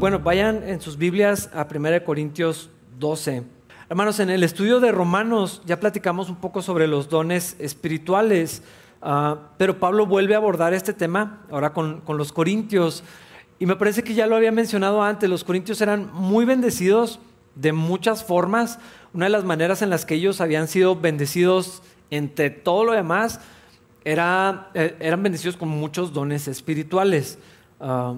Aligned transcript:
Bueno, 0.00 0.20
vayan 0.20 0.66
en 0.66 0.80
sus 0.80 0.96
Biblias 0.96 1.50
a 1.52 1.68
1 1.70 2.04
Corintios 2.04 2.70
12. 2.98 3.42
Hermanos, 3.90 4.18
en 4.18 4.30
el 4.30 4.42
estudio 4.42 4.80
de 4.80 4.92
Romanos 4.92 5.60
ya 5.66 5.78
platicamos 5.78 6.30
un 6.30 6.36
poco 6.36 6.62
sobre 6.62 6.86
los 6.86 7.10
dones 7.10 7.54
espirituales, 7.58 8.62
uh, 9.02 9.36
pero 9.58 9.78
Pablo 9.78 10.06
vuelve 10.06 10.32
a 10.32 10.38
abordar 10.38 10.72
este 10.72 10.94
tema 10.94 11.42
ahora 11.50 11.74
con, 11.74 12.00
con 12.00 12.16
los 12.16 12.32
Corintios. 12.32 13.04
Y 13.58 13.66
me 13.66 13.76
parece 13.76 14.02
que 14.02 14.14
ya 14.14 14.26
lo 14.26 14.36
había 14.36 14.52
mencionado 14.52 15.02
antes, 15.02 15.28
los 15.28 15.44
Corintios 15.44 15.82
eran 15.82 16.10
muy 16.14 16.46
bendecidos 16.46 17.20
de 17.54 17.74
muchas 17.74 18.24
formas. 18.24 18.78
Una 19.12 19.26
de 19.26 19.32
las 19.32 19.44
maneras 19.44 19.82
en 19.82 19.90
las 19.90 20.06
que 20.06 20.14
ellos 20.14 20.40
habían 20.40 20.66
sido 20.66 20.96
bendecidos 20.96 21.82
entre 22.08 22.48
todo 22.48 22.84
lo 22.84 22.92
demás 22.92 23.40
era, 24.02 24.70
eh, 24.72 24.96
eran 24.98 25.22
bendecidos 25.22 25.58
con 25.58 25.68
muchos 25.68 26.14
dones 26.14 26.48
espirituales. 26.48 27.38
Uh, 27.80 28.16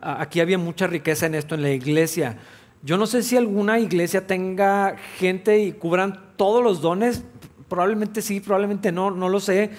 aquí 0.00 0.40
había 0.40 0.58
mucha 0.58 0.86
riqueza 0.86 1.26
en 1.26 1.34
esto 1.34 1.54
en 1.54 1.62
la 1.62 1.70
iglesia. 1.70 2.38
Yo 2.82 2.96
no 2.96 3.06
sé 3.06 3.22
si 3.22 3.36
alguna 3.36 3.78
iglesia 3.78 4.26
tenga 4.26 4.96
gente 5.18 5.58
y 5.60 5.72
cubran 5.72 6.32
todos 6.36 6.62
los 6.62 6.80
dones. 6.80 7.24
Probablemente 7.68 8.22
sí, 8.22 8.40
probablemente 8.40 8.92
no, 8.92 9.10
no 9.10 9.28
lo 9.28 9.40
sé. 9.40 9.70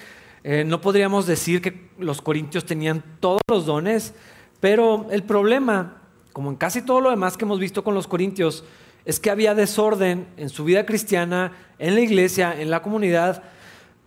Eh, 0.43 0.63
no 0.65 0.81
podríamos 0.81 1.25
decir 1.25 1.61
que 1.61 1.89
los 1.97 2.21
corintios 2.21 2.65
tenían 2.65 3.03
todos 3.19 3.41
los 3.49 3.65
dones, 3.65 4.13
pero 4.59 5.07
el 5.11 5.23
problema, 5.23 6.01
como 6.33 6.49
en 6.49 6.55
casi 6.55 6.81
todo 6.81 7.01
lo 7.01 7.09
demás 7.09 7.37
que 7.37 7.45
hemos 7.45 7.59
visto 7.59 7.83
con 7.83 7.93
los 7.93 8.07
corintios, 8.07 8.63
es 9.05 9.19
que 9.19 9.29
había 9.29 9.55
desorden 9.55 10.27
en 10.37 10.49
su 10.49 10.63
vida 10.63 10.85
cristiana, 10.85 11.53
en 11.79 11.95
la 11.95 12.01
iglesia, 12.01 12.59
en 12.59 12.69
la 12.69 12.81
comunidad, 12.81 13.43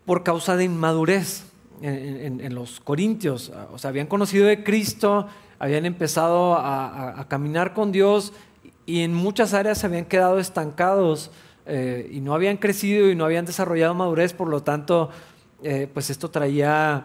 por 0.05 0.23
causa 0.25 0.57
de 0.57 0.65
inmadurez 0.65 1.45
en, 1.81 2.41
en 2.41 2.55
los 2.55 2.81
corintios. 2.81 3.53
O 3.73 3.79
sea, 3.79 3.89
habían 3.91 4.07
conocido 4.07 4.47
de 4.47 4.63
Cristo, 4.63 5.27
habían 5.61 5.85
empezado 5.85 6.55
a, 6.55 7.27
caminar 7.29 7.75
con 7.75 7.93
Dios 7.93 8.33
y 8.87 9.03
en 9.03 9.15
muchas 9.15 9.53
áreas 9.53 9.79
se 9.79 9.87
habían 9.87 10.07
quedado 10.07 10.39
estancados 10.41 11.31
eh, 11.67 12.11
y 12.11 12.21
no 12.21 12.35
habían 12.35 12.57
crecido 12.57 13.11
y 13.11 13.15
no 13.15 13.27
habían 13.27 13.45
desarrollado 13.45 13.95
madurez, 13.95 14.33
por 14.33 14.49
lo 14.49 14.63
tanto, 14.63 15.11
eh, 15.63 15.87
pues 15.93 16.09
esto 16.09 16.31
traía 16.31 17.05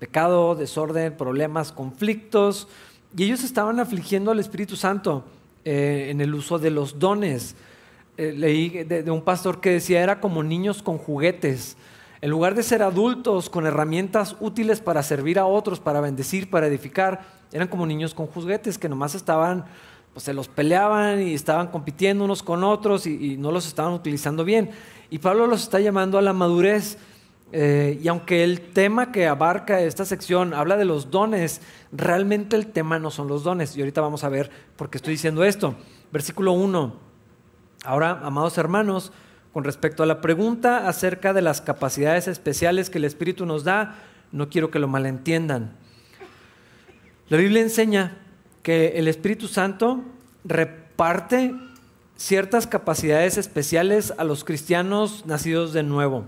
pecado, 0.00 0.56
desorden, 0.56 1.16
problemas, 1.16 1.70
conflictos, 1.70 2.66
y 3.16 3.22
ellos 3.22 3.44
estaban 3.44 3.78
afligiendo 3.78 4.32
al 4.32 4.40
Espíritu 4.40 4.74
Santo 4.74 5.24
eh, 5.64 6.08
en 6.10 6.20
el 6.20 6.34
uso 6.34 6.58
de 6.58 6.72
los 6.72 6.98
dones. 6.98 7.54
leí 8.16 8.82
de, 8.82 9.08
un 9.12 9.22
pastor 9.22 9.60
que 9.60 9.70
decía, 9.70 10.02
era 10.02 10.20
como 10.20 10.42
niños 10.42 10.82
con 10.82 10.98
juguetes. 10.98 11.76
En 12.22 12.30
lugar 12.30 12.54
de 12.54 12.62
ser 12.62 12.84
adultos 12.84 13.50
con 13.50 13.66
herramientas 13.66 14.36
útiles 14.38 14.80
para 14.80 15.02
servir 15.02 15.40
a 15.40 15.46
otros, 15.46 15.80
para 15.80 16.00
bendecir, 16.00 16.48
para 16.48 16.68
edificar, 16.68 17.22
eran 17.50 17.66
como 17.66 17.84
niños 17.84 18.14
con 18.14 18.28
juguetes 18.28 18.78
que 18.78 18.88
nomás 18.88 19.16
estaban, 19.16 19.64
pues 20.12 20.24
se 20.24 20.32
los 20.32 20.46
peleaban 20.46 21.20
y 21.20 21.34
estaban 21.34 21.66
compitiendo 21.66 22.24
unos 22.24 22.44
con 22.44 22.62
otros 22.62 23.08
y, 23.08 23.36
no 23.38 23.50
los 23.50 23.66
estaban 23.66 23.92
utilizando 23.92 24.44
bien. 24.44 24.70
Y 25.10 25.18
Pablo 25.18 25.48
los 25.48 25.64
está 25.64 25.80
llamando 25.80 26.16
a 26.16 26.22
la 26.22 26.32
madurez. 26.32 26.96
Eh, 27.50 27.98
y 28.00 28.06
aunque 28.06 28.44
el 28.44 28.70
tema 28.72 29.10
que 29.10 29.26
abarca 29.26 29.80
esta 29.80 30.04
sección 30.04 30.54
habla 30.54 30.76
de 30.76 30.84
los 30.84 31.10
dones, 31.10 31.60
realmente 31.90 32.54
el 32.54 32.68
tema 32.68 33.00
no 33.00 33.10
son 33.10 33.26
los 33.26 33.42
dones. 33.42 33.76
Y 33.76 33.80
ahorita 33.80 34.00
vamos 34.00 34.22
a 34.22 34.28
ver 34.28 34.48
por 34.76 34.90
qué 34.90 34.98
estoy 34.98 35.14
diciendo 35.14 35.42
esto. 35.42 35.74
Versículo 36.12 36.52
1. 36.52 36.94
Ahora, 37.84 38.20
amados 38.22 38.56
hermanos, 38.58 39.12
con 39.52 39.64
respecto 39.64 40.02
a 40.02 40.06
la 40.06 40.20
pregunta 40.20 40.88
acerca 40.88 41.32
de 41.32 41.42
las 41.42 41.60
capacidades 41.60 42.28
especiales 42.28 42.90
que 42.90 42.98
el 42.98 43.04
Espíritu 43.04 43.46
nos 43.46 43.64
da, 43.64 43.96
no 44.32 44.48
quiero 44.48 44.70
que 44.70 44.78
lo 44.78 44.88
malentiendan. 44.88 45.72
La 47.28 47.36
Biblia 47.36 47.62
enseña 47.62 48.16
que 48.62 48.88
el 48.96 49.08
Espíritu 49.08 49.48
Santo 49.48 50.02
reparte 50.44 51.54
ciertas 52.16 52.66
capacidades 52.66 53.36
especiales 53.36 54.12
a 54.16 54.24
los 54.24 54.44
cristianos 54.44 55.26
nacidos 55.26 55.72
de 55.72 55.82
nuevo. 55.82 56.24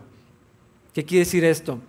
¿Qué 0.92 1.04
quiere 1.04 1.24
decir 1.24 1.44
esto? 1.44 1.80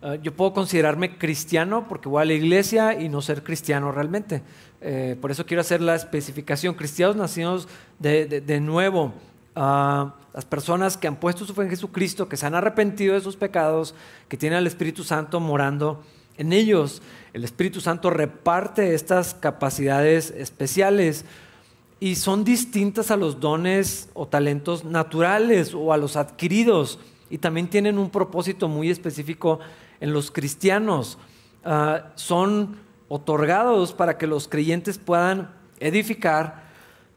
Ah, 0.00 0.14
yo 0.14 0.32
puedo 0.32 0.52
considerarme 0.52 1.18
cristiano 1.18 1.86
porque 1.88 2.08
voy 2.08 2.22
a 2.22 2.24
la 2.24 2.32
iglesia 2.32 3.00
y 3.00 3.08
no 3.08 3.20
ser 3.20 3.42
cristiano 3.42 3.90
realmente. 3.90 4.42
Eh, 4.80 5.16
por 5.20 5.30
eso 5.30 5.44
quiero 5.44 5.60
hacer 5.60 5.80
la 5.80 5.96
especificación. 5.96 6.74
Cristianos 6.74 7.16
nacidos 7.16 7.68
de, 7.98 8.60
nuevo. 8.60 9.12
Ah, 9.60 10.14
las 10.34 10.44
personas 10.44 10.96
que 10.96 11.08
han 11.08 11.16
puesto 11.16 11.44
su 11.44 11.52
fe 11.52 11.62
en 11.62 11.70
Jesucristo, 11.70 12.28
que 12.28 12.36
se 12.36 12.46
han 12.46 12.54
arrepentido 12.54 13.14
de 13.14 13.20
sus 13.20 13.34
pecados, 13.34 13.92
que 14.28 14.36
tienen 14.36 14.56
al 14.56 14.68
Espíritu 14.68 15.02
Santo 15.02 15.40
morando 15.40 16.04
en 16.36 16.52
ellos. 16.52 17.02
El 17.32 17.42
Espíritu 17.42 17.80
Santo 17.80 18.08
reparte 18.08 18.94
estas 18.94 19.34
capacidades 19.34 20.30
especiales 20.30 21.24
y 21.98 22.14
son 22.14 22.44
distintas 22.44 23.10
a 23.10 23.16
los 23.16 23.40
dones 23.40 24.10
o 24.14 24.28
talentos 24.28 24.84
naturales 24.84 25.74
o 25.74 25.92
a 25.92 25.96
los 25.96 26.14
adquiridos 26.14 27.00
y 27.28 27.38
también 27.38 27.66
tienen 27.66 27.98
un 27.98 28.10
propósito 28.10 28.68
muy 28.68 28.90
específico 28.90 29.58
en 29.98 30.12
los 30.12 30.30
cristianos. 30.30 31.18
Ah, 31.64 32.12
son 32.14 32.76
otorgados 33.08 33.92
para 33.92 34.18
que 34.18 34.28
los 34.28 34.46
creyentes 34.46 34.98
puedan 34.98 35.50
edificar, 35.80 36.68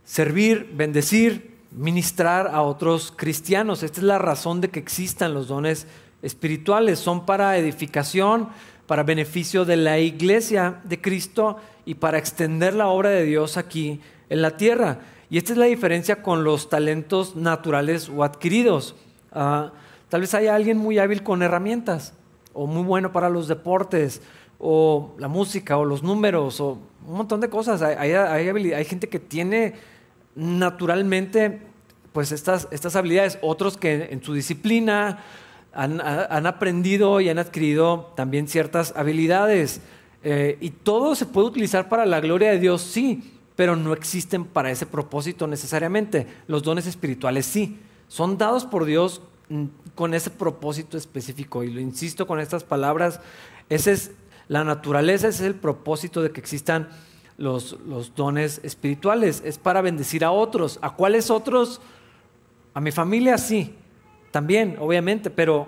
servir, 0.04 0.72
bendecir, 0.74 1.51
ministrar 1.72 2.48
a 2.48 2.62
otros 2.62 3.14
cristianos. 3.16 3.84
Esta 3.84 4.00
es 4.00 4.04
la 4.06 4.20
razón 4.20 4.62
de 4.62 4.70
que 4.70 4.80
existan 4.80 5.34
los 5.34 5.48
dones 5.48 5.88
espirituales. 6.22 7.00
Son 7.00 7.26
para 7.26 7.58
edificación, 7.58 8.50
para 8.88 9.04
beneficio 9.04 9.66
de 9.66 9.78
la 9.78 10.00
iglesia 10.00 10.82
de 10.84 11.02
Cristo 11.02 11.58
y 11.86 11.96
para 11.96 12.18
extender 12.18 12.74
la 12.74 12.88
obra 12.88 13.10
de 13.10 13.24
Dios 13.24 13.58
aquí 13.58 14.02
en 14.30 14.42
la 14.42 14.58
tierra. 14.58 15.00
Y 15.30 15.38
esta 15.38 15.54
es 15.54 15.58
la 15.58 15.66
diferencia 15.66 16.22
con 16.22 16.44
los 16.44 16.70
talentos 16.70 17.36
naturales 17.36 18.10
o 18.10 18.24
adquiridos. 18.24 18.96
Ah, 19.32 19.72
tal 20.10 20.22
vez 20.22 20.34
haya 20.34 20.56
alguien 20.56 20.78
muy 20.78 21.00
hábil 21.00 21.24
con 21.24 21.42
herramientas, 21.42 22.14
o 22.54 22.68
muy 22.68 22.84
bueno 22.84 23.14
para 23.14 23.30
los 23.30 23.48
deportes, 23.48 24.22
o 24.60 25.16
la 25.18 25.30
música, 25.30 25.78
o 25.78 25.86
los 25.86 26.04
números, 26.04 26.60
o 26.60 26.78
un 27.08 27.16
montón 27.16 27.40
de 27.40 27.50
cosas. 27.50 27.82
Hay, 27.82 28.12
hay, 28.12 28.86
gente 28.86 29.08
que 29.08 29.20
tiene 29.20 29.74
naturalmente 30.36 31.62
pues 32.14 32.32
estas, 32.32 32.96
habilidades, 32.96 33.38
otros 33.42 33.78
que 33.78 34.10
en 34.12 34.22
su 34.24 34.34
disciplina 34.34 35.24
han, 35.74 36.46
aprendido 36.46 37.22
y 37.22 37.30
han 37.30 37.40
adquirido 37.40 38.12
también 38.16 38.48
ciertas 38.48 38.94
habilidades. 38.96 39.82
Eh, 40.24 40.58
y 40.60 40.72
todo 40.72 41.16
se 41.16 41.26
puede 41.26 41.48
utilizar 41.48 41.88
para 41.88 42.06
la 42.06 42.20
gloria 42.20 42.52
de 42.52 42.60
Dios, 42.60 42.82
sí, 42.82 43.40
pero 43.56 43.76
no 43.76 43.94
existen 43.94 44.44
para 44.44 44.72
ese 44.72 44.86
propósito 44.86 45.48
necesariamente. 45.48 46.28
Los 46.48 46.64
dones 46.64 46.86
espirituales 46.86 47.46
sí, 47.46 47.80
son 48.08 48.38
dados 48.38 48.66
por 48.66 48.86
Dios 48.86 49.22
mm, 49.50 49.66
con 49.96 50.14
ese 50.14 50.30
propósito 50.30 50.98
específico. 50.98 51.64
Y 51.64 51.72
lo 51.72 51.80
insisto 51.80 52.28
con 52.28 52.42
estas 52.42 52.66
palabras, 52.66 53.22
esa 53.70 53.92
es 53.92 54.12
la 54.50 54.66
naturaleza, 54.66 55.30
ese 55.30 55.44
es 55.44 55.48
el 55.48 55.56
propósito 55.56 56.22
de 56.22 56.32
que 56.32 56.42
existan 56.42 56.90
los, 57.38 57.78
dones 58.16 58.62
espirituales. 58.64 59.42
Es 59.46 59.58
para 59.58 59.82
bendecir 59.82 60.24
a 60.24 60.32
otros. 60.32 60.80
¿A 60.82 60.92
cuáles 60.92 61.30
otros? 61.30 61.82
A 62.74 62.82
mi 62.82 62.92
familia 62.92 63.38
sí, 63.38 63.76
también, 64.32 64.78
obviamente, 64.80 65.30
pero 65.30 65.68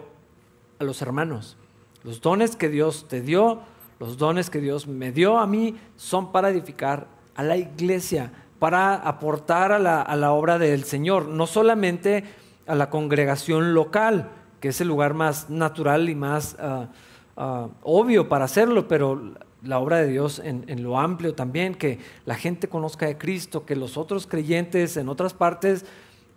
a 0.79 0.83
los 0.83 1.01
hermanos. 1.01 1.57
Los 2.03 2.21
dones 2.21 2.55
que 2.55 2.69
Dios 2.69 3.07
te 3.07 3.21
dio, 3.21 3.59
los 3.99 4.17
dones 4.17 4.49
que 4.49 4.59
Dios 4.59 4.87
me 4.87 5.11
dio 5.11 5.37
a 5.37 5.47
mí, 5.47 5.77
son 5.95 6.31
para 6.31 6.49
edificar 6.49 7.07
a 7.35 7.43
la 7.43 7.57
iglesia, 7.57 8.31
para 8.59 8.95
aportar 8.95 9.71
a 9.71 9.79
la, 9.79 10.31
obra 10.31 10.57
del 10.57 10.83
Señor, 10.83 11.27
no 11.27 11.47
solamente 11.47 12.23
a 12.67 12.75
la 12.75 12.89
congregación 12.89 13.73
local, 13.73 14.29
que 14.59 14.69
es 14.69 14.79
el 14.79 14.87
lugar 14.87 15.13
más 15.13 15.49
natural 15.49 16.09
y 16.09 16.15
más 16.15 16.55
ah, 16.59 16.87
ah, 17.35 17.67
obvio 17.81 18.29
para 18.29 18.45
hacerlo, 18.45 18.87
pero 18.87 19.33
la 19.63 19.79
obra 19.79 19.97
de 19.97 20.07
Dios 20.07 20.41
en, 20.43 20.83
lo 20.83 20.99
amplio 20.99 21.33
también, 21.33 21.75
que 21.75 21.99
la 22.25 22.35
gente 22.35 22.67
conozca 22.67 23.05
de 23.05 23.17
Cristo, 23.17 23.65
que 23.65 23.75
los 23.75 23.97
otros 23.97 24.27
creyentes 24.27 24.97
en 24.97 25.09
otras 25.09 25.33
partes 25.33 25.85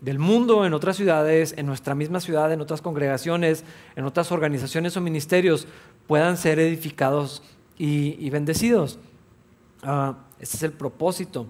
del 0.00 0.18
mundo, 0.18 0.64
en 0.64 0.74
otras 0.74 0.96
ciudades, 0.96 1.54
en 1.56 1.66
nuestra 1.66 1.94
misma 1.94 2.20
ciudad, 2.20 2.52
en 2.52 2.60
otras 2.60 2.82
congregaciones, 2.82 3.64
en 3.96 4.04
otras 4.04 4.30
organizaciones 4.30 4.96
o 4.96 5.00
ministerios, 5.00 5.66
puedan 6.06 6.36
ser 6.36 6.58
edificados 6.58 7.42
y, 7.78 8.30
bendecidos. 8.30 8.98
Uh, 9.82 10.14
ese 10.38 10.56
es 10.56 10.62
el 10.62 10.72
propósito. 10.72 11.46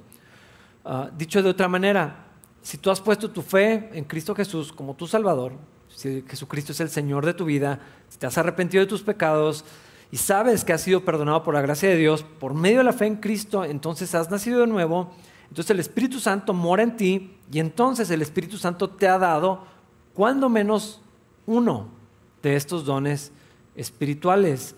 Ah, 0.84 1.11
dicho 1.17 1.43
de 1.43 1.50
otra 1.50 1.69
manera, 1.69 2.26
si 2.62 2.78
tú 2.78 2.90
has 2.90 3.00
puesto 3.00 3.31
tu 3.31 3.43
fe 3.43 3.90
en 3.93 4.05
Cristo 4.05 4.34
Jesús 4.34 4.73
como 4.73 4.94
tu 4.94 5.06
Salvador, 5.06 5.52
si 5.88 6.23
Jesucristo 6.28 6.73
es 6.73 6.81
el 6.81 6.88
Señor 6.88 7.26
de 7.26 7.34
tu 7.34 7.44
vida, 7.44 7.81
si 8.08 8.19
te 8.19 8.26
has 8.26 8.38
arrepentido 8.38 8.84
de 8.84 8.88
tus 8.88 9.02
pecados 9.02 9.64
y 10.11 10.17
sabes 10.17 10.64
que 10.64 10.73
has 10.73 10.81
sido 10.81 11.05
perdonado 11.05 11.43
por 11.43 11.55
la 11.55 11.61
gracia 11.61 11.88
de 11.88 11.97
Dios, 11.97 12.23
por 12.23 12.55
medio 12.55 12.79
de 12.79 12.85
la 12.85 12.93
fe 12.93 13.06
en 13.06 13.17
Cristo, 13.17 13.64
entonces 13.64 14.14
has 14.14 14.31
nacido 14.31 14.61
de 14.61 14.67
nuevo, 14.67 15.12
entonces 15.49 15.70
el 15.70 15.81
Espíritu 15.81 16.20
Santo 16.20 16.55
mora 16.55 16.82
en 16.82 16.97
ti 16.97 17.37
y 17.50 17.58
entonces 17.58 18.11
el 18.11 18.23
Espíritu 18.23 18.58
Santo 18.58 18.91
te 18.91 19.08
ha 19.08 19.19
dado, 19.19 19.64
cuando 20.14 20.49
menos, 20.49 21.00
uno 21.47 21.88
de 22.43 22.56
estos 22.56 22.85
dones 22.85 23.32
espirituales. 23.75 24.75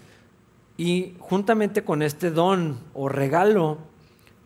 Y 0.77 1.15
juntamente 1.19 1.83
con 1.83 2.03
este 2.03 2.31
don 2.31 2.79
o 2.95 3.09
regalo, 3.09 3.79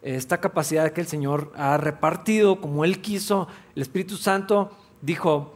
esta 0.02 0.40
capacidad 0.40 0.92
que 0.92 1.02
el 1.02 1.06
Señor 1.06 1.52
ha 1.56 1.76
repartido 1.76 2.60
como 2.60 2.84
Él 2.84 3.00
quiso, 3.00 3.48
el 3.76 3.82
Espíritu 3.82 4.16
Santo 4.16 4.70
dijo, 5.00 5.54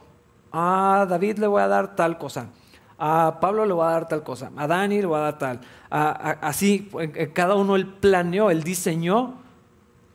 a 0.51 1.05
David 1.09 1.39
le 1.39 1.47
voy 1.47 1.61
a 1.61 1.67
dar 1.67 1.95
tal 1.95 2.17
cosa, 2.17 2.49
a 2.97 3.37
Pablo 3.39 3.65
le 3.65 3.73
voy 3.73 3.85
a 3.85 3.91
dar 3.91 4.07
tal 4.07 4.23
cosa, 4.23 4.51
a 4.55 4.67
Dani 4.67 4.99
le 4.99 5.05
voy 5.05 5.17
a 5.17 5.21
dar 5.21 5.37
tal. 5.37 5.59
así, 5.89 6.89
cada 7.33 7.55
uno 7.55 7.75
él 7.75 7.87
planeó, 7.87 8.49
él 8.49 8.63
diseñó 8.63 9.35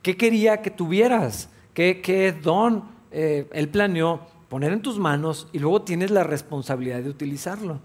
qué 0.01 0.17
quería 0.17 0.61
que 0.61 0.69
tuvieras, 0.69 1.49
qué, 1.73 2.01
qué 2.01 2.31
don 2.33 2.83
eh, 3.11 3.47
él 3.53 3.69
planeó 3.69 4.21
poner 4.49 4.73
en 4.73 4.81
tus 4.81 4.99
manos 4.99 5.47
y 5.53 5.59
luego 5.59 5.83
tienes 5.83 6.11
la 6.11 6.23
responsabilidad 6.23 7.01
de 7.01 7.09
utilizarlo. 7.09 7.79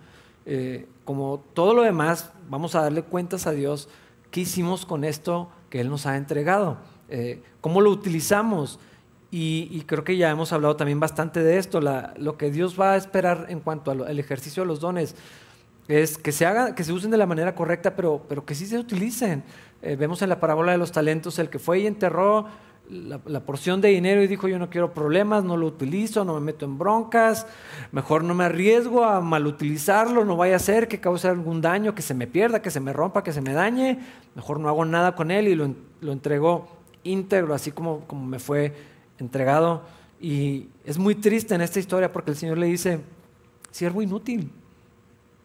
Eh, 0.46 0.86
como 1.04 1.42
todo 1.54 1.74
lo 1.74 1.82
demás, 1.82 2.30
vamos 2.48 2.74
a 2.74 2.82
darle 2.82 3.02
cuentas 3.02 3.46
a 3.46 3.52
Dios 3.52 3.88
qué 4.30 4.40
hicimos 4.40 4.84
con 4.84 5.04
esto 5.04 5.50
que 5.70 5.80
Él 5.80 5.90
nos 5.90 6.06
ha 6.06 6.16
entregado, 6.16 6.78
eh, 7.08 7.42
cómo 7.60 7.80
lo 7.80 7.90
utilizamos. 7.90 8.78
Y, 9.30 9.82
creo 9.86 10.04
que 10.04 10.16
ya 10.16 10.30
hemos 10.30 10.52
hablado 10.52 10.76
también 10.76 11.00
bastante 11.00 11.42
de 11.42 11.58
esto. 11.58 11.80
lo 11.80 12.38
que 12.38 12.50
Dios 12.50 12.80
va 12.80 12.92
a 12.92 12.96
esperar 12.96 13.46
en 13.48 13.60
cuanto 13.60 13.90
al 13.90 14.18
ejercicio 14.18 14.62
de 14.62 14.66
los 14.68 14.80
dones 14.80 15.14
es 15.88 16.18
que 16.18 16.32
se, 16.32 16.44
haga, 16.44 16.74
que 16.74 16.84
se 16.84 16.92
usen 16.92 17.10
de 17.10 17.16
la 17.16 17.26
manera 17.26 17.54
correcta, 17.54 17.96
pero, 17.96 18.22
pero 18.28 18.44
que 18.44 18.54
sí 18.54 18.66
se 18.66 18.78
utilicen. 18.78 19.42
Eh, 19.80 19.96
vemos 19.96 20.20
en 20.22 20.28
la 20.28 20.38
parábola 20.38 20.72
de 20.72 20.78
los 20.78 20.92
talentos 20.92 21.38
el 21.38 21.48
que 21.48 21.58
fue 21.58 21.80
y 21.80 21.86
enterró 21.86 22.46
la, 22.90 23.40
porción 23.40 23.80
de 23.80 23.88
dinero 23.88 24.22
y 24.22 24.26
dijo 24.26 24.48
yo 24.48 24.58
no 24.58 24.70
quiero 24.70 24.92
problemas, 24.92 25.44
no 25.44 25.56
lo 25.56 25.66
utilizo, 25.66 26.24
no 26.24 26.34
me 26.34 26.40
meto 26.40 26.64
en 26.64 26.78
broncas, 26.78 27.46
mejor 27.92 28.24
no 28.24 28.34
me 28.34 28.44
arriesgo 28.44 29.04
a 29.04 29.20
mal 29.20 29.46
utilizarlo, 29.46 30.24
no 30.24 30.36
vaya 30.36 30.56
a 30.56 30.58
ser 30.58 30.88
que 30.88 31.00
cause 31.00 31.28
algún 31.28 31.60
daño, 31.60 31.94
que 31.94 32.02
se 32.02 32.14
me 32.14 32.26
pierda, 32.26 32.62
que 32.62 32.70
se 32.70 32.80
me 32.80 32.92
rompa, 32.92 33.22
que 33.22 33.32
se 33.32 33.40
me 33.42 33.52
dañe, 33.52 33.98
mejor 34.34 34.60
no 34.60 34.68
hago 34.68 34.84
nada 34.84 35.14
con 35.14 35.30
él 35.30 35.48
y 35.48 35.54
lo, 35.54 35.74
lo 36.00 36.12
entregó 36.12 36.68
íntegro, 37.02 37.54
así 37.54 37.72
como, 37.72 38.00
como 38.06 38.26
me 38.26 38.38
fue 38.38 38.74
entregado. 39.18 39.82
Y 40.20 40.68
es 40.84 40.98
muy 40.98 41.14
triste 41.14 41.54
en 41.54 41.60
esta 41.60 41.78
historia 41.78 42.12
porque 42.12 42.30
el 42.30 42.36
Señor 42.36 42.58
le 42.58 42.66
dice, 42.66 43.00
siervo 43.70 44.02
inútil, 44.02 44.50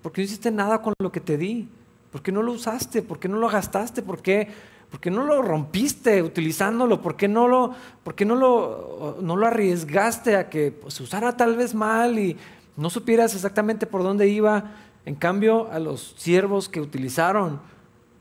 ¿por 0.02 0.12
qué 0.12 0.22
no 0.22 0.25
hiciste 0.25 0.52
nada 0.52 0.81
con 0.81 0.94
lo 1.00 1.12
que 1.12 1.20
te 1.20 1.38
di? 1.38 1.70
¿Por 2.12 2.22
qué 2.22 2.31
no 2.31 2.42
lo 2.42 2.52
usaste? 2.52 3.02
¿Por 3.02 3.20
qué 3.20 3.28
no 3.28 3.38
lo 3.38 3.50
gastaste? 3.50 4.02
¿Por 4.02 4.22
qué 4.22 4.50
¿Por 4.94 5.00
qué 5.00 5.10
no 5.10 5.25
lo 5.25 5.42
rompiste 5.42 6.22
utilizándolo? 6.22 7.02
¿Por 7.02 7.16
qué 7.16 7.28
no 7.28 7.48
lo, 7.48 7.74
por 8.04 8.24
no 8.28 8.36
lo, 8.36 9.18
no 9.24 9.36
lo 9.36 9.48
arriesgaste 9.48 10.36
a 10.36 10.52
que 10.52 10.72
pues, 10.72 10.94
se 10.94 11.02
usara 11.02 11.36
tal 11.36 11.58
vez 11.58 11.74
mal 11.74 12.20
y 12.20 12.38
no 12.78 12.92
supieras 12.92 13.34
exactamente 13.34 13.88
por 13.88 14.04
dónde 14.04 14.28
iba? 14.28 14.75
En 15.08 15.16
cambio, 15.16 15.68
a 15.72 15.80
los 15.80 16.14
siervos 16.16 16.70
que 16.70 16.80
utilizaron 16.80 17.60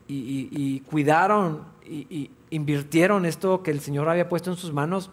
y, 0.09 0.81
cuidaron 0.87 1.65
y, 1.85 2.07
y, 2.09 2.31
invirtieron 2.49 3.27
esto 3.27 3.63
que 3.63 3.71
el 3.71 3.81
Señor 3.81 4.09
había 4.09 4.31
puesto 4.31 4.51
en 4.51 4.57
sus 4.57 4.73
manos, 4.73 5.11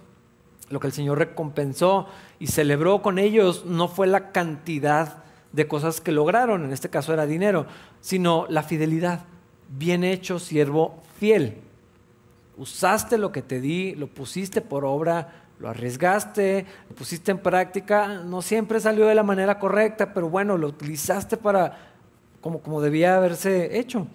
lo 0.69 0.79
que 0.79 0.87
el 0.87 0.93
Señor 0.93 1.17
recompensó 1.17 2.07
y 2.39 2.47
celebró 2.47 3.01
con 3.01 3.19
ellos 3.19 3.65
no 3.65 3.87
fue 3.87 4.07
la 4.07 4.31
cantidad 4.31 5.23
de 5.51 5.67
cosas 5.67 5.99
que 6.01 6.11
lograron, 6.11 6.63
en 6.63 6.71
este 6.71 6.89
caso 6.89 7.13
era 7.13 7.25
dinero, 7.25 7.65
sino 8.01 8.45
la 8.49 8.63
fidelidad. 8.63 9.25
Bien 9.69 10.03
hecho, 10.03 10.39
siervo 10.39 11.01
fiel. 11.17 11.57
Usaste 12.57 13.17
lo 13.17 13.31
que 13.31 13.41
te 13.41 13.61
di, 13.61 13.95
lo 13.95 14.07
pusiste 14.07 14.61
por 14.61 14.85
obra, 14.85 15.45
lo 15.59 15.69
arriesgaste, 15.69 16.65
lo 16.89 16.95
pusiste 16.95 17.31
en 17.31 17.39
práctica. 17.39 18.21
No 18.23 18.41
siempre 18.41 18.79
salió 18.79 19.07
de 19.07 19.15
la 19.15 19.23
manera 19.23 19.59
correcta, 19.59 20.13
pero 20.13 20.29
bueno, 20.29 20.57
lo 20.57 20.67
utilizaste 20.67 21.37
para 21.37 21.95
como, 22.41 22.61
como 22.61 22.81
debía 22.81 23.17
haberse 23.17 23.77
hecho. 23.79 24.07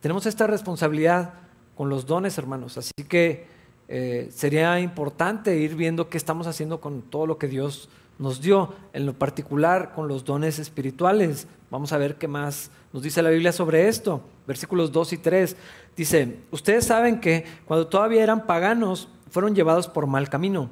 Tenemos 0.00 0.26
esta 0.26 0.46
responsabilidad 0.46 1.34
con 1.76 1.88
los 1.88 2.06
dones, 2.06 2.38
hermanos. 2.38 2.78
Así 2.78 2.92
que 3.08 3.46
eh, 3.88 4.28
sería 4.30 4.78
importante 4.80 5.56
ir 5.56 5.74
viendo 5.74 6.08
qué 6.08 6.18
estamos 6.18 6.46
haciendo 6.46 6.80
con 6.80 7.02
todo 7.02 7.26
lo 7.26 7.38
que 7.38 7.48
Dios 7.48 7.88
nos 8.18 8.40
dio, 8.42 8.74
en 8.92 9.06
lo 9.06 9.14
particular 9.14 9.92
con 9.94 10.08
los 10.08 10.24
dones 10.24 10.58
espirituales. 10.58 11.46
Vamos 11.70 11.92
a 11.92 11.98
ver 11.98 12.16
qué 12.16 12.28
más 12.28 12.70
nos 12.92 13.02
dice 13.02 13.22
la 13.22 13.30
Biblia 13.30 13.52
sobre 13.52 13.88
esto. 13.88 14.20
Versículos 14.46 14.92
2 14.92 15.12
y 15.14 15.18
3 15.18 15.56
dice, 15.96 16.38
ustedes 16.50 16.84
saben 16.84 17.20
que 17.20 17.44
cuando 17.64 17.86
todavía 17.86 18.22
eran 18.22 18.46
paganos, 18.46 19.08
fueron 19.30 19.54
llevados 19.54 19.88
por 19.88 20.06
mal 20.06 20.28
camino 20.28 20.70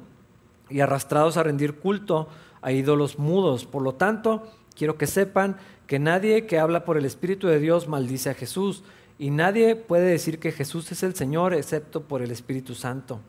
y 0.69 0.81
arrastrados 0.81 1.37
a 1.37 1.43
rendir 1.43 1.75
culto 1.75 2.27
a 2.61 2.71
ídolos 2.71 3.17
mudos. 3.17 3.65
Por 3.65 3.81
lo 3.81 3.95
tanto, 3.95 4.51
quiero 4.75 4.97
que 4.97 5.07
sepan 5.07 5.57
que 5.85 5.99
nadie 5.99 6.45
que 6.45 6.59
habla 6.59 6.83
por 6.85 6.97
el 6.97 7.05
Espíritu 7.05 7.47
de 7.47 7.59
Dios 7.59 7.87
maldice 7.87 8.29
a 8.29 8.33
Jesús 8.33 8.83
y 9.19 9.31
nadie 9.31 9.75
puede 9.75 10.09
decir 10.09 10.39
que 10.39 10.51
Jesús 10.51 10.91
es 10.91 11.03
el 11.03 11.15
Señor 11.15 11.53
excepto 11.53 12.01
por 12.01 12.21
el 12.21 12.31
Espíritu 12.31 12.75
Santo. 12.75 13.19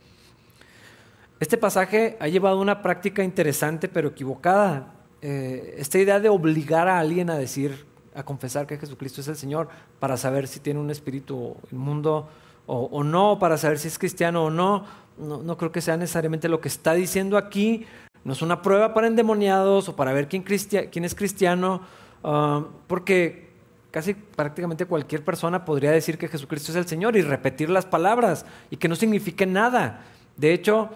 Este 1.41 1.57
pasaje 1.57 2.17
ha 2.21 2.29
llevado 2.29 2.61
una 2.61 2.83
práctica 2.83 3.23
interesante 3.23 3.89
pero 3.89 4.09
equivocada. 4.09 4.95
Eh, 5.23 5.77
esta 5.79 5.99
idea 5.99 6.21
de 6.21 6.29
obligar 6.29 6.89
a 6.89 6.99
alguien 6.99 7.31
a 7.31 7.39
decir, 7.39 7.87
a 8.15 8.25
confesar 8.25 8.67
que 8.67 8.77
Jesucristo 8.77 9.21
es 9.21 9.29
el 9.29 9.37
Señor 9.37 9.69
para 9.99 10.17
saber 10.17 10.47
si 10.47 10.61
tiene 10.61 10.81
un 10.81 10.91
espíritu 10.91 11.57
inmundo 11.73 12.29
o, 12.71 13.03
no, 13.03 13.39
para 13.39 13.57
saber 13.57 13.79
si 13.79 13.89
es 13.89 13.99
cristiano 13.99 14.45
o 14.45 14.51
no, 14.51 14.85
no, 15.17 15.57
creo 15.57 15.73
que 15.73 15.81
sea 15.81 15.97
necesariamente 15.97 16.51
lo 16.51 16.61
que 16.61 16.69
está 16.69 16.93
diciendo 16.93 17.39
aquí. 17.39 17.87
No 18.25 18.35
es 18.35 18.43
una 18.43 18.61
prueba 18.61 18.93
para 18.93 19.07
endemoniados 19.07 19.89
o 19.89 19.97
para 19.97 20.13
ver 20.13 20.29
quién, 20.29 20.43
quién 20.43 21.05
es 21.07 21.15
cristiano, 21.15 21.81
ah, 22.23 22.67
porque 22.87 23.48
casi 23.91 24.15
prácticamente 24.15 24.87
cualquier 24.87 25.25
persona 25.25 25.65
podría 25.65 25.91
decir 25.91 26.19
que 26.19 26.29
Jesucristo 26.29 26.73
es 26.73 26.77
el 26.77 26.87
Señor 26.87 27.17
y 27.17 27.23
repetir 27.23 27.71
las 27.71 27.87
palabras 27.87 28.45
y 28.71 28.77
que 28.77 28.89
no 28.89 28.97
signifique 28.97 29.47
nada. 29.47 30.05
De 30.37 30.53
hecho, 30.53 30.91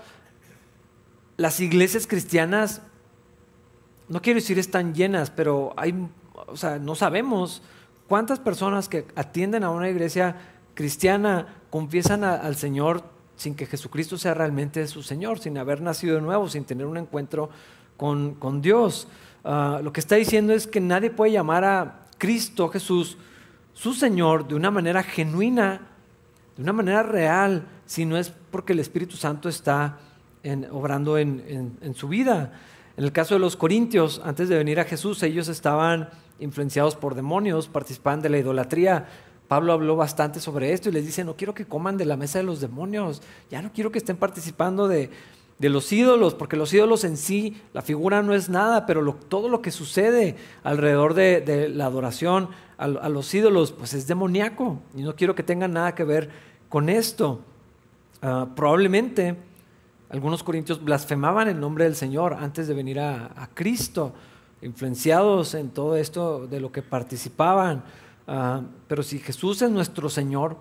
las 1.37 1.61
iglesias 1.61 2.07
cristianas, 2.07 2.83
no 4.09 4.21
quiero 4.21 4.41
decir 4.41 4.59
están 4.59 4.95
llenas, 4.95 5.31
pero 5.31 5.73
hay, 5.77 6.09
o 6.35 6.57
sea, 6.57 6.79
no 6.79 6.95
sabemos 6.95 7.63
cuántas 8.09 8.39
personas 8.39 8.89
que 8.89 9.07
atienden 9.17 9.65
a 9.65 9.71
una 9.71 9.89
iglesia 9.89 10.37
cristiana 10.75 11.47
confiesan 11.71 12.25
al 12.25 12.57
Señor 12.57 13.05
sin 13.37 13.55
que 13.55 13.67
Jesucristo 13.67 14.19
sea 14.19 14.35
realmente 14.35 14.87
su 14.87 15.03
Señor, 15.03 15.39
sin 15.39 15.59
haber 15.59 15.81
nacido 15.81 16.15
de 16.17 16.21
nuevo, 16.21 16.49
sin 16.49 16.65
tener 16.65 16.87
un 16.87 16.99
encuentro 16.99 17.51
con, 17.97 18.63
Dios. 18.63 19.09
Ah, 19.45 19.81
lo 19.83 19.93
que 19.93 20.01
está 20.01 20.17
diciendo 20.17 20.53
es 20.53 20.67
que 20.67 20.81
nadie 20.81 21.11
puede 21.11 21.33
llamar 21.33 21.65
a 21.65 22.02
Cristo 22.23 22.69
Jesús 22.69 23.19
su 23.73 23.95
Señor 23.95 24.47
de 24.47 24.55
una 24.55 24.71
manera 24.71 25.03
genuina, 25.03 25.89
de 26.57 26.63
una 26.63 26.73
manera 26.73 27.03
real, 27.03 27.67
si 27.85 28.05
no 28.05 28.17
es 28.17 28.33
porque 28.53 28.75
el 28.75 28.79
Espíritu 28.79 29.17
Santo 29.17 29.49
está 29.49 29.99
obrando 30.71 31.19
en, 31.19 31.95
su 31.97 32.07
vida. 32.07 32.53
En 32.97 33.03
el 33.03 33.11
caso 33.11 33.35
de 33.35 33.41
los 33.41 33.57
corintios, 33.57 34.23
antes 34.25 34.49
de 34.49 34.57
venir 34.57 34.79
a 34.79 34.85
Jesús, 34.85 35.21
ellos 35.25 35.49
estaban 35.49 36.11
influenciados 36.39 36.95
por 36.95 37.17
demonios, 37.17 37.67
participaban 37.67 38.23
de 38.23 38.29
la 38.29 38.39
idolatría. 38.39 39.09
Pablo 39.49 39.73
habló 39.73 39.97
bastante 39.97 40.39
sobre 40.39 40.73
esto 40.73 40.91
y 40.91 40.93
les 40.93 41.05
dice, 41.05 41.25
no 41.25 41.35
quiero 41.35 41.55
que 41.55 41.67
coman 41.67 41.97
de 41.97 42.05
la 42.05 42.17
mesa 42.17 42.39
de 42.39 42.45
los 42.45 42.61
demonios, 42.61 43.21
ya 43.51 43.63
no 43.63 43.73
quiero 43.73 43.91
que 43.91 43.99
estén 43.99 44.17
participando 44.17 44.87
de, 44.87 45.11
los 45.59 45.93
ídolos, 45.93 46.35
porque 46.35 46.57
los 46.57 46.73
ídolos 46.73 47.05
en 47.05 47.17
sí, 47.17 47.61
la 47.73 47.83
figura 47.83 48.23
no 48.23 48.35
es 48.35 48.49
nada, 48.49 48.87
pero 48.87 49.15
todo 49.15 49.49
lo 49.49 49.63
que 49.63 49.71
sucede 49.71 50.37
alrededor 50.65 51.15
de, 51.15 51.69
la 51.69 51.87
adoración 51.87 52.49
a, 52.79 52.89
los 52.89 53.33
ídolos, 53.33 53.71
pues 53.73 53.95
es 53.95 54.09
demoníaco 54.09 54.81
y 54.97 55.03
no 55.03 55.15
quiero 55.15 55.37
que 55.37 55.45
tengan 55.45 55.73
nada 55.73 55.95
que 55.95 56.05
ver 56.05 56.31
con 56.69 56.89
esto. 56.89 57.41
Ah, 58.23 58.49
probablemente 58.57 59.37
algunos 60.11 60.43
corintios 60.43 60.83
blasfemaban 60.83 61.49
el 61.49 61.59
nombre 61.59 61.85
del 61.85 61.97
Señor 61.97 62.35
antes 62.35 62.69
de 62.69 62.75
venir 62.75 63.01
a, 63.01 63.49
Cristo, 63.55 64.13
influenciados 64.61 65.55
en 65.55 65.71
todo 65.71 65.97
esto 65.97 66.47
de 66.47 66.61
lo 66.61 66.71
que 66.73 66.83
participaban. 66.83 67.85
Ah, 68.27 68.63
pero 68.89 69.03
si 69.03 69.21
Jesús 69.21 69.63
es 69.63 69.71
nuestro 69.71 70.11
Señor, 70.11 70.57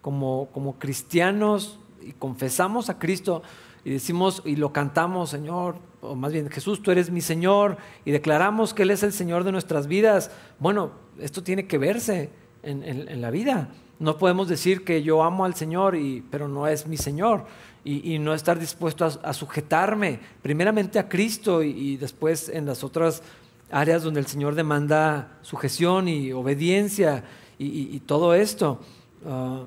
como, 0.00 0.48
como 0.52 0.78
cristianos 0.78 1.78
y 2.00 2.12
confesamos 2.12 2.88
a 2.88 2.98
Cristo 2.98 3.42
y 3.88 3.90
decimos 3.90 4.42
y 4.44 4.56
lo 4.56 4.70
cantamos, 4.70 5.30
Señor, 5.30 5.76
o 6.02 6.14
más 6.14 6.30
bien 6.30 6.50
Jesús, 6.50 6.82
tú 6.82 6.90
eres 6.90 7.10
mi 7.10 7.22
Señor, 7.22 7.78
y 8.04 8.10
declaramos 8.10 8.74
que 8.74 8.82
Él 8.82 8.90
es 8.90 9.02
el 9.02 9.14
Señor 9.14 9.44
de 9.44 9.52
nuestras 9.52 9.86
vidas, 9.86 10.30
bueno, 10.58 10.90
esto 11.18 11.42
tiene 11.42 11.66
que 11.66 11.78
verse 11.78 12.28
en, 12.62 13.22
la 13.22 13.30
vida. 13.30 13.70
No 13.98 14.18
podemos 14.18 14.46
decir 14.46 14.84
que 14.84 15.02
yo 15.02 15.22
amo 15.22 15.46
al 15.46 15.54
Señor, 15.54 15.96
y, 15.96 16.22
pero 16.30 16.48
no 16.48 16.66
es 16.66 16.86
mi 16.86 16.98
Señor 16.98 17.46
y, 17.82 18.18
no 18.18 18.34
estar 18.34 18.58
dispuesto 18.58 19.06
a, 19.06 19.32
sujetarme 19.32 20.20
primeramente 20.42 20.98
a 20.98 21.08
Cristo 21.08 21.62
y, 21.62 21.96
después 21.96 22.50
en 22.50 22.66
las 22.66 22.84
otras 22.84 23.22
áreas 23.70 24.02
donde 24.02 24.20
el 24.20 24.26
Señor 24.26 24.54
demanda 24.54 25.38
sujeción 25.40 26.08
y 26.08 26.30
obediencia 26.32 27.24
y, 27.58 27.98
todo 28.00 28.34
esto. 28.34 28.80
Ah, 29.24 29.64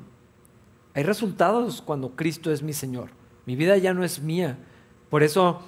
hay 0.94 1.02
resultados 1.02 1.82
cuando 1.82 2.12
Cristo 2.12 2.52
es 2.52 2.62
mi 2.62 2.74
Señor. 2.74 3.20
Mi 3.46 3.56
vida 3.56 3.78
ya 3.78 3.94
no 3.94 4.04
es 4.04 4.22
mía. 4.22 4.58
Por 5.10 5.24
eso 5.24 5.62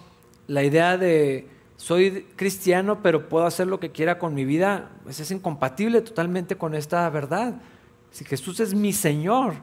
la 0.48 0.64
idea 0.64 0.98
de 0.98 1.48
soy 1.78 2.26
cristiano 2.36 3.02
pero 3.02 3.28
puedo 3.28 3.46
hacer 3.46 3.68
lo 3.68 3.80
que 3.80 3.92
quiera 3.92 4.20
con 4.20 4.34
mi 4.34 4.46
vida, 4.46 4.92
pues 5.04 5.20
es 5.20 5.32
incompatible 5.32 6.02
totalmente 6.02 6.56
con 6.56 6.76
esta 6.76 7.10
verdad. 7.10 7.62
Si 8.12 8.24
Jesús 8.24 8.60
es 8.60 8.74
mi 8.74 8.94
Señor, 8.94 9.56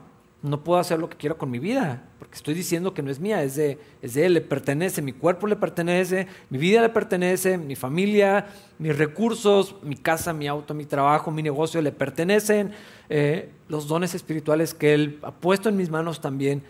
no 0.43 0.63
puedo 0.63 0.79
hacer 0.79 0.99
lo 0.99 1.07
que 1.07 1.17
quiero 1.17 1.37
con 1.37 1.51
mi 1.51 1.59
vida, 1.59 2.03
porque 2.17 2.35
estoy 2.35 2.55
diciendo 2.55 2.93
que 2.93 3.03
no 3.03 3.11
es 3.11 3.19
mía, 3.19 3.43
es 3.43 3.55
de, 3.55 3.77
es 4.01 4.15
de 4.15 4.25
Él, 4.25 4.33
le 4.33 4.41
pertenece, 4.41 5.01
mi 5.01 5.13
cuerpo 5.13 5.45
le 5.45 5.55
pertenece, 5.55 6.27
mi 6.49 6.57
vida 6.57 6.81
le 6.81 6.89
pertenece, 6.89 7.57
mi 7.59 7.75
familia, 7.75 8.47
mis 8.79 8.97
recursos, 8.97 9.75
mi 9.83 9.95
casa, 9.95 10.33
mi 10.33 10.47
auto, 10.47 10.73
mi 10.73 10.85
trabajo, 10.85 11.29
mi 11.29 11.43
negocio 11.43 11.79
le 11.81 11.91
pertenecen, 11.91 12.71
eh, 13.09 13.51
los 13.67 13.87
dones 13.87 14.15
espirituales 14.15 14.73
que 14.73 14.95
Él 14.95 15.19
ha 15.21 15.31
puesto 15.31 15.69
en 15.69 15.77
mis 15.77 15.91
manos 15.91 16.21
también 16.21 16.63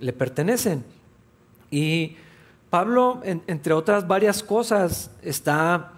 le 0.00 0.12
pertenecen. 0.12 0.84
Y 1.70 2.16
Pablo, 2.70 3.20
entre 3.24 3.72
otras 3.72 4.06
varias 4.06 4.42
cosas, 4.42 5.10
está 5.22 5.92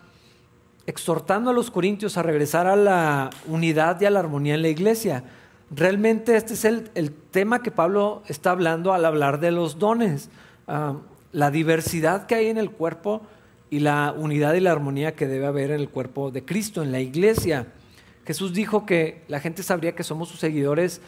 exhortando 0.87 1.51
a 1.51 1.53
los 1.53 1.71
corintios 1.71 2.17
a 2.17 2.23
regresar 2.23 2.67
a 2.67 2.77
la 2.77 3.31
unidad 3.47 4.01
y 4.01 4.07
a 4.07 4.11
la 4.11 4.21
armonía 4.21 4.55
en 4.55 4.63
la 4.63 4.69
iglesia 4.69 5.25
Realmente 5.71 6.35
este 6.35 6.55
es 6.55 6.65
el, 6.65 7.13
tema 7.31 7.63
que 7.63 7.71
Pablo 7.71 8.25
está 8.27 8.51
hablando 8.51 8.93
al 8.93 9.05
hablar 9.05 9.39
de 9.39 9.53
los 9.53 9.79
dones, 9.79 10.29
ah, 10.67 10.97
la 11.31 11.53
diversidad 11.53 12.27
que 12.27 12.35
hay 12.35 12.49
en 12.49 12.59
el 12.59 12.73
cuerpo 12.73 13.23
y 13.71 13.79
la 13.79 14.13
unidad 14.17 14.55
y 14.55 14.61
la 14.61 14.73
armonía 14.73 15.15
que 15.15 15.29
debe 15.29 15.47
haber 15.47 15.71
en 15.71 15.81
el 15.81 15.89
cuerpo 15.89 16.33
de 16.33 16.45
Cristo, 16.45 16.83
en 16.83 16.91
la 16.91 16.99
iglesia. 16.99 17.69
Jesús 18.27 18.53
dijo 18.53 18.85
que 18.85 19.23
la 19.29 19.39
gente 19.39 19.63
sabría 19.63 19.95
que 19.95 20.03
somos 20.03 20.29
sus 20.29 20.41
seguidores 20.41 21.01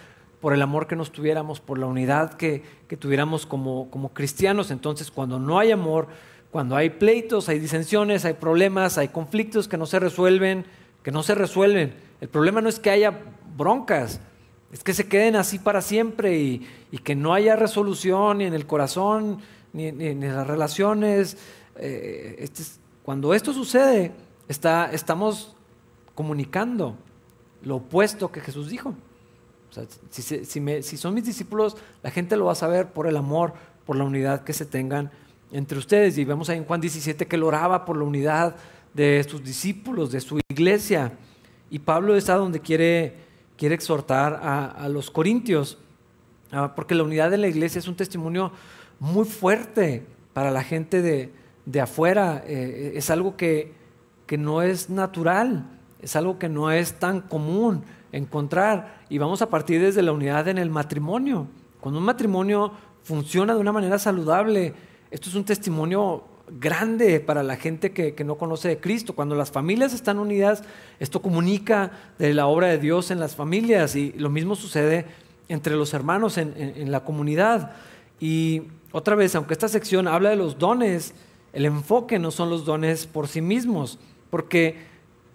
por 0.42 0.52
el 0.52 0.60
amor 0.60 0.88
que 0.88 0.96
nos 0.96 1.12
tuviéramos, 1.12 1.60
por 1.60 1.78
la 1.78 1.86
unidad 1.86 2.34
que, 2.34 2.64
tuviéramos 2.98 3.46
como, 3.46 3.88
como 3.90 4.12
cristianos. 4.12 4.72
Entonces, 4.72 5.12
cuando 5.12 5.38
no 5.38 5.60
hay 5.60 5.70
amor, 5.70 6.08
cuando 6.50 6.74
hay 6.74 6.90
pleitos, 6.90 7.48
hay 7.48 7.60
disensiones, 7.60 8.24
hay 8.24 8.34
problemas, 8.34 8.98
hay 8.98 9.08
conflictos 9.08 9.68
que 9.68 9.78
no 9.78 9.86
se 9.86 10.00
resuelven, 10.00 10.66
que 11.04 11.12
no 11.12 11.22
se 11.22 11.36
resuelven. 11.36 11.94
El 12.20 12.28
problema 12.28 12.60
no 12.60 12.68
es 12.68 12.80
que 12.80 12.90
haya 12.90 13.20
broncas, 13.56 14.20
es 14.72 14.82
que 14.82 14.94
se 14.94 15.06
queden 15.06 15.36
así 15.36 15.60
para 15.60 15.80
siempre 15.80 16.36
y, 16.36 16.66
que 17.04 17.14
no 17.14 17.34
haya 17.34 17.54
resolución 17.54 18.38
ni 18.38 18.44
en 18.44 18.54
el 18.54 18.66
corazón, 18.66 19.38
ni, 19.72 19.86
en 19.86 20.20
las 20.20 20.46
relaciones. 20.46 21.38
Eh, 21.76 22.34
este 22.40 22.64
cuando 23.04 23.32
esto 23.32 23.52
sucede, 23.52 24.12
está, 24.48 24.90
estamos 24.92 25.54
comunicando 26.16 26.96
lo 27.62 27.76
opuesto 27.76 28.32
que 28.32 28.40
Jesús 28.40 28.68
dijo. 28.68 28.94
Si, 30.10 30.96
son 30.96 31.14
mis 31.14 31.24
discípulos, 31.24 31.76
la 32.02 32.10
gente 32.10 32.36
lo 32.36 32.46
va 32.46 32.52
a 32.52 32.56
saber 32.56 32.92
por 32.92 33.06
el 33.06 33.16
amor, 33.16 33.54
por 33.86 33.96
la 33.96 34.04
unidad 34.04 34.44
que 34.44 34.52
se 34.52 34.66
tengan 34.66 35.10
entre 35.50 35.78
ustedes. 35.78 36.18
Y 36.18 36.24
vemos 36.24 36.48
ahí 36.48 36.58
en 36.58 36.64
Juan 36.64 36.80
17 36.80 37.26
que 37.26 37.36
él 37.36 37.42
oraba 37.42 37.84
por 37.84 37.96
la 37.96 38.04
unidad 38.04 38.56
de 38.92 39.24
sus 39.28 39.42
discípulos, 39.42 40.12
de 40.12 40.20
su 40.20 40.40
iglesia. 40.50 41.12
Y 41.70 41.78
Pablo 41.78 42.16
está 42.16 42.36
donde 42.36 42.60
quiere 42.60 43.14
exhortar 43.58 44.40
a, 44.42 44.88
los 44.88 45.10
corintios, 45.10 45.78
ah, 46.50 46.74
porque 46.74 46.94
la 46.94 47.04
unidad 47.04 47.30
de 47.30 47.38
la 47.38 47.48
iglesia 47.48 47.78
es 47.78 47.88
un 47.88 47.96
testimonio 47.96 48.52
muy 48.98 49.24
fuerte 49.24 50.04
para 50.32 50.50
la 50.50 50.62
gente 50.64 51.00
de, 51.00 51.80
afuera, 51.80 52.42
eh, 52.46 52.92
es 52.96 53.08
algo 53.08 53.36
que 53.36 53.72
no 54.36 54.62
es 54.62 54.90
natural, 54.90 55.64
es 56.02 56.16
algo 56.16 56.38
que 56.38 56.48
no 56.48 56.70
es 56.72 56.94
tan 56.94 57.20
común 57.20 57.84
encontrar 58.12 59.00
y 59.08 59.18
vamos 59.18 59.42
a 59.42 59.50
partir 59.50 59.80
desde 59.80 60.02
la 60.02 60.12
unidad 60.12 60.48
en 60.48 60.58
el 60.58 60.70
matrimonio. 60.70 61.48
Cuando 61.80 61.98
un 61.98 62.06
matrimonio 62.06 62.72
funciona 63.02 63.54
de 63.54 63.60
una 63.60 63.72
manera 63.72 63.98
saludable, 63.98 64.74
esto 65.10 65.28
es 65.28 65.34
un 65.34 65.44
testimonio 65.44 66.24
grande 66.58 67.20
para 67.20 67.42
la 67.42 67.56
gente 67.56 67.92
que, 67.92 68.24
no 68.24 68.36
conoce 68.36 68.68
de 68.68 68.78
Cristo. 68.78 69.14
Cuando 69.14 69.34
las 69.34 69.50
familias 69.50 69.94
están 69.94 70.18
unidas, 70.18 70.62
esto 71.00 71.22
comunica 71.22 71.90
de 72.18 72.34
la 72.34 72.46
obra 72.46 72.68
de 72.68 72.78
Dios 72.78 73.10
en 73.10 73.20
las 73.20 73.34
familias 73.34 73.96
y 73.96 74.12
lo 74.12 74.30
mismo 74.30 74.54
sucede 74.54 75.06
entre 75.48 75.76
los 75.76 75.94
hermanos 75.94 76.38
en, 76.38 76.90
la 76.90 77.04
comunidad. 77.04 77.72
Y 78.20 78.62
otra 78.92 79.16
vez, 79.16 79.34
aunque 79.34 79.54
esta 79.54 79.68
sección 79.68 80.08
habla 80.08 80.30
de 80.30 80.36
los 80.36 80.58
dones, 80.58 81.14
el 81.52 81.64
enfoque 81.66 82.18
no 82.18 82.30
son 82.30 82.50
los 82.50 82.64
dones 82.64 83.06
por 83.06 83.28
sí 83.28 83.40
mismos, 83.40 83.98
porque 84.30 84.91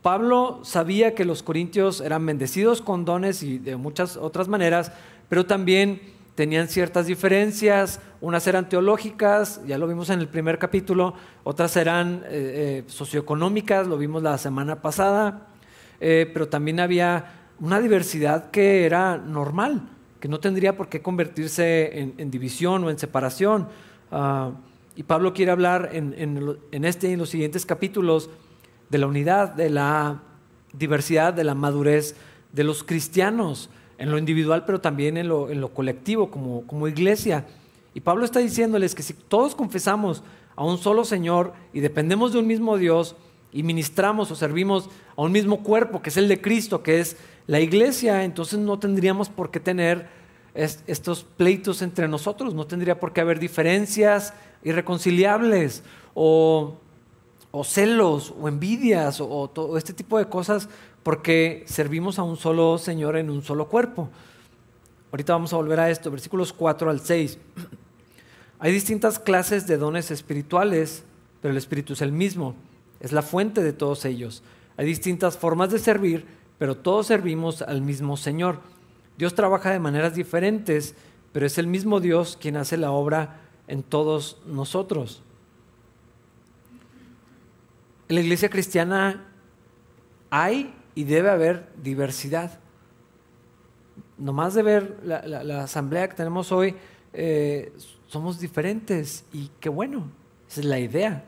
Pablo 0.07 0.61
sabía 0.63 1.15
que 1.15 1.25
los 1.25 1.43
corintios 1.43 1.99
eran 1.99 2.25
bendecidos 2.25 2.81
con 2.81 3.03
dones 3.03 3.43
y 3.43 3.59
de 3.59 3.75
muchas 3.75 4.15
otras 4.15 4.47
maneras, 4.47 4.93
pero 5.27 5.45
también 5.45 5.99
tenían 6.33 6.69
ciertas 6.69 7.07
diferencias, 7.07 7.99
unas 8.21 8.47
eran 8.47 8.69
teológicas, 8.69 9.59
ya 9.67 9.77
lo 9.77 9.85
vimos 9.85 10.09
en 10.09 10.21
el 10.21 10.29
primer 10.29 10.59
capítulo, 10.59 11.13
otras 11.43 11.75
eran 11.75 12.23
eh, 12.23 12.29
eh, 12.29 12.83
socioeconómicas, 12.87 13.85
lo 13.85 13.97
vimos 13.97 14.23
la 14.23 14.37
semana 14.37 14.81
pasada, 14.81 15.47
eh, 15.99 16.31
pero 16.31 16.47
también 16.47 16.79
había 16.79 17.49
una 17.59 17.81
diversidad 17.81 18.49
que 18.49 18.85
era 18.85 19.17
normal, 19.17 19.89
que 20.21 20.29
no 20.29 20.39
tendría 20.39 20.77
por 20.77 20.87
qué 20.87 21.01
convertirse 21.01 22.13
en, 22.17 22.31
división 22.31 22.81
o 22.85 22.89
en 22.89 22.97
separación. 22.97 23.67
Ah, 24.09 24.51
y 24.95 25.03
Pablo 25.03 25.33
quiere 25.33 25.51
hablar 25.51 25.89
en, 25.91 26.15
en 26.17 26.85
este 26.85 27.09
y 27.09 27.11
en 27.11 27.19
los 27.19 27.27
siguientes 27.27 27.65
capítulos 27.65 28.29
de 28.89 28.97
la 28.97 29.07
unidad, 29.07 29.53
de 29.53 29.69
la 29.69 30.21
diversidad, 30.73 31.33
de 31.33 31.43
la 31.43 31.55
madurez 31.55 32.15
de 32.51 32.63
los 32.63 32.83
cristianos 32.83 33.69
en 33.97 34.11
lo 34.11 34.17
individual, 34.17 34.63
pero 34.65 34.79
también 34.79 35.17
en 35.17 35.27
lo, 35.27 35.49
en 35.49 35.61
lo 35.61 35.73
colectivo, 35.73 36.29
como, 36.29 36.65
como 36.67 36.87
iglesia. 36.87 37.45
Y 37.93 38.01
Pablo 38.01 38.25
está 38.25 38.39
diciéndoles 38.39 38.93
que 38.93 39.03
si 39.03 39.13
todos 39.13 39.55
confesamos 39.55 40.23
a 40.55 40.63
un 40.63 40.77
solo 40.77 41.03
Señor 41.03 41.53
y 41.73 41.79
dependemos 41.79 42.33
de 42.33 42.39
un 42.39 42.47
mismo 42.47 42.77
Dios 42.77 43.15
y 43.51 43.63
ministramos 43.63 44.29
o 44.31 44.35
servimos 44.35 44.89
a 45.15 45.21
un 45.21 45.31
mismo 45.31 45.63
cuerpo, 45.63 46.01
que 46.01 46.09
es 46.09 46.17
el 46.17 46.27
de 46.27 46.41
Cristo, 46.41 46.83
que 46.83 46.99
es 46.99 47.17
la 47.47 47.59
iglesia, 47.59 48.23
entonces 48.23 48.59
no 48.59 48.77
tendríamos 48.77 49.29
por 49.29 49.51
qué 49.51 49.59
tener 49.59 50.07
estos 50.53 51.23
pleitos 51.23 51.81
entre 51.81 52.07
nosotros, 52.07 52.53
no 52.55 52.65
tendría 52.65 52.99
por 52.99 53.13
qué 53.13 53.21
haber 53.21 53.39
diferencias 53.39 54.33
irreconciliables 54.63 55.83
o, 56.15 56.77
o 57.51 57.63
celos 57.63 58.33
o 58.39 58.47
envidias 58.47 59.21
o, 59.21 59.49
todo 59.49 59.77
este 59.77 59.93
tipo 59.93 60.17
de 60.17 60.25
cosas 60.25 60.69
porque 61.03 61.63
servimos 61.67 62.19
a 62.19 62.23
un 62.23 62.37
solo 62.37 62.77
Señor 62.77 63.17
en 63.17 63.29
un 63.29 63.41
solo 63.41 63.67
cuerpo. 63.67 64.09
Ahorita 65.11 65.33
vamos 65.33 65.53
a 65.53 65.57
volver 65.57 65.79
a 65.79 65.89
esto, 65.89 66.11
versículos 66.11 66.51
4 66.51 66.89
al 66.89 66.99
6. 66.99 67.37
Hay 68.59 68.71
distintas 68.71 69.19
clases 69.19 69.67
de 69.67 69.77
dones 69.77 70.11
espirituales, 70.11 71.03
pero 71.41 71.51
el 71.51 71.57
Espíritu 71.57 71.93
es 71.93 72.01
el 72.01 72.11
mismo, 72.11 72.55
es 72.99 73.11
la 73.11 73.21
fuente 73.21 73.63
de 73.63 73.71
todos 73.71 74.03
ellos. 74.05 74.43
Hay 74.75 74.85
distintas 74.85 75.37
formas 75.37 75.71
de 75.71 75.79
servir, 75.79 76.25
pero 76.57 76.75
todos 76.75 77.07
servimos 77.07 77.61
al 77.61 77.81
mismo 77.81 78.17
Señor. 78.17 78.59
Dios 79.17 79.33
trabaja 79.33 79.71
de 79.71 79.79
maneras 79.79 80.13
diferentes, 80.15 80.95
pero 81.31 81.45
es 81.45 81.57
el 81.57 81.67
mismo 81.67 81.99
Dios 81.99 82.37
quien 82.39 82.57
hace 82.57 82.77
la 82.77 82.91
obra 82.91 83.39
en 83.67 83.83
todos 83.83 84.37
nosotros. 84.45 85.23
En 88.09 88.15
la 88.15 88.21
iglesia 88.21 88.49
cristiana 88.49 89.25
hay 90.29 90.73
y 90.95 91.03
debe 91.03 91.29
haber 91.29 91.67
diversidad. 91.81 92.59
Nomás 94.17 94.53
de 94.53 94.63
ver 94.63 94.97
la, 95.03 95.63
asamblea 95.63 96.07
que 96.07 96.15
tenemos 96.15 96.51
hoy, 96.51 96.75
eh, 97.13 97.73
somos 98.07 98.39
diferentes 98.39 99.25
y 99.33 99.51
qué 99.59 99.69
bueno, 99.69 100.09
esa 100.49 100.61
es 100.61 100.65
la 100.65 100.79
idea. 100.79 101.25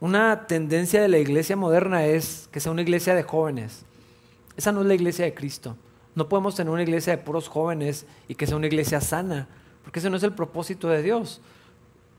Una 0.00 0.46
tendencia 0.46 1.02
de 1.02 1.08
la 1.08 1.18
iglesia 1.18 1.56
moderna 1.56 2.04
es 2.06 2.48
que 2.52 2.60
sea 2.60 2.72
una 2.72 2.82
iglesia 2.82 3.14
de 3.14 3.22
jóvenes. 3.22 3.84
Esa 4.56 4.70
no 4.70 4.82
es 4.82 4.86
la 4.86 4.94
iglesia 4.94 5.24
de 5.24 5.34
Cristo. 5.34 5.76
No 6.14 6.28
podemos 6.28 6.54
tener 6.54 6.72
una 6.72 6.82
iglesia 6.82 7.16
de 7.16 7.22
puros 7.22 7.48
jóvenes 7.48 8.06
y 8.28 8.34
que 8.34 8.46
sea 8.46 8.56
una 8.56 8.66
iglesia 8.66 9.00
sana, 9.00 9.48
porque 9.82 9.98
ese 9.98 10.10
no 10.10 10.16
es 10.16 10.22
el 10.22 10.32
propósito 10.32 10.88
de 10.88 11.02
Dios. 11.02 11.40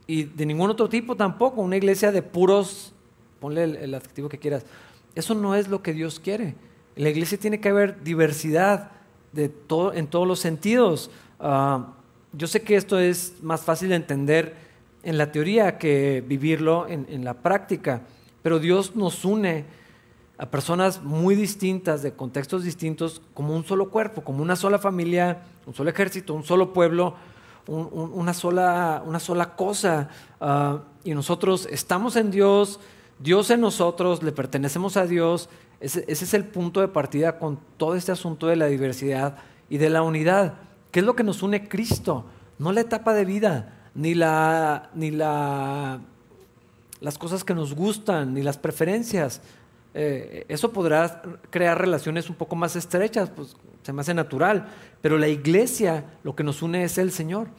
Y 0.07 0.23
de 0.23 0.45
ningún 0.45 0.69
otro 0.69 0.87
tipo 0.89 1.15
tampoco, 1.15 1.61
una 1.61 1.77
iglesia 1.77 2.11
de 2.11 2.21
puros, 2.21 2.93
ponle 3.39 3.63
el 3.63 3.93
adjetivo 3.93 4.29
que 4.29 4.37
quieras, 4.37 4.65
eso 5.15 5.33
no 5.33 5.55
es 5.55 5.67
lo 5.67 5.81
que 5.81 5.93
Dios 5.93 6.19
quiere. 6.19 6.55
En 6.95 7.03
la 7.03 7.09
iglesia 7.09 7.37
tiene 7.37 7.59
que 7.59 7.69
haber 7.69 8.03
diversidad 8.03 8.91
de 9.31 9.49
todo, 9.49 9.93
en 9.93 10.07
todos 10.07 10.27
los 10.27 10.39
sentidos. 10.39 11.11
Ah, 11.39 11.93
yo 12.33 12.47
sé 12.47 12.61
que 12.61 12.75
esto 12.75 12.99
es 12.99 13.35
más 13.41 13.61
fácil 13.61 13.89
de 13.89 13.95
entender 13.95 14.55
en 15.03 15.17
la 15.17 15.31
teoría 15.31 15.77
que 15.77 16.23
vivirlo 16.25 16.87
en, 16.87 17.23
la 17.23 17.35
práctica, 17.35 18.01
pero 18.41 18.59
Dios 18.59 18.95
nos 18.95 19.23
une 19.23 19.65
a 20.37 20.49
personas 20.49 21.03
muy 21.03 21.35
distintas, 21.35 22.01
de 22.01 22.13
contextos 22.13 22.63
distintos, 22.63 23.21
como 23.33 23.55
un 23.55 23.63
solo 23.63 23.89
cuerpo, 23.89 24.23
como 24.23 24.41
una 24.41 24.55
sola 24.55 24.79
familia, 24.79 25.43
un 25.65 25.75
solo 25.75 25.91
ejército, 25.91 26.33
un 26.33 26.43
solo 26.43 26.73
pueblo, 26.73 27.15
una, 27.67 28.33
sola, 28.33 29.03
una 29.05 29.19
sola 29.19 29.55
cosa. 29.55 30.09
Ah, 30.39 30.79
y 31.03 31.13
nosotros 31.13 31.67
estamos 31.71 32.15
en 32.15 32.31
Dios, 32.31 32.79
Dios 33.19 33.49
en 33.49 33.61
nosotros, 33.61 34.23
le 34.23 34.31
pertenecemos 34.31 34.97
a 34.97 35.05
Dios. 35.05 35.49
Ese, 35.79 36.05
es 36.07 36.33
el 36.33 36.45
punto 36.45 36.81
de 36.81 36.87
partida 36.87 37.37
con 37.37 37.59
todo 37.77 37.95
este 37.95 38.11
asunto 38.11 38.47
de 38.47 38.55
la 38.55 38.67
diversidad 38.67 39.37
y 39.69 39.77
de 39.77 39.89
la 39.89 40.01
unidad. 40.01 40.55
¿Qué 40.91 40.99
es 41.01 41.05
lo 41.05 41.15
que 41.15 41.23
nos 41.23 41.43
une 41.43 41.67
Cristo? 41.67 42.25
No 42.57 42.71
la 42.71 42.81
etapa 42.81 43.13
de 43.13 43.25
vida, 43.25 43.89
ni, 43.93 44.15
la, 44.15 44.89
ni 44.93 45.11
la, 45.11 45.99
las 47.01 47.17
cosas 47.17 47.43
que 47.43 47.53
nos 47.53 47.73
gustan, 47.75 48.33
ni 48.33 48.41
las 48.41 48.57
preferencias. 48.57 49.41
Eh, 49.93 50.45
eso 50.49 50.71
podrá 50.71 51.21
crear 51.49 51.79
relaciones 51.79 52.29
un 52.29 52.35
poco 52.35 52.55
más 52.55 52.75
estrechas, 52.75 53.29
pues, 53.29 53.55
se 53.85 53.93
me 53.93 54.01
hace 54.01 54.15
natural, 54.15 54.67
pero 54.99 55.19
la 55.19 55.27
iglesia 55.27 56.05
lo 56.23 56.35
que 56.35 56.43
nos 56.43 56.63
une 56.63 56.83
es 56.83 56.97
el 56.97 57.11
Señor. 57.11 57.49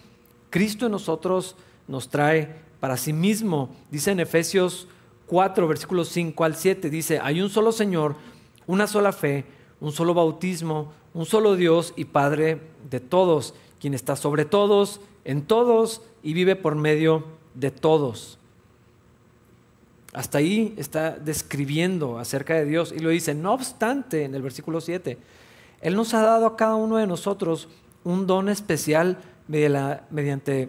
Cristo 0.50 0.86
en 0.86 0.92
nosotros 0.92 1.54
nos 1.86 2.08
trae 2.08 2.52
para 2.80 2.96
sí 2.96 3.12
mismo. 3.12 3.70
Dice 3.92 4.10
en 4.10 4.18
Efesios 4.18 4.88
4, 5.26 5.68
versículos 5.68 6.08
5 6.08 6.42
al 6.42 6.56
7, 6.56 6.90
dice, 6.90 7.20
hay 7.22 7.40
un 7.40 7.48
solo 7.48 7.70
Señor, 7.70 8.16
una 8.66 8.88
sola 8.88 9.12
fe, 9.12 9.44
un 9.78 9.92
solo 9.92 10.14
bautismo, 10.14 10.92
un 11.14 11.26
solo 11.26 11.54
Dios 11.54 11.94
y 11.94 12.06
Padre 12.06 12.60
de 12.90 12.98
todos, 12.98 13.54
quien 13.78 13.94
está 13.94 14.16
sobre 14.16 14.44
todos, 14.44 15.00
en 15.24 15.42
todos 15.42 16.02
y 16.24 16.32
vive 16.32 16.56
por 16.56 16.74
medio 16.74 17.24
de 17.54 17.70
todos. 17.70 18.40
Hasta 20.12 20.38
ahí 20.38 20.74
está 20.76 21.12
describiendo 21.12 22.18
acerca 22.18 22.54
de 22.54 22.64
Dios 22.64 22.92
y 22.92 22.98
lo 22.98 23.10
dice, 23.10 23.32
no 23.32 23.52
obstante, 23.52 24.24
en 24.24 24.34
el 24.34 24.42
versículo 24.42 24.80
7, 24.80 25.18
Él 25.86 25.94
nos 25.94 26.14
ha 26.14 26.20
dado 26.20 26.46
a 26.46 26.56
cada 26.56 26.74
uno 26.74 26.96
de 26.96 27.06
nosotros 27.06 27.68
un 28.02 28.26
don 28.26 28.48
especial 28.48 29.18
mediante 29.46 30.68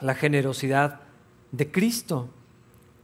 la 0.00 0.16
generosidad 0.16 1.02
de 1.52 1.70
Cristo. 1.70 2.26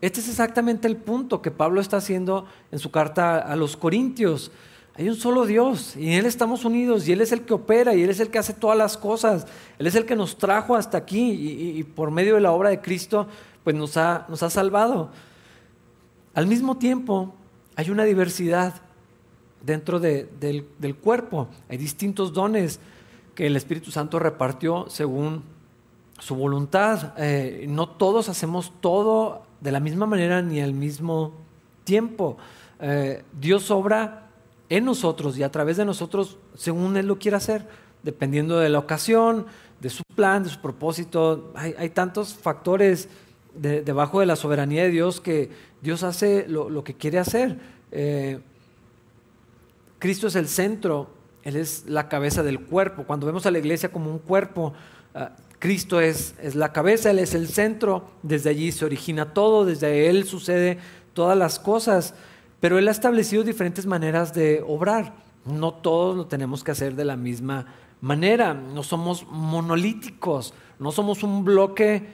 Este 0.00 0.18
es 0.18 0.28
exactamente 0.28 0.88
el 0.88 0.96
punto 0.96 1.42
que 1.42 1.52
Pablo 1.52 1.80
está 1.80 1.98
haciendo 1.98 2.46
en 2.72 2.80
su 2.80 2.90
carta 2.90 3.38
a 3.38 3.54
los 3.54 3.76
Corintios. 3.76 4.50
Hay 4.96 5.08
un 5.08 5.14
solo 5.14 5.46
Dios 5.46 5.94
y 5.94 6.08
en 6.08 6.14
Él 6.14 6.26
estamos 6.26 6.64
unidos 6.64 7.06
y 7.06 7.12
Él 7.12 7.20
es 7.20 7.30
el 7.30 7.42
que 7.42 7.54
opera 7.54 7.94
y 7.94 8.02
Él 8.02 8.10
es 8.10 8.18
el 8.18 8.30
que 8.30 8.38
hace 8.38 8.52
todas 8.52 8.76
las 8.76 8.96
cosas. 8.96 9.46
Él 9.78 9.86
es 9.86 9.94
el 9.94 10.04
que 10.04 10.16
nos 10.16 10.38
trajo 10.38 10.74
hasta 10.74 10.98
aquí 10.98 11.30
y, 11.78 11.84
por 11.84 12.10
medio 12.10 12.34
de 12.34 12.40
la 12.40 12.50
obra 12.50 12.70
de 12.70 12.80
Cristo 12.80 13.28
pues 13.62 13.76
nos 13.76 13.96
ha, 13.96 14.26
nos 14.28 14.42
ha 14.42 14.50
salvado. 14.50 15.10
Al 16.34 16.48
mismo 16.48 16.76
tiempo 16.76 17.36
hay 17.76 17.90
una 17.90 18.02
diversidad 18.02 18.82
dentro 19.62 20.00
del, 20.00 20.96
cuerpo. 21.00 21.48
Hay 21.68 21.76
distintos 21.76 22.32
dones 22.32 22.80
que 23.34 23.46
el 23.46 23.56
Espíritu 23.56 23.90
Santo 23.90 24.18
repartió 24.18 24.86
según 24.88 25.42
su 26.18 26.34
voluntad. 26.34 27.14
Eh, 27.18 27.66
no 27.68 27.88
todos 27.88 28.28
hacemos 28.28 28.72
todo 28.80 29.42
de 29.60 29.72
la 29.72 29.80
misma 29.80 30.06
manera 30.06 30.42
ni 30.42 30.60
al 30.60 30.72
mismo 30.72 31.32
tiempo. 31.84 32.36
Eh, 32.80 33.22
Dios 33.38 33.70
obra 33.70 34.28
en 34.68 34.84
nosotros 34.84 35.38
y 35.38 35.42
a 35.42 35.50
través 35.50 35.76
de 35.76 35.84
nosotros 35.84 36.38
según 36.54 36.96
Él 36.96 37.06
lo 37.06 37.18
quiera 37.18 37.36
hacer, 37.38 37.66
dependiendo 38.02 38.58
de 38.58 38.68
la 38.68 38.78
ocasión, 38.78 39.46
de 39.80 39.90
su 39.90 40.02
plan, 40.14 40.42
de 40.42 40.50
su 40.50 40.60
propósito. 40.60 41.52
Hay, 41.54 41.90
tantos 41.90 42.34
factores 42.34 43.08
debajo 43.54 44.20
de 44.20 44.26
la 44.26 44.36
soberanía 44.36 44.82
de 44.82 44.90
Dios 44.90 45.20
que 45.20 45.50
Dios 45.80 46.02
hace 46.02 46.46
lo, 46.48 46.82
que 46.84 46.94
quiere 46.94 47.18
hacer. 47.18 47.58
Eh, 47.92 48.40
Cristo 49.98 50.26
es 50.26 50.36
el 50.36 50.48
centro, 50.48 51.08
Él 51.42 51.56
es 51.56 51.84
la 51.86 52.08
cabeza 52.08 52.42
del 52.42 52.60
cuerpo. 52.60 53.04
Cuando 53.04 53.26
vemos 53.26 53.46
a 53.46 53.50
la 53.50 53.58
iglesia 53.58 53.90
como 53.90 54.10
un 54.10 54.18
cuerpo, 54.18 54.74
ah, 55.14 55.32
Cristo 55.58 56.00
es, 56.00 56.34
es 56.42 56.54
la 56.54 56.72
cabeza, 56.72 57.10
Él 57.10 57.18
es 57.18 57.34
el 57.34 57.48
centro, 57.48 58.04
desde 58.22 58.50
allí 58.50 58.72
se 58.72 58.84
origina 58.84 59.32
todo, 59.32 59.64
desde 59.64 60.08
Él 60.08 60.24
sucede 60.24 60.78
todas 61.14 61.36
las 61.36 61.58
cosas. 61.58 62.14
Pero 62.60 62.78
Él 62.78 62.88
ha 62.88 62.92
establecido 62.92 63.42
diferentes 63.42 63.86
maneras 63.86 64.34
de 64.34 64.62
obrar. 64.66 65.14
No 65.44 65.72
todos 65.72 66.16
lo 66.16 66.26
tenemos 66.26 66.64
que 66.64 66.72
hacer 66.72 66.94
de 66.94 67.04
la 67.04 67.16
misma 67.16 67.66
manera. 68.00 68.54
No 68.54 68.82
somos 68.82 69.26
monolíticos, 69.28 70.52
no 70.78 70.92
somos 70.92 71.22
un 71.22 71.44
bloque 71.44 72.06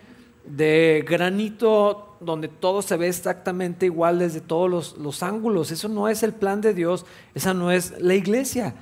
de 0.45 1.05
granito 1.09 2.12
donde 2.25 2.49
todo 2.49 2.83
se 2.83 2.97
ve 2.97 3.09
exactamente 3.09 3.87
igual 3.87 4.19
desde 4.19 4.41
todos 4.41 4.97
los, 4.99 5.23
ángulos. 5.23 5.71
Eso 5.71 5.89
no 5.89 6.09
es 6.09 6.23
el 6.23 6.33
plan 6.33 6.61
de 6.61 6.75
Dios, 6.75 7.07
esa 7.35 7.55
no 7.55 7.71
es 7.71 8.01
la 8.01 8.15
iglesia. 8.15 8.75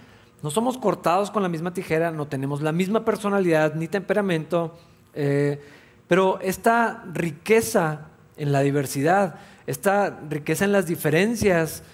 No 0.43 0.51
somos 0.51 0.79
cortados 0.79 1.31
con 1.31 1.43
la 1.43 1.49
misma 1.49 1.75
tijera, 1.75 2.11
no 2.11 2.27
tenemos 2.27 2.63
la 2.63 2.73
misma 2.73 3.05
personalidad 3.05 3.75
ni 3.75 3.89
temperamento, 3.89 4.79
eh, 5.15 5.61
pero 6.09 6.41
esta 6.41 7.05
riqueza 7.13 8.09
en 8.37 8.53
la 8.53 8.61
diversidad 8.61 9.37
esta 9.71 10.19
riqueza 10.29 10.65
en 10.65 10.73
las 10.73 10.87
diferencias, 10.87 11.85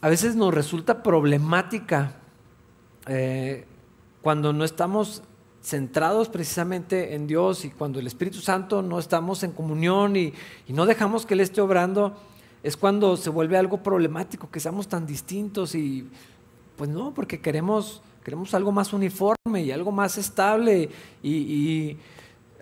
a 0.00 0.08
veces 0.08 0.36
nos 0.36 0.54
resulta 0.54 1.02
problemática 1.02 2.12
eh, 3.08 3.66
cuando 4.22 4.52
no 4.52 4.64
estamos 4.64 5.24
centrados 5.62 6.28
precisamente 6.28 7.14
en 7.14 7.26
Dios 7.26 7.64
y 7.64 7.70
cuando 7.70 7.98
el 7.98 8.06
Espíritu 8.06 8.38
Santo 8.38 8.82
no 8.82 8.98
estamos 8.98 9.42
en 9.42 9.52
comunión 9.52 10.16
y, 10.16 10.32
no 10.68 10.86
dejamos 10.86 11.26
que 11.26 11.34
Él 11.34 11.40
esté 11.40 11.60
obrando, 11.60 12.16
es 12.62 12.76
cuando 12.76 13.16
se 13.16 13.30
vuelve 13.30 13.56
algo 13.56 13.82
problemático, 13.82 14.50
que 14.50 14.60
seamos 14.60 14.88
tan 14.88 15.06
distintos 15.06 15.74
y 15.74 16.08
pues 16.76 16.90
no, 16.90 17.12
porque 17.12 17.40
queremos, 17.40 18.02
queremos 18.24 18.54
algo 18.54 18.72
más 18.72 18.92
uniforme 18.92 19.62
y 19.62 19.72
algo 19.72 19.90
más 19.90 20.16
estable 20.18 20.90
y 21.22 21.96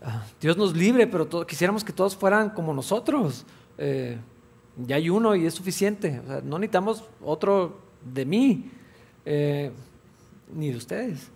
Ah, 0.02 0.24
Dios 0.40 0.56
nos 0.56 0.76
libre, 0.76 1.08
pero 1.08 1.28
quisiéramos 1.46 1.82
que 1.82 1.92
todos 1.92 2.16
fueran 2.16 2.50
como 2.50 2.72
nosotros. 2.72 3.44
Eh, 3.76 4.16
ya 4.76 4.96
hay 4.96 5.10
uno 5.10 5.34
y 5.34 5.46
es 5.46 5.54
suficiente. 5.54 6.22
no 6.44 6.58
necesitamos 6.58 7.04
otro 7.20 7.80
de 8.04 8.24
mí, 8.24 8.70
eh, 9.24 9.72
ni 10.54 10.70
de 10.70 10.76
ustedes. 10.76 11.30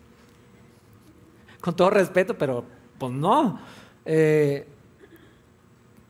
Con 1.61 1.75
todo 1.75 1.91
respeto, 1.91 2.37
pero 2.37 2.65
pues 2.99 3.13
no. 3.13 3.61
Eh, 4.05 4.67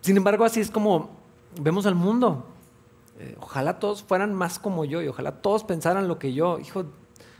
sin 0.00 0.16
embargo, 0.16 0.44
así 0.44 0.60
es 0.60 0.70
como 0.70 1.10
vemos 1.60 1.86
al 1.86 1.94
mundo. 1.94 2.46
ojalá 3.40 3.78
todos 3.78 4.02
fueran 4.02 4.32
más 4.34 4.58
como 4.58 4.84
yo 4.84 5.02
y 5.02 5.08
ojalá 5.08 5.42
todos 5.42 5.64
pensaran 5.64 6.08
lo 6.08 6.18
que 6.18 6.32
yo. 6.32 6.58
Hijo, 6.58 6.84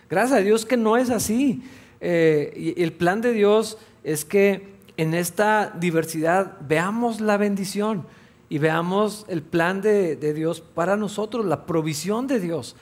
gracias 0.09 0.38
a 0.40 0.42
Dios 0.42 0.66
que 0.66 0.77
no 0.77 0.96
es 0.96 1.11
así. 1.11 1.62
y 2.01 2.83
el 2.83 2.92
plan 2.92 3.20
de 3.20 3.33
Dios 3.33 3.79
es 4.05 4.25
que 4.25 4.81
en 4.96 5.14
esta 5.14 5.73
diversidad 5.79 6.59
veamos 6.61 7.20
la 7.23 7.38
bendición 7.38 8.07
y 8.51 8.59
veamos 8.59 9.25
el 9.29 9.42
plan 9.42 9.81
de, 9.81 10.16
Dios 10.35 10.61
para 10.61 10.96
nosotros, 10.96 11.46
la 11.46 11.64
provisión 11.64 12.27
de 12.27 12.40
Dios 12.40 12.77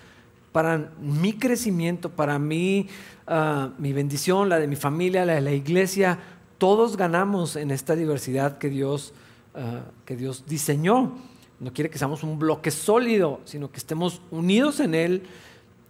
para 0.52 0.92
mi 1.00 1.32
crecimiento, 1.34 2.11
para 2.11 2.38
mí, 2.38 2.88
ah, 3.26 3.70
mi 3.78 3.92
bendición, 3.92 4.48
la 4.48 4.58
de 4.58 4.66
mi 4.66 4.76
familia, 4.76 5.24
la 5.24 5.34
de 5.34 5.40
la 5.40 5.52
iglesia. 5.52 6.18
Todos 6.58 6.96
ganamos 6.96 7.56
en 7.56 7.70
esta 7.70 7.94
diversidad 7.94 8.58
que 8.58 8.68
Dios, 8.68 9.12
ah, 9.54 9.82
que 10.04 10.16
Dios 10.16 10.44
diseñó. 10.46 11.12
No 11.61 11.72
quiere 11.72 11.90
que 11.90 11.98
seamos 11.98 12.22
un 12.22 12.38
bloque 12.38 12.70
sólido, 12.70 13.40
sino 13.44 13.70
que 13.70 13.78
estemos 13.78 14.22
unidos 14.30 14.80
en 14.80 14.94
Él 14.94 15.22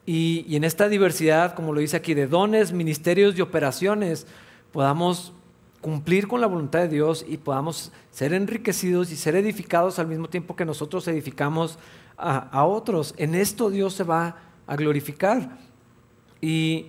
y, 0.07 0.45
y 0.49 0.57
en 0.57 0.65
esta 0.65 0.89
diversidad, 0.89 1.55
como 1.55 1.73
lo 1.73 1.81
dice 1.81 1.97
aquí, 1.97 2.15
de 2.15 2.27
dones, 2.27 2.73
ministerios 2.73 3.37
y 3.37 3.43
operaciones, 3.43 4.27
podamos 4.73 5.33
cumplir 5.81 6.27
con 6.27 6.41
la 6.41 6.47
voluntad 6.47 6.81
de 6.81 6.89
Dios 6.89 7.25
y 7.27 7.37
podamos 7.37 7.93
ser 8.11 8.33
enriquecidos 8.33 9.13
y 9.13 9.17
ser 9.17 9.37
edificados 9.37 9.99
al 9.99 10.09
mismo 10.09 10.29
tiempo 10.29 10.57
que 10.57 10.65
nosotros 10.65 11.07
edificamos 11.09 11.79
a, 12.17 12.65
otros. 12.65 13.15
En 13.17 13.37
esto 13.37 13.71
Dios 13.71 13.95
se 13.95 14.03
va 14.03 14.37
a 14.69 14.77
glorificar. 14.77 15.59
Y 16.41 16.87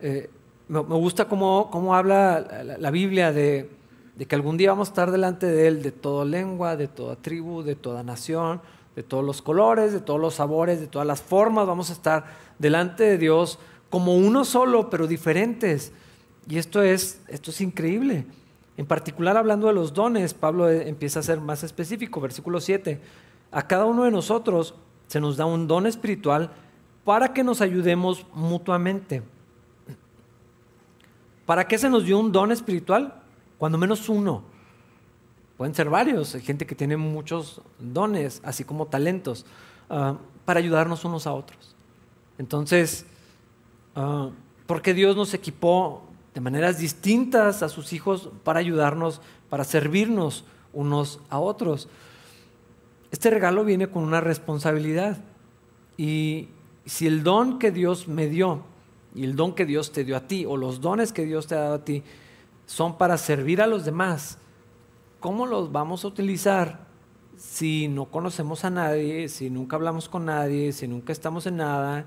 eh, 0.00 0.30
me, 0.68 0.80
gusta 0.80 1.26
cómo, 1.26 1.94
habla 1.94 2.76
la, 2.78 2.90
Biblia 2.92 3.32
de, 3.32 3.68
de, 4.14 4.26
que 4.26 4.34
algún 4.36 4.56
día 4.56 4.70
vamos 4.70 4.88
a 4.88 4.92
estar 4.92 5.10
delante 5.10 5.46
de 5.46 5.66
Él, 5.66 5.82
de 5.82 5.90
toda 5.90 6.24
lengua, 6.24 6.76
de 6.76 6.86
toda 6.86 7.16
tribu, 7.16 7.62
de 7.62 7.74
toda 7.74 8.04
nación, 8.04 8.60
de 8.94 9.02
todos 9.02 9.24
los 9.24 9.42
colores, 9.42 9.92
de 9.92 10.00
todos 10.00 10.20
los 10.20 10.34
sabores, 10.34 10.78
de 10.78 10.86
todas 10.86 11.06
las 11.06 11.22
formas. 11.22 11.66
Vamos 11.66 11.90
a 11.90 11.94
estar 11.94 12.26
delante 12.58 13.04
de 13.04 13.18
Dios 13.18 13.58
como 13.90 14.14
uno 14.14 14.44
solo, 14.44 14.90
pero 14.90 15.06
diferentes. 15.06 15.92
Y 16.48 16.58
esto 16.58 16.82
es, 16.82 17.20
esto 17.28 17.50
es 17.50 17.60
increíble. 17.60 18.26
En 18.76 18.86
particular 18.86 19.36
hablando 19.36 19.68
de 19.68 19.72
los 19.72 19.94
dones, 19.94 20.34
Pablo 20.34 20.68
eh, 20.68 20.88
empieza 20.88 21.20
a 21.20 21.22
ser 21.22 21.40
más 21.40 21.64
específico, 21.64 22.20
versículo 22.20 22.60
7. 22.60 23.00
A 23.50 23.66
cada 23.66 23.86
uno 23.86 24.04
de 24.04 24.10
nosotros 24.10 24.74
se 25.06 25.20
nos 25.20 25.36
da 25.36 25.46
un 25.46 25.66
don 25.66 25.86
espiritual 25.86 26.50
para 27.06 27.32
que 27.32 27.42
nos 27.42 27.62
ayudemos 27.62 28.26
mutuamente. 28.34 29.22
¿Para 31.46 31.66
qué 31.66 31.78
se 31.78 31.88
nos 31.88 32.04
dio 32.04 32.18
un 32.18 32.32
don 32.32 32.52
espiritual? 32.52 33.22
Cuando 33.56 33.78
menos 33.78 34.10
uno. 34.10 34.42
Pueden 35.56 35.74
ser 35.74 35.88
varios, 35.88 36.34
hay 36.34 36.42
gente 36.42 36.66
que 36.66 36.74
tiene 36.74 36.98
muchos 36.98 37.62
dones, 37.78 38.42
así 38.44 38.62
como 38.64 38.86
talentos, 38.88 39.46
ah, 39.88 40.16
para 40.44 40.60
ayudarnos 40.60 41.06
unos 41.06 41.26
a 41.26 41.32
otros. 41.32 41.74
Entonces, 42.36 43.06
uh, 43.94 44.30
¿por 44.66 44.82
qué 44.82 44.92
Dios 44.92 45.16
nos 45.16 45.32
equipó 45.32 46.02
de 46.34 46.42
maneras 46.42 46.78
distintas 46.78 47.62
a 47.62 47.70
sus 47.70 47.94
hijos 47.94 48.28
para 48.44 48.60
ayudarnos, 48.60 49.22
para 49.48 49.64
servirnos 49.64 50.44
unos 50.74 51.18
a 51.30 51.38
otros. 51.38 51.88
Este 53.10 53.30
regalo 53.30 53.64
viene 53.64 53.88
con 53.88 54.02
una 54.02 54.20
responsabilidad. 54.20 55.16
Y 55.96 56.50
si 56.86 57.06
el 57.06 57.22
don 57.24 57.58
que 57.58 57.72
Dios 57.72 58.08
me 58.08 58.28
dio 58.28 58.62
y 59.14 59.24
el 59.24 59.34
don 59.34 59.54
que 59.54 59.66
Dios 59.66 59.92
te 59.92 60.04
dio 60.04 60.16
a 60.16 60.28
ti, 60.28 60.46
o 60.46 60.56
los 60.56 60.80
dones 60.80 61.12
que 61.12 61.24
Dios 61.24 61.46
te 61.46 61.54
ha 61.54 61.60
dado 61.60 61.74
a 61.74 61.84
ti, 61.84 62.02
son 62.66 62.96
para 62.96 63.18
servir 63.18 63.60
a 63.60 63.66
los 63.66 63.84
demás, 63.84 64.38
¿cómo 65.20 65.46
los 65.46 65.72
vamos 65.72 66.04
a 66.04 66.08
utilizar 66.08 66.86
si 67.36 67.88
no 67.88 68.06
conocemos 68.06 68.64
a 68.64 68.70
nadie, 68.70 69.28
si 69.28 69.50
nunca 69.50 69.76
hablamos 69.76 70.08
con 70.08 70.26
nadie, 70.26 70.72
si 70.72 70.86
nunca 70.86 71.12
estamos 71.12 71.46
en 71.46 71.56
nada? 71.56 72.06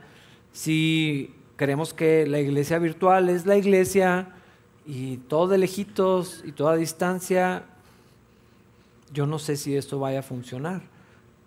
Si 0.53 1.33
creemos 1.55 1.93
que 1.93 2.25
la 2.25 2.39
iglesia 2.39 2.79
virtual 2.79 3.29
es 3.29 3.45
la 3.45 3.57
iglesia 3.57 4.35
y 4.85 5.17
todo 5.17 5.47
de 5.47 5.57
lejitos 5.57 6.43
y 6.45 6.51
toda 6.51 6.75
distancia, 6.75 7.65
yo 9.11 9.25
no 9.25 9.39
sé 9.39 9.57
si 9.57 9.75
esto 9.75 9.99
vaya 9.99 10.19
a 10.19 10.23
funcionar. 10.23 10.83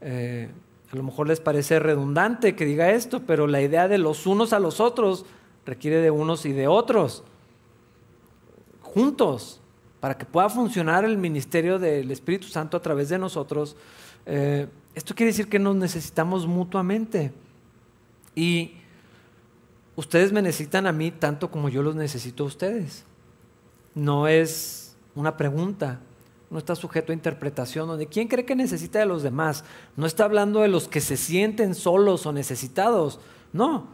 Eh, 0.00 0.50
a 0.92 0.96
lo 0.96 1.02
mejor 1.02 1.26
les 1.26 1.40
parece 1.40 1.78
redundante 1.78 2.54
que 2.54 2.66
diga 2.66 2.90
esto, 2.90 3.20
pero 3.20 3.46
la 3.46 3.62
idea 3.62 3.88
de 3.88 3.96
los 3.96 4.26
unos 4.26 4.52
a 4.52 4.58
los 4.58 4.78
otros 4.78 5.24
requiere 5.64 5.96
de 5.98 6.10
unos 6.10 6.44
y 6.44 6.52
de 6.52 6.68
otros, 6.68 7.24
juntos, 8.82 9.60
para 10.00 10.18
que 10.18 10.26
pueda 10.26 10.50
funcionar 10.50 11.06
el 11.06 11.16
ministerio 11.16 11.78
del 11.78 12.10
Espíritu 12.10 12.48
Santo 12.48 12.76
a 12.76 12.82
través 12.82 13.08
de 13.08 13.18
nosotros. 13.18 13.74
Eh, 14.26 14.68
esto 14.94 15.14
quiere 15.14 15.32
decir 15.32 15.48
que 15.48 15.58
nos 15.58 15.76
necesitamos 15.76 16.46
mutuamente. 16.46 17.32
Y 18.34 18.74
ustedes 19.96 20.30
me 20.30 20.42
necesitan 20.42 20.86
a 20.86 20.92
mí 20.92 21.10
tanto 21.10 21.50
como 21.50 21.70
yo 21.70 21.82
los 21.82 21.94
necesito 21.94 22.44
a 22.44 22.48
ustedes. 22.48 23.04
No 23.94 24.28
es 24.28 24.94
una 25.14 25.38
pregunta, 25.38 26.00
no 26.52 26.58
está 26.58 26.76
sujeto 26.76 27.12
a 27.12 27.14
interpretación, 27.14 27.88
donde 27.88 28.06
quién 28.06 28.28
cree 28.28 28.44
que 28.44 28.54
necesita 28.54 28.98
de 28.98 29.06
los 29.06 29.22
demás. 29.22 29.64
No 29.96 30.04
está 30.04 30.24
hablando 30.24 30.60
de 30.60 30.68
los 30.68 30.86
que 30.86 31.00
se 31.00 31.16
sienten 31.16 31.74
solos 31.74 32.26
o 32.26 32.32
necesitados. 32.32 33.20
No, 33.54 33.86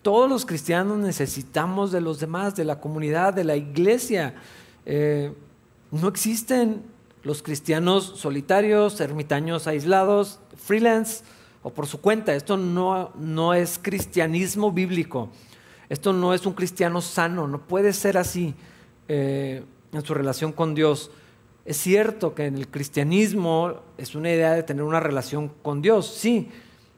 todos 0.00 0.28
los 0.30 0.46
cristianos 0.46 0.96
necesitamos 0.96 1.92
de 1.92 2.00
los 2.00 2.18
demás, 2.18 2.56
de 2.56 2.64
la 2.64 2.80
comunidad, 2.80 3.34
de 3.34 3.44
la 3.44 3.54
iglesia. 3.56 4.34
Eh, 4.86 5.30
no 5.90 6.08
existen 6.08 6.82
los 7.22 7.42
cristianos 7.42 8.14
solitarios, 8.16 8.98
ermitaños 9.02 9.66
aislados, 9.66 10.40
freelance 10.56 11.22
o 11.62 11.68
por 11.68 11.86
su 11.86 12.00
cuenta. 12.00 12.34
Esto 12.34 12.56
no, 12.56 13.10
no 13.18 13.52
es 13.52 13.78
cristianismo 13.82 14.72
bíblico. 14.72 15.28
Esto 15.90 16.14
no 16.14 16.32
es 16.32 16.46
un 16.46 16.54
cristiano 16.54 17.02
sano, 17.02 17.46
no 17.46 17.60
puede 17.60 17.92
ser 17.92 18.16
así 18.16 18.54
eh, 19.06 19.62
en 19.92 20.02
su 20.02 20.14
relación 20.14 20.52
con 20.52 20.74
Dios. 20.74 21.10
Es 21.66 21.78
cierto 21.78 22.32
que 22.32 22.46
en 22.46 22.56
el 22.56 22.68
cristianismo 22.68 23.80
es 23.98 24.14
una 24.14 24.30
idea 24.30 24.52
de 24.52 24.62
tener 24.62 24.84
una 24.84 25.00
relación 25.00 25.48
con 25.62 25.82
Dios, 25.82 26.06
sí, 26.06 26.48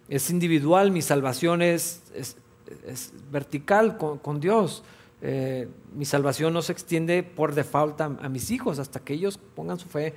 es 0.09 0.29
individual, 0.29 0.91
mi 0.91 1.01
salvación 1.01 1.63
es, 1.63 2.03
vertical 3.33 3.97
con, 3.97 4.41
Dios. 4.41 4.85
Eh, 5.23 5.69
mi 5.95 6.05
salvación 6.05 6.53
no 6.53 6.61
se 6.61 6.73
extiende 6.73 7.23
por 7.23 7.55
default 7.55 8.01
a, 8.01 8.09
mis 8.09 8.51
hijos 8.51 8.79
hasta 8.79 9.01
que 9.01 9.15
ellos 9.15 9.39
pongan 9.39 9.79
su 9.79 9.89
fe 9.89 10.15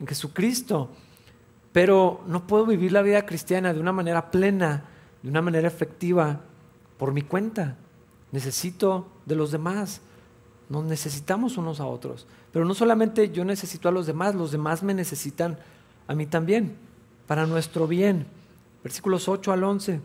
en 0.00 0.06
Jesucristo. 0.06 0.90
Pero 1.72 2.22
no 2.26 2.46
puedo 2.46 2.66
vivir 2.66 2.92
la 2.92 3.02
vida 3.02 3.26
cristiana 3.26 3.72
de 3.74 3.80
una 3.80 3.92
manera 3.92 4.30
plena, 4.30 4.84
de 5.22 5.30
una 5.30 5.42
manera 5.42 5.66
efectiva, 5.66 6.40
por 6.98 7.12
mi 7.12 7.22
cuenta. 7.22 7.76
Necesito 8.30 9.06
de 9.26 9.34
los 9.34 9.50
demás. 9.50 10.00
Nos 10.68 10.84
necesitamos 10.84 11.56
unos 11.56 11.80
a 11.80 11.86
otros. 11.86 12.26
Pero 12.52 12.64
no 12.64 12.74
solamente 12.74 13.30
yo 13.30 13.44
necesito 13.44 13.88
a 13.88 13.92
los 13.92 14.06
demás, 14.06 14.34
los 14.34 14.52
demás 14.52 14.82
me 14.82 14.94
necesitan 14.94 15.58
a 16.06 16.14
mí 16.14 16.26
también, 16.26 16.76
para 17.26 17.46
nuestro 17.46 17.86
bien. 17.86 18.26
Versículos 18.82 19.28
8 19.28 19.52
al 19.52 19.64
11. 19.64 20.00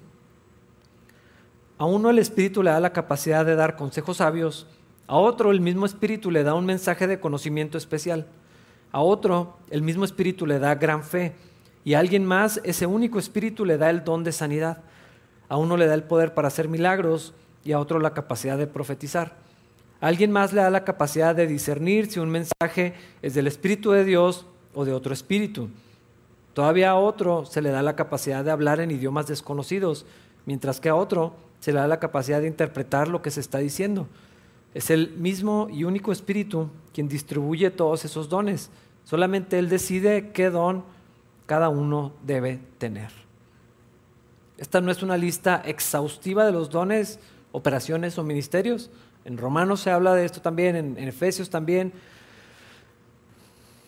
A 1.77 1.85
uno 1.85 2.09
el 2.09 2.19
Espíritu 2.19 2.63
le 2.63 2.71
da 2.71 2.79
la 2.79 2.93
capacidad 2.93 3.45
de 3.45 3.55
dar 3.55 3.75
consejos 3.75 4.17
sabios, 4.17 4.67
a 5.07 5.17
otro 5.17 5.51
el 5.51 5.59
mismo 5.59 5.85
Espíritu 5.85 6.31
le 6.31 6.43
da 6.43 6.53
un 6.53 6.65
mensaje 6.65 7.07
de 7.07 7.19
conocimiento 7.19 7.77
especial, 7.77 8.25
a 8.91 9.01
otro 9.01 9.57
el 9.69 9.81
mismo 9.81 10.05
Espíritu 10.05 10.45
le 10.45 10.59
da 10.59 10.75
gran 10.75 11.03
fe, 11.03 11.35
y 11.83 11.95
a 11.95 11.99
alguien 11.99 12.25
más 12.25 12.61
ese 12.63 12.85
único 12.85 13.19
Espíritu 13.19 13.65
le 13.65 13.77
da 13.77 13.89
el 13.89 14.05
don 14.05 14.23
de 14.23 14.31
sanidad. 14.31 14.81
A 15.49 15.57
uno 15.57 15.75
le 15.75 15.87
da 15.87 15.93
el 15.93 16.03
poder 16.03 16.33
para 16.33 16.47
hacer 16.47 16.69
milagros 16.69 17.33
y 17.65 17.73
a 17.73 17.79
otro 17.79 17.99
la 17.99 18.13
capacidad 18.13 18.57
de 18.57 18.67
profetizar 18.67 19.42
alguien 20.03 20.31
más 20.31 20.51
le 20.51 20.61
da 20.61 20.69
la 20.69 20.83
capacidad 20.83 21.33
de 21.33 21.47
discernir 21.47 22.11
si 22.11 22.19
un 22.19 22.29
mensaje 22.29 22.93
es 23.21 23.33
del 23.35 23.47
Espíritu 23.47 23.91
de 23.91 24.03
Dios 24.03 24.45
o 24.73 24.83
de 24.83 24.91
otro 24.91 25.13
espíritu. 25.13 25.69
Todavía 26.53 26.91
a 26.91 26.95
otro 26.95 27.45
se 27.45 27.61
le 27.61 27.69
da 27.69 27.81
la 27.81 27.95
capacidad 27.95 28.43
de 28.43 28.51
hablar 28.51 28.81
en 28.81 28.91
idiomas 28.91 29.27
desconocidos, 29.27 30.05
mientras 30.45 30.81
que 30.81 30.89
a 30.89 30.95
otro 30.95 31.33
se 31.61 31.71
le 31.71 31.79
da 31.79 31.87
la 31.87 32.01
capacidad 32.01 32.41
de 32.41 32.47
interpretar 32.47 33.07
lo 33.07 33.21
que 33.21 33.31
se 33.31 33.39
está 33.39 33.59
diciendo. 33.59 34.07
Es 34.73 34.89
el 34.89 35.11
mismo 35.11 35.69
y 35.71 35.85
único 35.85 36.11
Espíritu 36.11 36.69
quien 36.93 37.07
distribuye 37.07 37.71
todos 37.71 38.03
esos 38.03 38.27
dones. 38.27 38.71
Solamente 39.05 39.57
Él 39.57 39.69
decide 39.69 40.31
qué 40.33 40.49
don 40.49 40.83
cada 41.45 41.69
uno 41.69 42.11
debe 42.25 42.59
tener. 42.77 43.11
Esta 44.57 44.81
no 44.81 44.91
es 44.91 45.01
una 45.01 45.15
lista 45.15 45.61
exhaustiva 45.63 46.45
de 46.45 46.51
los 46.51 46.69
dones, 46.69 47.19
operaciones 47.53 48.17
o 48.17 48.23
ministerios. 48.23 48.89
En 49.25 49.37
Romanos 49.37 49.79
se 49.79 49.91
habla 49.91 50.13
de 50.13 50.25
esto 50.25 50.41
también, 50.41 50.75
en, 50.75 50.97
Efesios 51.07 51.49
también. 51.49 51.93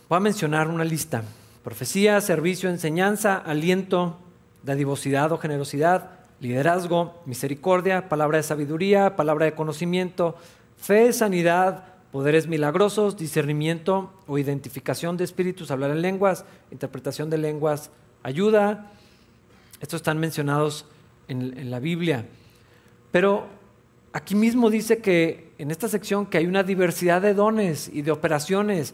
Voy 0.08 0.18
a 0.18 0.22
mencionar 0.22 0.70
una 0.70 0.86
lista. 0.86 1.24
Profecía, 1.64 2.22
servicio, 2.22 2.70
enseñanza, 2.70 3.36
aliento, 3.38 4.18
dadivosidad 4.64 5.32
o 5.32 5.38
generosidad, 5.38 6.12
liderazgo, 6.40 7.22
misericordia, 7.26 8.08
palabra 8.08 8.38
de 8.38 8.44
sabiduría, 8.44 9.16
palabra 9.16 9.46
de 9.46 9.56
conocimiento, 9.56 10.36
fe, 10.78 11.12
sanidad, 11.12 11.84
poderes 12.12 12.48
milagrosos, 12.48 13.18
discernimiento 13.18 14.14
o 14.28 14.38
identificación 14.38 15.18
de 15.18 15.26
espíritus, 15.26 15.70
hablar 15.70 15.92
en 15.92 16.02
lenguas, 16.02 16.46
interpretación 16.72 17.30
de 17.30 17.40
lenguas, 17.40 17.90
ayuda. 18.24 18.92
Estos 19.82 20.00
están 20.00 20.18
mencionados 20.18 20.86
en, 21.28 21.58
en 21.58 21.72
la 21.72 21.80
Biblia. 21.80 22.26
Pero 23.12 23.48
Aquí 24.16 24.34
mismo 24.34 24.70
dice 24.70 25.00
que 25.00 25.52
en 25.58 25.72
esta 25.72 25.90
sección 25.90 26.26
que 26.26 26.38
hay 26.38 26.46
una 26.46 26.64
diversidad 26.64 27.22
de 27.22 27.34
dones 27.34 27.90
y 27.92 28.02
de 28.02 28.12
operaciones 28.12 28.94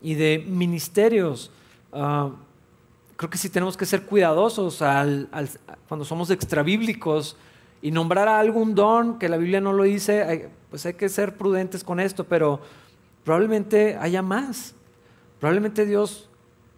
y 0.00 0.14
de 0.14 0.44
ministerios. 0.46 1.50
Ah, 1.92 2.30
creo 3.16 3.28
que 3.28 3.36
sí 3.36 3.48
tenemos 3.48 3.76
que 3.76 3.84
ser 3.84 4.02
cuidadosos 4.02 4.80
cuando 5.88 6.04
somos 6.04 6.30
extrabíblicos 6.30 7.36
y 7.82 7.90
nombrar 7.90 8.28
a 8.28 8.38
algún 8.38 8.76
don 8.76 9.18
que 9.18 9.28
la 9.28 9.38
Biblia 9.38 9.60
no 9.60 9.72
lo 9.72 9.82
dice, 9.82 10.48
pues 10.70 10.86
hay 10.86 10.94
que 10.94 11.08
ser 11.08 11.36
prudentes 11.36 11.82
con 11.82 11.98
esto, 11.98 12.22
pero 12.22 12.60
probablemente 13.24 13.96
haya 14.00 14.22
más. 14.22 14.76
Probablemente 15.40 15.84
Dios, 15.84 16.30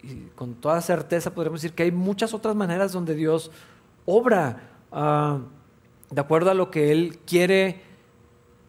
y 0.03 0.15
con 0.35 0.55
toda 0.55 0.81
certeza 0.81 1.35
podremos 1.35 1.61
decir 1.61 1.75
que 1.75 1.83
hay 1.83 1.93
muchas 1.93 2.33
otras 2.33 2.57
maneras 2.57 2.91
donde 2.91 3.15
Dios 3.15 3.51
obra. 4.07 4.71
Ah, 4.91 5.41
de 6.13 6.21
acuerdo 6.21 6.51
a 6.51 6.55
lo 6.55 6.71
que 6.71 6.93
Él 6.93 7.19
quiere 7.27 7.81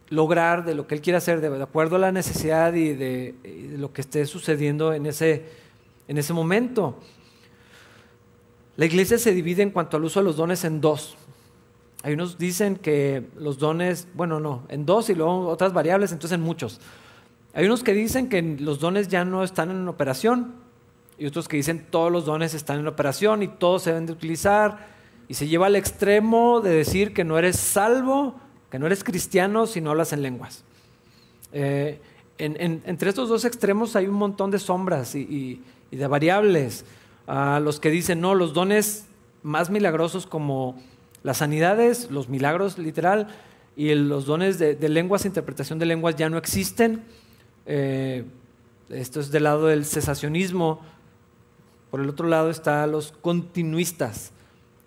lograr, 0.09 0.63
de 0.63 0.75
lo 0.75 0.87
que 0.87 0.95
Él 0.95 1.01
quiere 1.01 1.17
hacer, 1.17 1.41
de, 1.41 1.61
acuerdo 1.61 1.97
a 1.97 1.99
la 1.99 2.11
necesidad 2.13 2.73
y 2.73 2.93
de, 2.93 3.75
lo 3.77 3.91
que 3.91 3.99
esté 3.99 4.25
sucediendo 4.25 4.93
en 4.93 5.05
ese, 5.05 5.45
en 6.07 6.17
ese 6.17 6.31
momento. 6.31 6.97
La 8.77 8.85
iglesia 8.85 9.17
se 9.17 9.33
divide 9.33 9.61
en 9.61 9.71
cuanto 9.71 9.97
al 9.97 10.05
uso 10.05 10.21
de 10.21 10.23
los 10.23 10.37
dones 10.37 10.63
en 10.63 10.79
dos. 10.79 11.17
Hay 12.01 12.13
unos 12.13 12.37
dicen 12.37 12.77
que 12.77 13.27
los 13.37 13.57
dones, 13.57 14.07
bueno, 14.13 14.39
no, 14.39 14.63
en 14.69 14.85
dos 14.85 15.09
y 15.09 15.15
luego 15.15 15.47
otras 15.49 15.73
variables, 15.73 16.13
entonces 16.13 16.35
en 16.35 16.41
muchos. 16.41 16.79
Hay 17.53 17.65
unos 17.65 17.83
que 17.83 17.93
dicen 17.93 18.29
que 18.29 18.41
los 18.41 18.79
dones 18.79 19.09
ya 19.09 19.25
no 19.25 19.43
están 19.43 19.69
en 19.69 19.87
operación 19.89 20.55
y 21.17 21.25
otros 21.25 21.49
que 21.49 21.57
dicen 21.57 21.87
todos 21.89 22.11
los 22.11 22.25
dones 22.25 22.53
están 22.53 22.79
en 22.79 22.87
operación 22.87 23.43
y 23.43 23.49
todos 23.49 23.83
se 23.83 23.89
deben 23.91 24.05
de 24.05 24.13
utilizar 24.13 24.92
y 25.27 25.33
se 25.35 25.47
lleva 25.47 25.67
al 25.67 25.75
extremo 25.75 26.61
de 26.61 26.71
decir 26.71 27.13
que 27.13 27.23
no 27.23 27.37
eres 27.37 27.57
salvo, 27.57 28.35
que 28.69 28.79
no 28.79 28.85
eres 28.85 29.03
cristiano 29.03 29.67
si 29.67 29.81
no 29.81 29.91
hablas 29.91 30.13
en 30.13 30.21
lenguas. 30.21 30.63
Eh, 31.51 31.99
entre 32.37 33.09
estos 33.09 33.29
dos 33.29 33.45
extremos 33.45 33.95
hay 33.95 34.07
un 34.07 34.15
montón 34.15 34.51
de 34.51 34.59
sombras 34.59 35.15
y, 35.15 35.61
de 35.91 36.07
variables. 36.07 36.85
A 37.27 37.59
los 37.59 37.79
que 37.79 37.89
dicen, 37.89 38.19
no, 38.19 38.35
los 38.35 38.53
dones 38.53 39.05
más 39.43 39.69
milagrosos 39.69 40.25
como 40.25 40.75
las 41.21 41.37
sanidades, 41.37 42.11
los 42.11 42.27
milagros 42.27 42.77
literal, 42.77 43.27
y 43.75 43.93
los 43.95 44.25
dones 44.25 44.59
de, 44.59 44.75
lenguas, 44.89 45.25
interpretación 45.25 45.79
de 45.79 45.85
lenguas 45.85 46.15
ya 46.15 46.29
no 46.29 46.37
existen. 46.37 47.03
Eh, 47.65 48.25
esto 48.89 49.19
es 49.19 49.31
del 49.31 49.43
lado 49.43 49.67
del 49.67 49.85
cesacionismo. 49.85 50.81
Por 51.89 52.01
el 52.01 52.09
otro 52.09 52.27
lado 52.27 52.49
está 52.49 52.85
los 52.87 53.11
continuistas, 53.11 54.31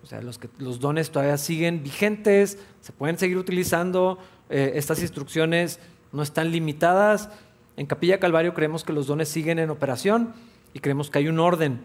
o 0.07 0.09
sea, 0.09 0.21
los, 0.21 0.79
dones 0.79 1.11
todavía 1.11 1.37
siguen 1.37 1.83
vigentes, 1.83 2.57
se 2.79 2.93
pueden 2.93 3.17
seguir 3.17 3.37
utilizando, 3.37 4.17
eh, 4.49 4.71
estas 4.75 5.01
instrucciones 5.01 5.81
no 6.13 6.23
están 6.23 6.49
limitadas. 6.49 7.29
En 7.75 7.87
Capilla 7.87 8.17
Calvario 8.17 8.53
creemos 8.53 8.85
que 8.85 8.93
los 8.93 9.07
dones 9.07 9.27
siguen 9.27 9.59
en 9.59 9.69
operación 9.69 10.33
y 10.73 10.79
creemos 10.79 11.11
que 11.11 11.19
hay 11.19 11.27
un 11.27 11.41
orden. 11.41 11.81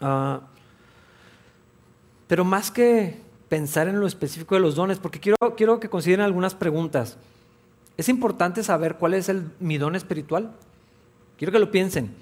Ah, 0.00 0.40
pero 2.28 2.46
más 2.46 2.70
que 2.70 3.20
pensar 3.50 3.88
en 3.88 4.00
lo 4.00 4.06
específico 4.06 4.54
de 4.54 4.62
los 4.62 4.74
dones, 4.74 4.98
porque 4.98 5.20
quiero, 5.20 5.36
quiero 5.54 5.80
que 5.80 5.90
consideren 5.90 6.24
algunas 6.24 6.54
preguntas. 6.54 7.18
Es 7.98 8.08
importante 8.08 8.62
saber 8.62 8.96
cuál 8.96 9.12
es 9.12 9.28
el, 9.28 9.50
mi 9.60 9.76
don 9.76 9.96
espiritual. 9.96 10.52
Quiero 11.36 11.52
que 11.52 11.58
lo 11.58 11.70
piensen. 11.70 12.14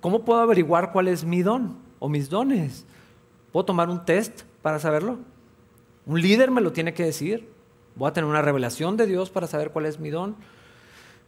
¿Cómo 0.00 0.24
puedo 0.24 0.38
averiguar 0.38 0.92
cuál 0.92 1.08
es 1.08 1.24
mi 1.24 1.42
don 1.42 1.76
o 1.98 2.08
mis 2.08 2.30
dones? 2.30 2.86
¿Puedo 3.54 3.66
tomar 3.66 3.88
un 3.88 4.04
test 4.04 4.42
para 4.62 4.80
saberlo? 4.80 5.16
Un 6.06 6.20
líder 6.20 6.50
me 6.50 6.60
lo 6.60 6.72
tiene 6.72 6.92
que 6.92 7.04
decir. 7.04 7.48
voy 7.94 8.08
a 8.08 8.12
tener 8.12 8.28
una 8.28 8.42
revelación 8.42 8.96
de 8.96 9.06
Dios 9.06 9.30
para 9.30 9.46
saber 9.46 9.70
cuál 9.70 9.86
es 9.86 10.00
mi 10.00 10.10
don 10.10 10.34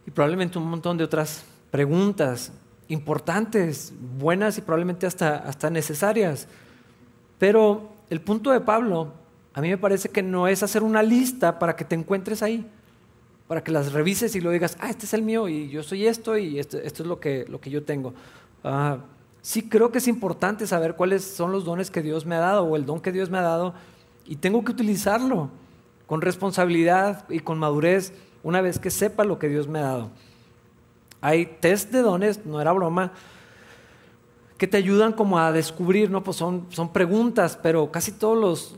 y 0.05 0.11
probablemente 0.11 0.57
un 0.57 0.69
montón 0.69 0.97
de 0.97 1.05
otras 1.05 1.45
preguntas 1.71 2.51
importantes, 2.89 3.93
buenas 4.19 4.57
y 4.57 4.61
probablemente 4.61 5.07
hasta, 5.07 5.37
hasta 5.37 5.69
necesarias. 5.69 6.49
Pero 7.39 7.93
el 8.09 8.19
punto 8.19 8.51
de 8.51 8.59
Pablo, 8.59 9.13
a 9.53 9.61
mí 9.61 9.69
me 9.69 9.77
parece 9.77 10.09
que 10.09 10.21
no 10.21 10.49
es 10.49 10.63
hacer 10.63 10.83
una 10.83 11.03
lista 11.03 11.57
para 11.59 11.77
que 11.77 11.85
te 11.85 11.95
encuentres 11.95 12.43
ahí, 12.43 12.69
para 13.47 13.63
que 13.63 13.71
las 13.71 13.93
revises 13.93 14.35
y 14.35 14.41
lo 14.41 14.51
digas, 14.51 14.75
ah, 14.81 14.89
este 14.89 15.05
es 15.05 15.13
el 15.13 15.21
mío 15.21 15.47
y 15.47 15.69
yo 15.69 15.81
soy 15.81 16.05
esto 16.05 16.37
y 16.37 16.59
esto, 16.59 16.77
es 16.77 16.99
lo 16.99 17.21
que, 17.21 17.45
lo 17.47 17.61
que 17.61 17.69
yo 17.69 17.83
tengo. 17.83 18.13
Ah, 18.65 18.97
sí 19.47 19.69
creo 19.69 19.93
que 19.93 19.99
es 19.99 20.09
importante 20.09 20.67
saber 20.67 20.97
cuáles 20.97 21.23
son 21.23 21.53
los 21.53 21.63
dones 21.63 21.89
que 21.89 22.01
Dios 22.01 22.25
me 22.25 22.35
ha 22.35 22.39
dado 22.39 22.65
o 22.65 22.75
el 22.75 22.85
don 22.85 22.99
que 22.99 23.13
Dios 23.13 23.29
me 23.29 23.37
ha 23.37 23.41
dado 23.41 23.73
y 24.25 24.35
tengo 24.35 24.61
que 24.65 24.73
utilizarlo 24.73 25.49
con 26.05 26.19
responsabilidad 26.19 27.23
y 27.29 27.39
con 27.39 27.57
madurez 27.57 28.11
una 28.43 28.59
vez 28.59 28.77
que 28.77 28.91
sepa 28.91 29.23
lo 29.23 29.39
que 29.39 29.47
Dios 29.47 29.69
me 29.69 29.79
ha 29.79 29.83
dado. 29.83 30.09
Hay 31.21 31.45
test 31.45 31.91
de 31.91 32.01
dones, 32.01 32.45
no 32.45 32.59
era 32.59 32.73
broma, 32.73 33.13
que 34.57 34.67
te 34.67 34.75
ayudan 34.75 35.13
como 35.13 35.39
a 35.39 35.53
descubrir, 35.53 36.11
¿no? 36.11 36.25
Pues 36.25 36.35
son, 36.35 36.67
son 36.67 36.91
preguntas, 36.91 37.57
pero 37.63 37.89
casi 37.89 38.11
todos 38.11 38.37
los, 38.37 38.75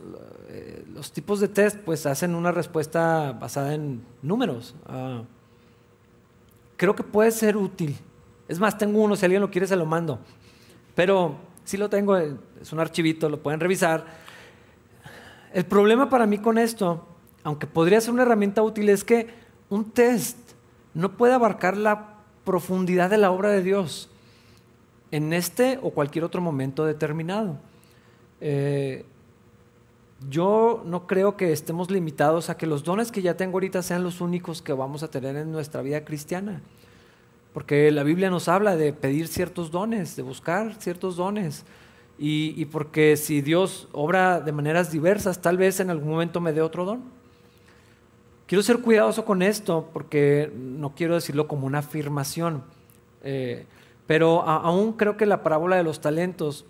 eh, 0.50 0.86
los 0.94 1.12
tipos 1.12 1.40
de 1.40 1.48
test 1.48 1.80
pues 1.80 2.06
hacen 2.06 2.36
una 2.36 2.52
respuesta 2.52 3.32
basada 3.32 3.74
en 3.74 4.04
números. 4.22 4.76
Ah, 4.86 5.24
creo 6.78 6.96
que 6.96 7.02
puede 7.02 7.32
ser 7.32 7.58
útil. 7.58 7.98
Es 8.48 8.60
más, 8.60 8.78
tengo 8.78 9.02
uno, 9.02 9.16
si 9.16 9.26
alguien 9.26 9.42
lo 9.42 9.50
quiere 9.50 9.66
se 9.66 9.76
lo 9.76 9.88
mando. 9.88 10.20
Pero 11.00 11.38
si 11.64 11.78
lo 11.78 11.90
tengo, 11.90 12.18
eh, 12.18 12.36
es 12.62 12.74
un 12.74 12.82
archivito, 12.82 13.30
lo 13.30 13.42
pueden 13.42 13.62
revisar. 13.62 14.06
El 15.54 15.64
problema 15.64 16.10
para 16.10 16.26
mí 16.26 16.40
con 16.40 16.58
esto, 16.58 17.08
aunque 17.42 17.68
podría 17.68 18.02
ser 18.02 18.12
una 18.12 18.24
herramienta 18.24 18.62
útil, 18.64 18.90
es 18.90 19.06
que 19.06 19.30
un 19.70 19.92
test 19.92 20.38
no 20.94 21.16
puede 21.16 21.36
abarcar 21.36 21.78
la 21.78 22.18
profundidad 22.44 23.10
de 23.10 23.18
la 23.18 23.32
obra 23.32 23.48
de 23.48 23.64
Dios 23.64 24.10
en 25.12 25.32
este 25.32 25.80
o 25.82 25.92
cualquier 25.92 26.26
otro 26.26 26.42
momento 26.42 26.84
determinado. 26.84 27.60
Eh, 28.42 29.06
yo 30.30 30.84
no 30.86 31.08
creo 31.08 31.38
que 31.38 31.54
estemos 31.54 31.90
limitados 31.90 32.50
a 32.50 32.58
que 32.58 32.68
los 32.68 32.84
dones 32.84 33.10
que 33.10 33.22
ya 33.22 33.38
tengo 33.38 33.54
ahorita 33.54 33.84
sean 33.84 34.04
los 34.04 34.20
únicos 34.20 34.62
que 34.62 34.74
vamos 34.74 35.02
a 35.04 35.10
tener 35.10 35.38
en 35.38 35.50
nuestra 35.54 35.82
vida 35.82 36.04
cristiana. 36.04 36.62
Porque 37.54 37.92
la 37.92 38.04
Biblia 38.04 38.30
nos 38.30 38.48
habla 38.48 38.76
de 38.76 38.94
pedir 38.94 39.28
ciertos 39.28 39.72
dones, 39.72 40.16
de 40.16 40.22
buscar 40.22 40.76
ciertos 40.80 41.16
dones. 41.16 41.66
Y, 42.22 42.66
porque 42.66 43.16
si 43.16 43.42
Dios 43.42 43.88
obra 43.94 44.42
de 44.42 44.52
maneras 44.52 44.92
diversas, 44.92 45.42
tal 45.42 45.58
vez 45.58 45.80
en 45.80 45.90
algún 45.90 46.10
momento 46.10 46.42
me 46.42 46.52
dé 46.52 46.62
otro 46.62 46.84
don. 46.84 47.02
Quiero 48.46 48.62
ser 48.62 48.80
cuidadoso 48.80 49.24
con 49.24 49.42
esto 49.42 49.90
porque 49.94 50.52
no 50.54 50.94
quiero 50.96 51.16
decirlo 51.16 51.48
como 51.48 51.66
una 51.66 51.80
afirmación. 51.80 52.64
Eh, 53.24 53.66
pero 54.06 54.42
aún 54.42 54.94
creo 54.94 55.16
que 55.16 55.26
la 55.26 55.44
parábola 55.44 55.78
de 55.78 55.84
los 55.84 56.02
talentos, 56.02 56.66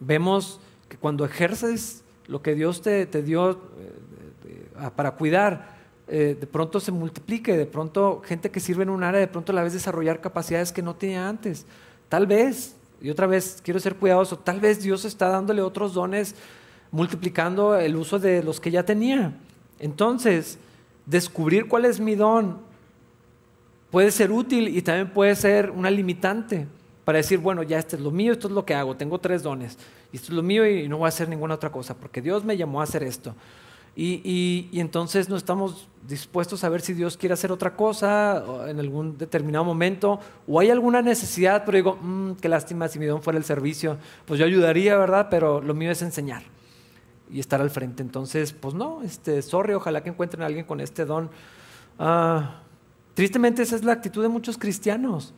vemos 0.00 0.58
que 0.88 0.96
cuando 0.96 1.24
ejerces 1.24 2.02
lo 2.26 2.42
que 2.42 2.54
Dios 2.54 2.82
te, 2.82 3.06
dio 3.22 3.52
eh, 3.52 4.90
para 4.96 5.12
cuidar, 5.12 5.71
eh, 6.08 6.36
de 6.38 6.46
pronto 6.46 6.80
se 6.80 6.92
multiplique, 6.92 7.56
de 7.56 7.66
pronto 7.66 8.22
gente 8.24 8.50
que 8.50 8.60
sirve 8.60 8.82
en 8.82 8.90
un 8.90 9.02
área, 9.02 9.20
de 9.20 9.28
pronto 9.28 9.52
la 9.52 9.62
ves 9.62 9.72
desarrollar 9.72 10.20
capacidades 10.20 10.72
que 10.72 10.82
no 10.82 10.94
tenía 10.94 11.28
antes. 11.28 11.66
Tal 12.08 12.26
vez, 12.26 12.74
y 13.00 13.10
otra 13.10 13.26
vez 13.26 13.60
quiero 13.62 13.80
ser 13.80 13.96
cuidadoso, 13.96 14.38
tal 14.38 14.60
vez 14.60 14.82
Dios 14.82 15.04
está 15.04 15.28
dándole 15.28 15.62
otros 15.62 15.94
dones, 15.94 16.34
multiplicando 16.90 17.76
el 17.76 17.96
uso 17.96 18.18
de 18.18 18.42
los 18.42 18.60
que 18.60 18.70
ya 18.70 18.84
tenía. 18.84 19.32
Entonces, 19.78 20.58
descubrir 21.06 21.66
cuál 21.66 21.84
es 21.84 21.98
mi 21.98 22.14
don 22.14 22.58
puede 23.90 24.10
ser 24.10 24.30
útil 24.30 24.68
y 24.68 24.82
también 24.82 25.10
puede 25.10 25.34
ser 25.34 25.70
una 25.70 25.90
limitante 25.90 26.66
para 27.04 27.18
decir, 27.18 27.38
bueno, 27.38 27.62
ya 27.62 27.78
este 27.78 27.96
es 27.96 28.02
lo 28.02 28.10
mío, 28.10 28.32
esto 28.32 28.48
es 28.48 28.54
lo 28.54 28.64
que 28.64 28.74
hago, 28.74 28.96
tengo 28.96 29.18
tres 29.18 29.42
dones, 29.42 29.76
y 30.12 30.16
esto 30.16 30.28
es 30.28 30.34
lo 30.34 30.42
mío 30.42 30.66
y 30.66 30.88
no 30.88 30.98
voy 30.98 31.06
a 31.06 31.08
hacer 31.08 31.28
ninguna 31.28 31.54
otra 31.54 31.70
cosa, 31.70 31.94
porque 31.94 32.22
Dios 32.22 32.44
me 32.44 32.56
llamó 32.56 32.80
a 32.80 32.84
hacer 32.84 33.02
esto. 33.02 33.34
Y, 33.94 34.70
entonces 34.72 35.28
no 35.28 35.36
estamos 35.36 35.88
dispuestos 36.08 36.64
a 36.64 36.68
ver 36.68 36.80
si 36.80 36.94
Dios 36.94 37.16
quiere 37.16 37.34
hacer 37.34 37.52
otra 37.52 37.76
cosa 37.76 38.42
en 38.66 38.80
algún 38.80 39.18
determinado 39.18 39.64
momento, 39.64 40.18
o 40.48 40.58
hay 40.58 40.70
alguna 40.70 41.02
necesidad, 41.02 41.64
pero 41.64 41.76
digo, 41.76 41.98
mm, 42.00 42.32
qué 42.40 42.48
lástima 42.48 42.88
si 42.88 42.98
mi 42.98 43.06
don 43.06 43.22
fuera 43.22 43.38
el 43.38 43.44
servicio, 43.44 43.98
pues 44.24 44.40
yo 44.40 44.46
ayudaría, 44.46 44.96
¿verdad? 44.96 45.28
Pero 45.30 45.60
lo 45.60 45.74
mío 45.74 45.90
es 45.90 46.02
enseñar 46.02 46.42
y 47.30 47.38
estar 47.38 47.60
al 47.60 47.70
frente. 47.70 48.02
Entonces, 48.02 48.52
pues 48.52 48.74
no, 48.74 49.02
este, 49.02 49.42
sorry, 49.42 49.74
ojalá 49.74 50.02
que 50.02 50.10
encuentren 50.10 50.42
a 50.42 50.46
alguien 50.46 50.64
con 50.64 50.80
este 50.80 51.04
don. 51.04 51.30
Ah, 51.98 52.62
Tristemente 53.14 53.62
esa 53.62 53.76
es 53.76 53.84
la 53.84 53.92
actitud 53.92 54.22
de 54.22 54.28
muchos 54.28 54.56
cristianos. 54.56 55.34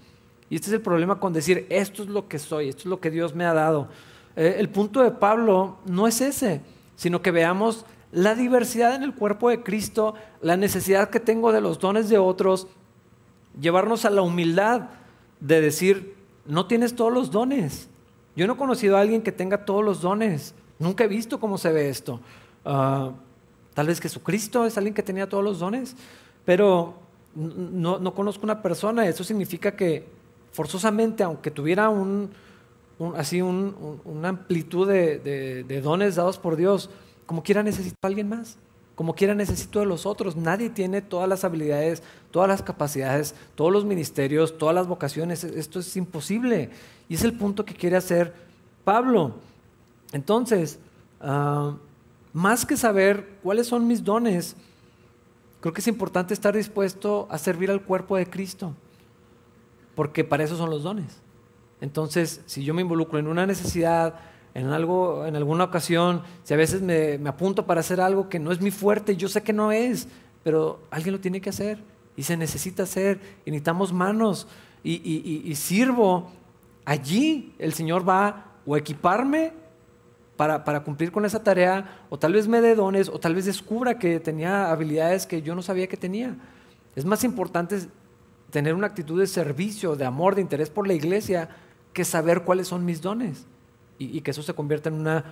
Y 0.48 0.56
este 0.56 0.68
es 0.68 0.74
el 0.74 0.80
problema 0.80 1.18
con 1.18 1.32
decir, 1.32 1.66
esto 1.70 2.02
es 2.02 2.08
lo 2.08 2.28
que 2.28 2.38
soy, 2.38 2.68
esto 2.68 2.82
es 2.82 2.86
lo 2.86 3.00
que 3.00 3.10
Dios 3.10 3.34
me 3.34 3.44
ha 3.44 3.54
dado. 3.54 3.88
Eh, 4.36 4.56
el 4.58 4.68
punto 4.68 5.02
de 5.02 5.10
Pablo 5.10 5.78
no 5.86 6.06
es 6.06 6.20
ese, 6.20 6.60
sino 6.96 7.22
que 7.22 7.30
veamos 7.30 7.84
la 8.14 8.34
diversidad 8.34 8.94
en 8.94 9.02
el 9.02 9.14
cuerpo 9.14 9.50
de 9.50 9.62
Cristo, 9.62 10.14
la 10.40 10.56
necesidad 10.56 11.10
que 11.10 11.20
tengo 11.20 11.52
de 11.52 11.60
los 11.60 11.80
dones 11.80 12.08
de 12.08 12.18
otros, 12.18 12.68
llevarnos 13.60 14.04
a 14.04 14.10
la 14.10 14.22
humildad 14.22 14.90
de 15.40 15.60
decir, 15.60 16.14
no 16.46 16.66
tienes 16.66 16.94
todos 16.94 17.12
los 17.12 17.30
dones. 17.30 17.88
Yo 18.36 18.46
no 18.46 18.54
he 18.54 18.56
conocido 18.56 18.96
a 18.96 19.00
alguien 19.00 19.22
que 19.22 19.32
tenga 19.32 19.64
todos 19.64 19.84
los 19.84 20.00
dones. 20.00 20.54
Nunca 20.78 21.04
he 21.04 21.08
visto 21.08 21.40
cómo 21.40 21.58
se 21.58 21.72
ve 21.72 21.88
esto. 21.88 22.20
Ah, 22.64 23.10
tal 23.74 23.88
vez 23.88 24.00
Jesucristo 24.00 24.64
es 24.64 24.78
alguien 24.78 24.94
que 24.94 25.02
tenía 25.02 25.28
todos 25.28 25.42
los 25.42 25.58
dones, 25.58 25.96
pero 26.44 26.94
no, 27.34 28.14
conozco 28.14 28.44
una 28.44 28.62
persona, 28.62 29.06
eso 29.06 29.24
significa 29.24 29.74
que 29.74 30.06
forzosamente, 30.52 31.24
aunque 31.24 31.50
tuviera 31.50 31.88
un, 31.88 32.30
así 33.16 33.42
una 33.42 34.28
amplitud 34.28 34.88
de, 34.88 35.80
dones 35.82 36.14
dados 36.14 36.38
por 36.38 36.56
Dios, 36.56 36.90
como 37.26 37.42
quiera 37.42 37.62
necesito 37.62 37.96
a 38.02 38.06
alguien 38.06 38.28
más, 38.28 38.56
como 38.94 39.14
quiera 39.14 39.34
necesito 39.34 39.80
de 39.80 39.86
los 39.86 40.06
otros. 40.06 40.36
Nadie 40.36 40.70
tiene 40.70 41.02
todas 41.02 41.28
las 41.28 41.44
habilidades, 41.44 42.02
todas 42.30 42.48
las 42.48 42.62
capacidades, 42.62 43.34
todos 43.54 43.72
los 43.72 43.84
ministerios, 43.84 44.56
todas 44.58 44.74
las 44.74 44.86
vocaciones. 44.86 45.44
Esto 45.44 45.80
es 45.80 45.96
imposible. 45.96 46.70
Y 47.08 47.14
es 47.14 47.24
el 47.24 47.32
punto 47.32 47.64
que 47.64 47.74
quiere 47.74 47.96
hacer 47.96 48.34
Pablo. 48.84 49.34
Entonces, 50.12 50.78
ah, 51.20 51.76
más 52.32 52.64
que 52.64 52.76
saber 52.76 53.38
cuáles 53.42 53.66
son 53.66 53.86
mis 53.86 54.04
dones, 54.04 54.56
Creo 55.64 55.72
que 55.72 55.80
es 55.80 55.88
importante 55.88 56.34
estar 56.34 56.54
dispuesto 56.54 57.26
a 57.30 57.38
servir 57.38 57.70
al 57.70 57.80
cuerpo 57.80 58.18
de 58.18 58.28
Cristo, 58.28 58.74
porque 59.94 60.22
para 60.22 60.44
eso 60.44 60.58
son 60.58 60.68
los 60.68 60.82
dones. 60.82 61.22
Entonces, 61.80 62.42
si 62.44 62.62
yo 62.64 62.74
me 62.74 62.82
involucro 62.82 63.18
en 63.18 63.28
una 63.28 63.46
necesidad, 63.46 64.20
en 64.54 64.68
algo, 64.68 65.26
en 65.26 65.36
alguna 65.36 65.64
ocasión, 65.64 66.22
si 66.44 66.54
a 66.54 66.56
veces 66.56 66.80
me, 66.80 67.20
apunto 67.28 67.66
para 67.66 67.80
hacer 67.80 68.00
algo 68.00 68.28
que 68.28 68.38
no 68.38 68.52
es 68.52 68.60
mi 68.60 68.70
fuerte, 68.70 69.16
yo 69.16 69.28
sé 69.28 69.42
que 69.42 69.52
no 69.52 69.72
es, 69.72 70.08
pero 70.42 70.80
alguien 70.90 71.12
lo 71.12 71.20
tiene 71.20 71.40
que 71.40 71.50
hacer 71.50 71.78
y 72.16 72.22
se 72.22 72.36
necesita 72.36 72.84
hacer 72.84 73.20
y 73.44 73.50
necesitamos 73.50 73.92
manos 73.92 74.46
y 74.84 75.54
sirvo. 75.56 76.30
Allí 76.84 77.54
el 77.58 77.72
Señor 77.72 78.08
va 78.08 78.52
o 78.64 78.76
equiparme 78.76 79.52
para, 80.36 80.80
cumplir 80.82 81.12
con 81.12 81.24
esa 81.24 81.42
tarea, 81.42 82.04
o 82.10 82.18
tal 82.18 82.32
vez 82.32 82.48
me 82.48 82.60
dé 82.60 82.74
dones, 82.74 83.08
o 83.08 83.18
tal 83.18 83.34
vez 83.34 83.44
descubra 83.44 83.98
que 83.98 84.20
tenía 84.20 84.70
habilidades 84.70 85.26
que 85.26 85.42
yo 85.42 85.54
no 85.54 85.62
sabía 85.62 85.86
que 85.86 85.96
tenía. 85.96 86.36
Es 86.96 87.04
más 87.04 87.24
importante 87.24 87.78
tener 88.50 88.74
una 88.74 88.86
actitud 88.86 89.18
de 89.18 89.26
servicio, 89.26 89.96
de 89.96 90.04
amor, 90.04 90.34
de 90.34 90.40
interés 90.40 90.70
por 90.70 90.86
la 90.86 90.94
iglesia, 90.94 91.48
que 91.92 92.04
saber 92.04 92.42
cuáles 92.42 92.68
son 92.68 92.84
mis 92.84 93.00
dones 93.00 93.46
y, 93.98 94.20
que 94.20 94.30
eso 94.30 94.42
se 94.42 94.54
convierta 94.54 94.88
en 94.88 94.96
una 94.96 95.24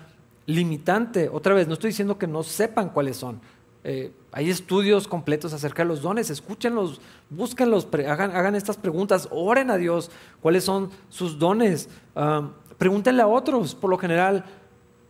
limitante. 0.47 1.29
Otra 1.29 1.55
vez, 1.55 1.67
no 1.67 1.75
estoy 1.75 1.89
diciendo 1.89 2.19
que 2.19 2.27
no 2.27 2.43
sepan 2.43 2.91
cuáles 2.91 3.17
son. 3.17 3.41
Eh, 3.85 4.13
hay 4.31 4.49
estudios 4.49 5.09
completos 5.09 5.53
acerca 5.53 5.83
de 5.83 5.89
los 5.89 6.03
dones, 6.03 6.31
escúchenlos, 6.31 7.01
búsquenlos, 7.31 7.89
hagan, 7.93 8.31
hagan, 8.31 8.55
estas 8.55 8.77
preguntas, 8.77 9.29
oren 9.33 9.71
a 9.71 9.77
Dios 9.77 10.11
cuáles 10.41 10.63
son 10.63 10.91
sus 11.09 11.39
dones, 11.39 11.89
ah, 12.15 12.51
pregúntenle 12.79 13.23
a 13.23 13.27
otros, 13.27 13.75
por 13.75 13.91
lo 13.91 13.99
general 13.99 14.45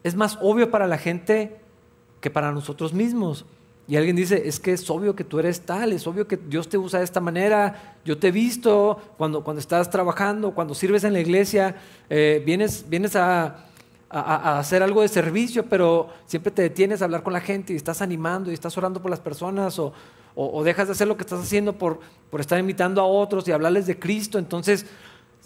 es 0.02 0.14
más 0.16 0.38
obvio 0.40 0.70
para 0.70 0.86
la 0.86 0.96
gente 0.96 1.60
que 2.20 2.30
para 2.30 2.50
nosotros 2.50 2.94
mismos. 2.94 3.44
Y 3.92 3.96
alguien 3.98 4.16
dice, 4.16 4.48
es 4.48 4.58
que 4.58 4.72
es 4.72 4.88
obvio 4.88 5.14
que 5.14 5.22
tú 5.22 5.38
eres 5.38 5.60
tal, 5.66 5.92
es 5.92 6.06
obvio 6.06 6.26
que 6.26 6.38
Dios 6.38 6.66
te 6.66 6.78
usa 6.78 7.00
de 7.00 7.04
esta 7.04 7.20
manera, 7.20 7.98
yo 8.06 8.16
te 8.16 8.28
he 8.28 8.30
visto 8.30 8.98
cuando, 9.18 9.44
cuando 9.44 9.60
estás 9.60 9.90
trabajando, 9.90 10.54
cuando 10.54 10.74
sirves 10.74 11.04
en 11.04 11.12
la 11.12 11.20
iglesia, 11.20 11.76
eh, 12.08 12.42
vienes, 12.42 12.86
vienes 12.88 13.16
a, 13.16 13.66
hacer 14.08 14.82
algo 14.82 15.02
de 15.02 15.08
servicio, 15.08 15.66
pero 15.66 16.08
siempre 16.24 16.50
te 16.50 16.62
detienes 16.62 17.02
a 17.02 17.04
hablar 17.04 17.22
con 17.22 17.34
la 17.34 17.42
gente 17.42 17.74
y 17.74 17.76
estás 17.76 18.00
animando 18.00 18.50
y 18.50 18.54
estás 18.54 18.74
orando 18.78 19.02
por 19.02 19.10
las 19.10 19.20
personas 19.20 19.78
o, 19.78 19.92
dejas 20.64 20.88
de 20.88 20.92
hacer 20.92 21.06
lo 21.06 21.18
que 21.18 21.24
estás 21.24 21.42
haciendo 21.42 21.74
por, 21.74 22.00
por 22.30 22.40
estar 22.40 22.58
invitando 22.58 22.98
a 23.02 23.04
otros 23.04 23.46
y 23.46 23.52
hablarles 23.52 23.86
de 23.86 23.98
Cristo. 23.98 24.38
Entonces, 24.38 24.86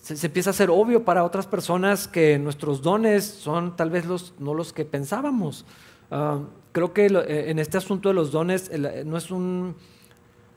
se, 0.01 0.25
empieza 0.25 0.51
a 0.51 0.53
ser 0.53 0.71
obvio 0.71 1.05
para 1.05 1.25
otras 1.25 1.49
personas 1.49 2.07
que 2.07 2.39
nuestros 2.39 2.81
dones 2.81 3.25
son 3.25 3.75
tal 3.75 3.91
vez 3.91 4.07
los, 4.07 4.35
no 4.39 4.55
los 4.55 4.73
que 4.73 4.85
pensábamos. 4.85 5.65
Ah, 6.11 6.41
creo 6.73 6.93
que 6.93 7.07
eh, 7.07 7.51
en 7.51 7.59
este 7.59 7.79
asunto 7.79 8.09
de 8.09 8.15
los 8.15 8.31
dones 8.33 8.71
eh, 8.73 9.03
no 9.05 9.17
es 9.17 9.31
un 9.31 9.75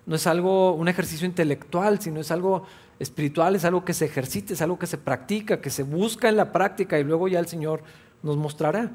no 0.06 0.16
es 0.16 0.26
algo, 0.26 0.74
un 0.74 0.88
ejercicio 0.88 1.28
intelectual, 1.28 2.02
sino 2.02 2.20
es 2.20 2.32
algo 2.32 2.64
espiritual, 2.98 3.56
es 3.56 3.64
algo 3.64 3.86
que 3.86 3.94
se 3.94 4.06
ejercita, 4.06 4.54
es 4.54 4.62
algo 4.64 4.80
que 4.80 4.88
se 4.88 4.98
practica, 4.98 5.62
que 5.62 5.70
se 5.70 5.84
busca 5.84 6.30
en 6.30 6.36
la 6.36 6.52
práctica 6.52 6.98
y 6.98 7.04
luego 7.04 7.28
ya 7.28 7.38
el 7.38 7.46
Señor 7.46 7.84
nos 8.24 8.36
mostrará. 8.36 8.90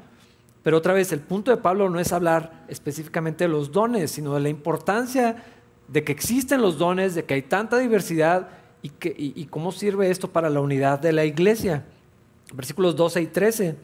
Pero 0.61 0.75
otra 0.75 0.93
vez, 0.93 1.13
el 1.13 1.21
punto 1.21 1.51
de 1.51 1.57
Pablo 1.57 1.89
no 1.89 2.01
es 2.01 2.11
hablar 2.11 2.65
específicamente 2.67 3.45
de 3.45 3.47
los 3.47 3.71
dones, 3.71 4.11
sino 4.11 4.33
de 4.33 4.41
la 4.41 4.49
importancia 4.49 5.37
de 5.87 6.03
que 6.03 6.11
existen 6.11 6.61
los 6.61 6.77
dones, 6.77 7.15
de 7.15 7.23
que 7.23 7.35
hay 7.35 7.43
tanta 7.43 7.77
diversidad 7.77 8.49
y, 8.81 8.89
que, 8.89 9.15
y 9.17 9.45
cómo 9.45 9.71
sirve 9.71 10.09
esto 10.09 10.31
para 10.31 10.49
la 10.49 10.59
unidad 10.59 10.99
de 10.99 11.13
la 11.13 11.23
iglesia. 11.23 11.85
Versículos 12.53 12.95
12 12.97 13.21
y 13.21 13.27
13. 13.27 13.75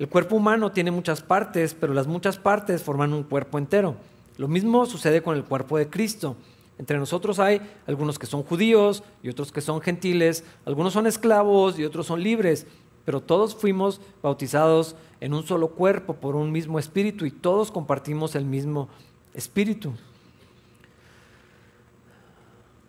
El 0.00 0.08
cuerpo 0.08 0.34
humano 0.34 0.72
tiene 0.72 0.90
muchas 0.90 1.20
partes, 1.20 1.76
pero 1.78 1.92
las 1.92 2.06
muchas 2.06 2.38
partes 2.38 2.82
forman 2.82 3.12
un 3.12 3.22
cuerpo 3.22 3.58
entero. 3.58 3.96
Lo 4.38 4.48
mismo 4.48 4.86
sucede 4.86 5.22
con 5.22 5.36
el 5.36 5.44
cuerpo 5.44 5.76
de 5.76 5.90
Cristo. 5.90 6.36
Entre 6.78 6.96
nosotros 6.96 7.38
hay 7.38 7.60
algunos 7.86 8.18
que 8.18 8.24
son 8.24 8.42
judíos 8.42 9.02
y 9.22 9.28
otros 9.28 9.52
que 9.52 9.60
son 9.60 9.82
gentiles, 9.82 10.42
algunos 10.64 10.94
son 10.94 11.06
esclavos 11.06 11.78
y 11.78 11.84
otros 11.84 12.06
son 12.06 12.22
libres, 12.22 12.66
pero 13.04 13.20
todos 13.20 13.54
fuimos 13.54 14.00
bautizados 14.22 14.96
en 15.20 15.34
un 15.34 15.46
solo 15.46 15.68
cuerpo 15.72 16.14
por 16.14 16.34
un 16.34 16.50
mismo 16.50 16.78
espíritu 16.78 17.26
y 17.26 17.30
todos 17.30 17.70
compartimos 17.70 18.34
el 18.34 18.46
mismo 18.46 18.88
espíritu. 19.34 19.92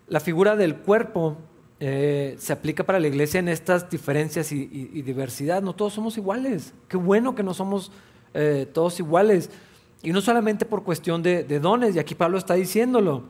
La 0.08 0.20
figura 0.20 0.56
del 0.56 0.76
cuerpo 0.76 1.36
eh, 1.84 2.36
se 2.38 2.52
aplica 2.52 2.84
para 2.84 3.00
la 3.00 3.08
iglesia 3.08 3.40
en 3.40 3.48
estas 3.48 3.90
diferencias 3.90 4.52
y, 4.52 5.02
diversidad. 5.02 5.62
No 5.62 5.74
todos 5.74 5.92
somos 5.92 6.16
iguales. 6.16 6.74
Qué 6.86 6.96
bueno 6.96 7.34
que 7.34 7.42
no 7.42 7.54
somos 7.54 7.90
eh, 8.34 8.68
todos 8.72 9.00
iguales. 9.00 9.50
Y 10.02 10.12
no 10.12 10.20
solamente 10.20 10.64
por 10.64 10.84
cuestión 10.84 11.22
de 11.22 11.60
dones, 11.60 11.96
y 11.96 11.98
aquí 11.98 12.14
Pablo 12.14 12.38
está 12.38 12.54
diciéndolo. 12.54 13.24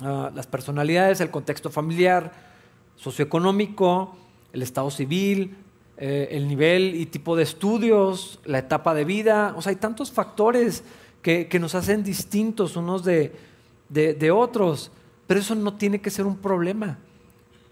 Ah, 0.00 0.32
las 0.34 0.48
personalidades, 0.48 1.20
el 1.20 1.30
contexto 1.30 1.70
familiar, 1.70 2.32
socioeconómico, 2.96 4.16
el 4.52 4.62
estado 4.62 4.90
civil, 4.90 5.56
eh, 5.96 6.28
el 6.32 6.48
nivel 6.48 6.96
y 6.96 7.06
tipo 7.06 7.36
de 7.36 7.44
estudios, 7.44 8.40
la 8.44 8.58
etapa 8.58 8.94
de 8.94 9.04
vida. 9.04 9.54
O 9.56 9.62
sea, 9.62 9.70
hay 9.70 9.76
tantos 9.76 10.10
factores 10.10 10.82
que, 11.22 11.48
nos 11.60 11.76
hacen 11.76 12.02
distintos 12.02 12.76
unos 12.76 13.04
de, 13.04 13.32
de, 13.88 14.30
otros, 14.32 14.90
pero 15.28 15.38
eso 15.38 15.54
no 15.54 15.74
tiene 15.74 16.00
que 16.00 16.10
ser 16.10 16.26
un 16.26 16.36
problema. 16.36 16.98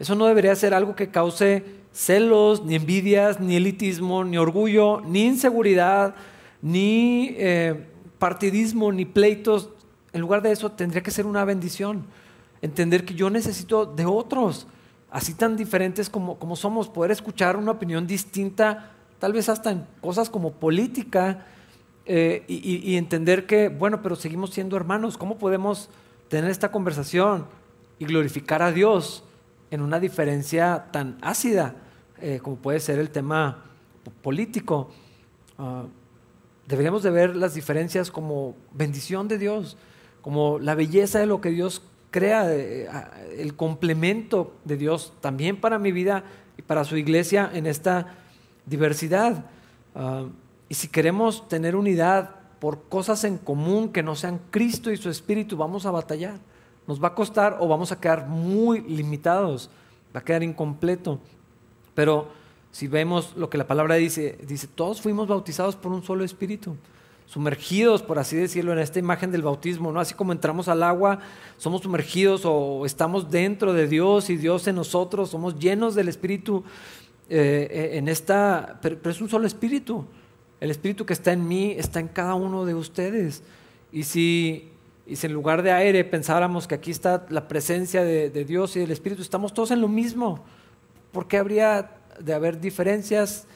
Eso 0.00 0.14
no 0.14 0.26
debería 0.26 0.56
ser 0.56 0.72
algo 0.72 0.96
que 0.96 1.10
cause 1.10 1.62
celos, 1.92 2.64
ni 2.64 2.74
envidias, 2.74 3.38
ni 3.38 3.56
elitismo, 3.56 4.24
ni 4.24 4.38
orgullo, 4.38 5.02
ni 5.02 5.26
inseguridad, 5.26 6.14
ni 6.62 7.34
eh, 7.36 7.86
partidismo, 8.18 8.92
ni 8.92 9.04
pleitos. 9.04 9.68
En 10.14 10.22
lugar 10.22 10.40
de 10.40 10.52
eso, 10.52 10.72
tendría 10.72 11.02
que 11.02 11.10
ser 11.10 11.26
una 11.26 11.44
bendición. 11.44 12.06
Entender 12.62 13.04
que 13.04 13.14
yo 13.14 13.28
necesito 13.28 13.84
de 13.84 14.06
otros, 14.06 14.66
así 15.10 15.34
tan 15.34 15.54
diferentes 15.54 16.08
como, 16.08 16.38
como 16.38 16.56
somos, 16.56 16.88
poder 16.88 17.10
escuchar 17.10 17.58
una 17.58 17.72
opinión 17.72 18.06
distinta, 18.06 18.92
tal 19.18 19.34
vez 19.34 19.50
hasta 19.50 19.70
en 19.70 19.86
cosas 20.00 20.30
como 20.30 20.52
política, 20.52 21.44
eh, 22.06 22.42
y, 22.48 22.96
entender 22.96 23.46
que, 23.46 23.68
bueno, 23.68 24.00
pero 24.02 24.16
seguimos 24.16 24.50
siendo 24.50 24.78
hermanos. 24.78 25.18
¿Cómo 25.18 25.36
podemos 25.36 25.90
tener 26.28 26.50
esta 26.50 26.72
conversación 26.72 27.46
y 27.98 28.06
glorificar 28.06 28.62
a 28.62 28.72
Dios 28.72 29.24
en 29.70 29.82
una 29.82 30.00
diferencia 30.00 30.86
tan 30.90 31.18
ácida 31.22 31.74
eh, 32.20 32.40
como 32.42 32.56
puede 32.56 32.80
ser 32.80 32.98
el 32.98 33.10
tema 33.10 33.64
político? 34.22 34.90
Ah, 35.58 35.84
deberíamos 36.66 37.02
de 37.02 37.10
ver 37.10 37.36
las 37.36 37.54
diferencias 37.54 38.10
como 38.10 38.54
bendición 38.72 39.28
de 39.28 39.38
Dios 39.38 39.76
como 40.20 40.58
la 40.58 40.74
belleza 40.74 41.18
de 41.18 41.26
lo 41.26 41.40
que 41.40 41.50
Dios 41.50 41.82
crea, 42.10 42.52
eh, 42.52 42.88
el 43.38 43.54
complemento 43.54 44.54
de 44.64 44.76
Dios 44.76 45.12
también 45.20 45.60
para 45.60 45.78
mi 45.78 45.92
vida 45.92 46.24
y 46.56 46.62
para 46.62 46.84
su 46.84 46.96
iglesia 46.96 47.50
en 47.52 47.66
esta 47.66 48.14
diversidad. 48.66 49.44
Ah, 49.94 50.26
y 50.68 50.74
si 50.74 50.88
queremos 50.88 51.48
tener 51.48 51.74
unidad 51.74 52.36
por 52.58 52.88
cosas 52.88 53.24
en 53.24 53.38
común 53.38 53.88
que 53.88 54.02
no 54.02 54.14
sean 54.14 54.40
Cristo 54.50 54.90
y 54.92 54.96
su 54.96 55.08
Espíritu, 55.08 55.56
vamos 55.56 55.86
a 55.86 55.90
batallar. 55.90 56.38
Nos 56.90 57.00
va 57.00 57.06
a 57.06 57.14
costar 57.14 57.58
o 57.60 57.68
vamos 57.68 57.92
a 57.92 58.00
quedar 58.00 58.26
muy 58.26 58.80
limitados, 58.80 59.70
va 60.12 60.18
a 60.18 60.24
quedar 60.24 60.42
incompleto. 60.42 61.20
Pero 61.94 62.26
si 62.72 62.88
vemos 62.88 63.36
lo 63.36 63.48
que 63.48 63.58
la 63.58 63.68
palabra 63.68 63.94
dice, 63.94 64.36
dice, 64.44 64.66
todos 64.66 65.00
fuimos 65.00 65.28
bautizados 65.28 65.76
por 65.76 65.92
un 65.92 66.02
solo 66.02 66.24
Espíritu 66.24 66.76
sumergidos, 67.26 68.02
por 68.02 68.18
así 68.18 68.34
decirlo, 68.34 68.72
en 68.72 68.80
esta 68.80 68.98
imagen 68.98 69.30
del 69.30 69.42
bautismo, 69.42 69.92
¿no? 69.92 70.00
Así 70.00 70.14
como 70.14 70.32
entramos 70.32 70.66
al 70.66 70.82
agua, 70.82 71.20
somos 71.58 71.82
sumergidos 71.82 72.42
o 72.44 72.84
estamos 72.84 73.30
dentro 73.30 73.72
de 73.72 73.86
Dios 73.86 74.30
y 74.30 74.36
Dios 74.36 74.66
en 74.66 74.74
nosotros, 74.74 75.30
somos 75.30 75.56
llenos 75.56 75.94
del 75.94 76.08
Espíritu 76.08 76.64
eh, 77.28 77.68
eh, 77.70 77.98
en 77.98 78.08
esta, 78.08 78.80
pero, 78.82 78.98
es 79.08 79.20
un 79.20 79.28
solo 79.28 79.46
Espíritu. 79.46 80.04
El 80.58 80.72
Espíritu 80.72 81.06
que 81.06 81.12
está 81.12 81.30
en 81.30 81.46
mí 81.46 81.70
está 81.78 82.00
en 82.00 82.08
cada 82.08 82.34
uno 82.34 82.64
de 82.64 82.74
ustedes. 82.74 83.44
Y 83.92 84.02
si, 84.02 84.72
y 85.10 85.16
si 85.16 85.26
en 85.26 85.32
lugar 85.32 85.62
de 85.62 85.72
aire 85.72 86.04
pensáramos 86.04 86.66
que 86.66 86.76
aquí 86.76 86.90
está 86.90 87.26
la 87.28 87.48
presencia 87.48 88.02
de, 88.02 88.30
de 88.30 88.44
Dios 88.44 88.76
y 88.76 88.80
del 88.80 88.90
Espíritu, 88.90 89.22
estamos 89.22 89.52
todos 89.52 89.70
en 89.70 89.80
lo 89.80 89.88
mismo. 89.88 90.44
¿Por 91.12 91.26
qué 91.26 91.36
habría 91.36 91.90
de 92.18 92.32
haber 92.32 92.60
diferencias? 92.60 93.46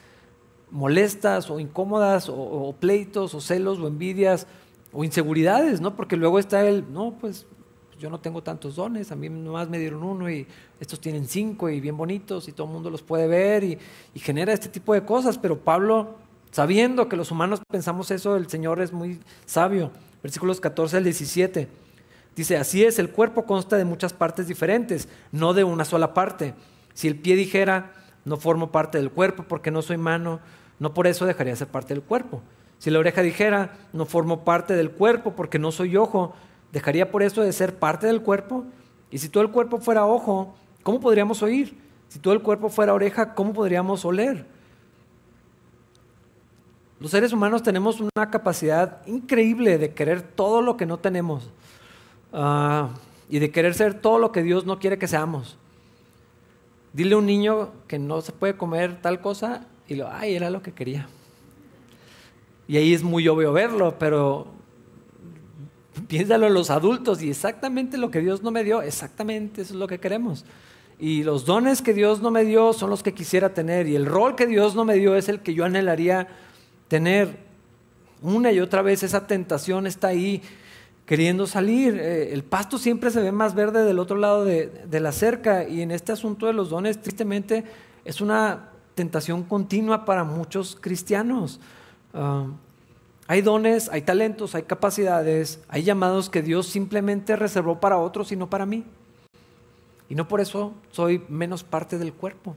molestas 0.71 1.49
o 1.49 1.59
incómodas 1.59 2.29
o, 2.29 2.75
pleitos 2.79 3.33
o 3.33 3.41
celos 3.41 3.79
o 3.79 3.87
envidias 3.87 4.47
o 4.91 5.03
inseguridades, 5.03 5.81
¿no? 5.81 5.95
Porque 5.95 6.17
luego 6.17 6.39
está 6.39 6.67
el, 6.67 6.91
no, 6.91 7.17
pues 7.19 7.45
yo 7.97 8.09
no 8.09 8.19
tengo 8.19 8.43
tantos 8.43 8.75
dones, 8.75 9.11
a 9.11 9.15
mí 9.15 9.29
nomás 9.29 9.69
me 9.69 9.79
dieron 9.79 10.03
uno 10.03 10.29
y 10.29 10.45
estos 10.79 10.99
tienen 10.99 11.27
cinco 11.27 11.69
y 11.69 11.79
bien 11.79 11.95
bonitos 11.95 12.47
y 12.49 12.51
todo 12.51 12.67
el 12.67 12.73
mundo 12.73 12.89
los 12.89 13.01
puede 13.01 13.27
ver 13.27 13.63
y, 13.63 13.77
y 14.13 14.19
genera 14.19 14.51
este 14.53 14.67
tipo 14.67 14.93
de 14.93 15.05
cosas, 15.05 15.37
pero 15.37 15.59
Pablo, 15.59 16.15
sabiendo 16.51 17.07
que 17.07 17.15
los 17.15 17.31
humanos 17.31 17.61
pensamos 17.69 18.11
eso, 18.11 18.35
el 18.35 18.49
Señor 18.49 18.81
es 18.81 18.91
muy 18.91 19.19
sabio. 19.45 19.91
Versículos 20.25 20.59
14 20.59 20.97
al 20.97 21.03
17. 21.03 21.67
Dice, 22.35 22.57
así 22.57 22.83
es, 22.83 22.97
el 22.97 23.11
cuerpo 23.11 23.45
consta 23.45 23.77
de 23.77 23.85
muchas 23.85 24.11
partes 24.11 24.47
diferentes, 24.47 25.07
no 25.31 25.53
de 25.53 25.63
una 25.63 25.85
sola 25.85 26.15
parte. 26.15 26.55
Si 26.95 27.07
el 27.07 27.15
pie 27.15 27.35
dijera, 27.35 27.93
no 28.23 28.37
formo 28.37 28.71
parte 28.71 28.97
del 28.97 29.11
cuerpo 29.11 29.45
porque 29.47 29.69
no 29.69 29.83
soy 29.83 29.97
mano, 29.97 30.39
no 30.79 30.95
por 30.95 31.05
eso 31.05 31.27
dejaría 31.27 31.53
de 31.53 31.57
ser 31.57 31.67
parte 31.67 31.93
del 31.93 32.01
cuerpo. 32.01 32.41
Si 32.79 32.89
la 32.89 32.97
oreja 32.97 33.21
dijera, 33.21 33.77
no 33.93 34.07
formo 34.07 34.43
parte 34.43 34.73
del 34.73 34.89
cuerpo 34.89 35.35
porque 35.35 35.59
no 35.59 35.71
soy 35.71 35.95
ojo, 35.95 36.33
dejaría 36.71 37.11
por 37.11 37.21
eso 37.21 37.43
de 37.43 37.53
ser 37.53 37.77
parte 37.77 38.07
del 38.07 38.23
cuerpo. 38.23 38.65
Y 39.11 39.19
si 39.19 39.29
todo 39.29 39.43
el 39.43 39.51
cuerpo 39.51 39.77
fuera 39.77 40.07
ojo, 40.07 40.55
¿cómo 40.81 40.99
podríamos 40.99 41.43
oír? 41.43 41.77
Si 42.07 42.17
todo 42.17 42.33
el 42.33 42.41
cuerpo 42.41 42.69
fuera 42.69 42.95
oreja, 42.95 43.35
¿cómo 43.35 43.53
podríamos 43.53 44.03
oler? 44.05 44.47
Los 46.99 47.11
seres 47.11 47.33
humanos 47.33 47.61
tenemos 47.61 47.99
una 47.99 48.31
capacidad 48.31 49.05
increíble 49.05 49.77
de 49.77 49.93
querer 49.93 50.21
todo 50.21 50.61
lo 50.61 50.77
que 50.77 50.85
no 50.85 50.97
tenemos 50.97 51.49
ah, 52.31 52.89
y 53.29 53.39
de 53.39 53.51
querer 53.51 53.73
ser 53.73 53.95
todo 53.95 54.17
lo 54.17 54.31
que 54.31 54.43
Dios 54.43 54.65
no 54.65 54.79
quiere 54.79 54.97
que 54.97 55.07
seamos. 55.07 55.57
Dile 56.93 57.15
a 57.15 57.17
un 57.17 57.25
niño 57.25 57.71
que 57.87 57.99
no 57.99 58.21
se 58.21 58.31
puede 58.31 58.55
comer 58.55 59.01
tal 59.01 59.19
cosa 59.19 59.67
y 59.87 59.95
lo, 59.95 60.09
ay, 60.09 60.35
era 60.35 60.49
lo 60.49 60.61
que 60.61 60.71
quería. 60.71 61.09
Y 62.67 62.77
ahí 62.77 62.93
es 62.93 63.03
muy 63.03 63.27
obvio 63.27 63.51
verlo, 63.51 63.99
pero 63.99 64.47
piénsalo 66.07 66.47
en 66.47 66.53
los 66.53 66.69
adultos 66.69 67.21
y 67.21 67.29
exactamente 67.29 67.97
lo 67.97 68.09
que 68.11 68.21
Dios 68.21 68.41
no 68.41 68.51
me 68.51 68.63
dio, 68.63 68.81
exactamente 68.81 69.61
eso 69.61 69.73
es 69.73 69.79
lo 69.79 69.87
que 69.87 69.99
queremos. 69.99 70.45
Y 70.97 71.23
los 71.23 71.45
dones 71.45 71.81
que 71.81 71.93
Dios 71.93 72.21
no 72.21 72.31
me 72.31 72.45
dio 72.45 72.71
son 72.71 72.89
los 72.89 73.03
que 73.03 73.13
quisiera 73.13 73.53
tener 73.53 73.87
y 73.87 73.95
el 73.97 74.05
rol 74.05 74.35
que 74.35 74.47
Dios 74.47 74.75
no 74.75 74.85
me 74.85 74.95
dio 74.95 75.15
es 75.17 75.27
el 75.27 75.41
que 75.41 75.53
yo 75.53 75.65
anhelaría 75.65 76.29
tener. 76.87 77.45
Una 78.21 78.51
y 78.51 78.59
otra 78.59 78.81
vez 78.81 79.03
esa 79.03 79.27
tentación 79.27 79.87
está 79.87 80.07
ahí 80.07 80.41
queriendo 81.05 81.47
salir. 81.47 81.99
Eh, 81.99 82.33
el 82.33 82.43
pasto 82.43 82.77
siempre 82.77 83.11
se 83.11 83.21
ve 83.21 83.31
más 83.31 83.55
verde 83.55 83.83
del 83.83 83.99
otro 83.99 84.17
lado 84.17 84.43
de, 84.43 84.99
la 84.99 85.11
cerca 85.11 85.67
y 85.67 85.81
en 85.81 85.91
este 85.91 86.11
asunto 86.11 86.47
de 86.47 86.53
los 86.53 86.69
dones, 86.69 87.01
tristemente, 87.01 87.63
es 88.03 88.21
una 88.21 88.69
tentación 88.95 89.43
continua 89.43 90.05
para 90.05 90.23
muchos 90.23 90.77
cristianos. 90.79 91.59
Ah, 92.13 92.47
hay 93.27 93.41
dones, 93.41 93.89
hay 93.89 94.01
talentos, 94.01 94.53
hay 94.53 94.63
capacidades, 94.63 95.59
hay 95.67 95.83
llamados 95.83 96.29
que 96.29 96.43
Dios 96.43 96.67
simplemente 96.67 97.35
reservó 97.35 97.79
para 97.79 97.97
otros 97.97 98.31
y 98.31 98.35
no 98.35 98.49
para 98.49 98.65
mí. 98.65 98.83
Y 100.07 100.15
no 100.15 100.27
por 100.27 100.41
eso 100.41 100.73
soy 100.91 101.23
menos 101.27 101.63
parte 101.63 101.97
del 101.97 102.13
cuerpo. 102.13 102.55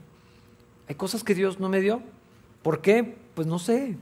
Hay 0.87 0.95
cosas 0.95 1.23
que 1.23 1.33
Dios 1.33 1.59
no 1.59 1.69
me 1.69 1.81
dio. 1.81 2.01
¿Por 2.61 2.81
qué? 2.81 3.17
Pues 3.33 3.47
no 3.47 3.57
sé, 3.57 3.97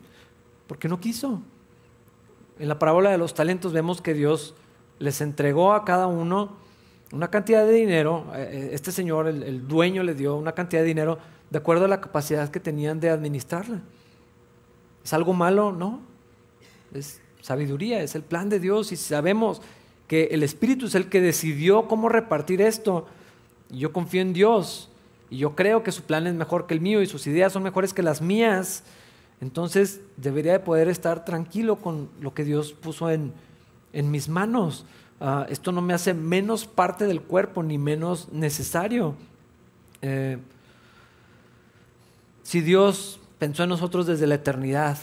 porque 0.67 0.87
no 0.87 0.99
quiso. 0.99 1.41
En 2.59 2.67
la 2.67 2.79
parábola 2.79 3.11
de 3.11 3.17
los 3.17 3.33
talentos 3.33 3.73
vemos 3.73 4.01
que 4.01 4.13
Dios 4.13 4.55
les 4.99 5.21
entregó 5.21 5.73
a 5.73 5.85
cada 5.85 6.07
uno 6.07 6.55
una 7.11 7.29
cantidad 7.29 7.65
de 7.65 7.71
dinero, 7.71 8.25
eh, 8.35 8.49
eh, 8.51 8.69
este 8.73 8.91
señor, 8.91 9.27
el, 9.27 9.67
dueño 9.67 10.03
le 10.03 10.13
dio 10.13 10.35
una 10.35 10.51
cantidad 10.51 10.81
de 10.81 10.87
dinero 10.87 11.19
de 11.49 11.57
acuerdo 11.57 11.85
a 11.85 11.87
la 11.87 12.01
capacidad 12.01 12.49
que 12.49 12.59
tenían 12.59 12.99
de 12.99 13.09
administrarla. 13.09 13.81
¿Es 15.03 15.13
algo 15.13 15.33
malo? 15.33 15.71
No. 15.71 16.01
Es 16.93 17.21
sabiduría, 17.41 18.01
es 18.01 18.15
el 18.15 18.23
plan 18.23 18.49
de 18.49 18.59
Dios 18.59 18.91
y 18.91 18.97
sabemos 18.97 19.61
que 20.07 20.25
el 20.31 20.43
Espíritu 20.43 20.87
es 20.87 20.95
el 20.95 21.07
que 21.07 21.21
decidió 21.21 21.87
cómo 21.87 22.09
repartir 22.09 22.61
esto. 22.61 23.07
Y 23.69 23.79
yo 23.79 23.93
confío 23.93 24.21
en 24.21 24.33
Dios 24.33 24.89
y 25.29 25.37
yo 25.37 25.55
creo 25.55 25.83
que 25.83 25.93
su 25.93 26.03
plan 26.03 26.27
es 26.27 26.33
mejor 26.33 26.67
que 26.67 26.73
el 26.73 26.81
mío 26.81 27.01
y 27.01 27.07
sus 27.07 27.25
ideas 27.27 27.53
son 27.53 27.63
mejores 27.63 27.93
que 27.93 28.03
las 28.03 28.21
mías. 28.21 28.83
Entonces 29.39 30.01
debería 30.17 30.53
de 30.53 30.59
poder 30.59 30.87
estar 30.87 31.25
tranquilo 31.25 31.77
con 31.77 32.09
lo 32.19 32.33
que 32.33 32.43
Dios 32.43 32.73
puso 32.73 33.09
en, 33.09 33.33
en 33.93 34.11
mis 34.11 34.29
manos. 34.29 34.85
Ah, 35.19 35.45
esto 35.49 35.71
no 35.71 35.81
me 35.81 35.93
hace 35.93 36.13
menos 36.13 36.65
parte 36.65 37.05
del 37.05 37.21
cuerpo 37.21 37.63
ni 37.63 37.77
menos 37.77 38.29
necesario. 38.31 39.15
Eh, 40.01 40.37
si 42.43 42.61
Dios 42.61 43.19
pensó 43.39 43.63
en 43.63 43.69
nosotros 43.69 44.05
desde 44.05 44.27
la 44.27 44.35
eternidad 44.35 44.97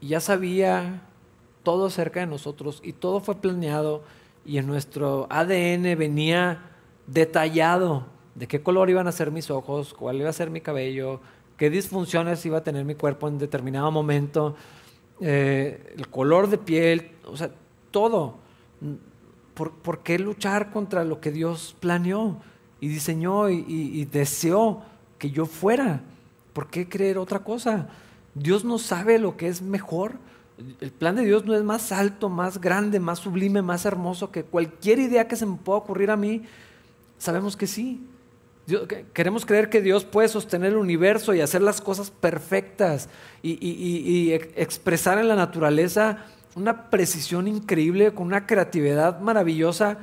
y 0.00 0.08
ya 0.08 0.20
sabía 0.20 1.02
todo 1.62 1.86
acerca 1.86 2.20
de 2.20 2.26
nosotros 2.26 2.80
y 2.82 2.92
todo 2.92 3.20
fue 3.20 3.36
planeado 3.36 4.02
y 4.44 4.58
en 4.58 4.66
nuestro 4.66 5.26
ADN 5.30 5.82
venía 5.98 6.70
detallado 7.06 8.06
de 8.34 8.46
qué 8.46 8.62
color 8.62 8.88
iban 8.88 9.06
a 9.08 9.12
ser 9.12 9.30
mis 9.30 9.50
ojos, 9.50 9.92
cuál 9.92 10.16
iba 10.16 10.30
a 10.30 10.32
ser 10.32 10.48
mi 10.48 10.60
cabello, 10.60 11.20
qué 11.58 11.68
disfunciones 11.68 12.46
iba 12.46 12.58
a 12.58 12.64
tener 12.64 12.86
mi 12.86 12.94
cuerpo 12.94 13.28
en 13.28 13.36
determinado 13.36 13.90
momento, 13.90 14.56
eh, 15.20 15.92
el 15.96 16.08
color 16.08 16.48
de 16.48 16.56
piel, 16.56 17.10
o 17.26 17.36
sea, 17.36 17.50
todo. 17.90 18.38
¿Por, 19.54 20.04
qué 20.04 20.20
luchar 20.20 20.70
contra 20.70 21.04
lo 21.04 21.20
que 21.20 21.32
Dios 21.32 21.74
planeó 21.80 22.36
y 22.80 22.86
diseñó 22.86 23.50
y, 23.50 24.04
deseó 24.04 24.82
que 25.18 25.32
yo 25.32 25.46
fuera? 25.46 26.02
¿Por 26.52 26.70
qué 26.70 26.88
creer 26.88 27.18
otra 27.18 27.40
cosa? 27.40 27.88
Dios 28.34 28.64
no 28.64 28.78
sabe 28.78 29.18
lo 29.18 29.36
que 29.36 29.48
es 29.48 29.60
mejor. 29.60 30.14
El 30.80 30.92
plan 30.92 31.16
de 31.16 31.24
Dios 31.24 31.44
no 31.44 31.56
es 31.56 31.64
más 31.64 31.90
alto, 31.90 32.28
más 32.28 32.60
grande, 32.60 33.00
más 33.00 33.18
sublime, 33.18 33.60
más 33.60 33.84
hermoso 33.84 34.30
que 34.30 34.44
cualquier 34.44 35.00
idea 35.00 35.26
que 35.26 35.34
se 35.34 35.44
me 35.44 35.56
pueda 35.56 35.78
ocurrir 35.78 36.12
a 36.12 36.16
mí. 36.16 36.42
Sabemos 37.18 37.56
que 37.56 37.66
sí. 37.66 38.06
Queremos 39.12 39.46
creer 39.46 39.70
que 39.70 39.80
Dios 39.80 40.04
puede 40.04 40.28
sostener 40.28 40.72
el 40.72 40.78
universo 40.78 41.34
y 41.34 41.40
hacer 41.40 41.62
las 41.62 41.80
cosas 41.80 42.10
perfectas 42.10 43.08
y 43.42 44.32
expresar 44.32 45.18
en 45.18 45.28
la 45.28 45.36
naturaleza 45.36 46.26
una 46.54 46.90
precisión 46.90 47.46
increíble, 47.46 48.12
con 48.12 48.26
una 48.26 48.46
creatividad 48.46 49.20
maravillosa, 49.20 49.98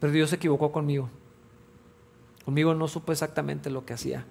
pero 0.00 0.12
Dios 0.12 0.30
se 0.30 0.36
equivocó 0.36 0.72
conmigo. 0.72 1.08
Conmigo 2.44 2.74
no 2.74 2.88
supo 2.88 3.12
exactamente 3.12 3.70
lo 3.70 3.84
que 3.84 3.94
hacía. 3.94 4.24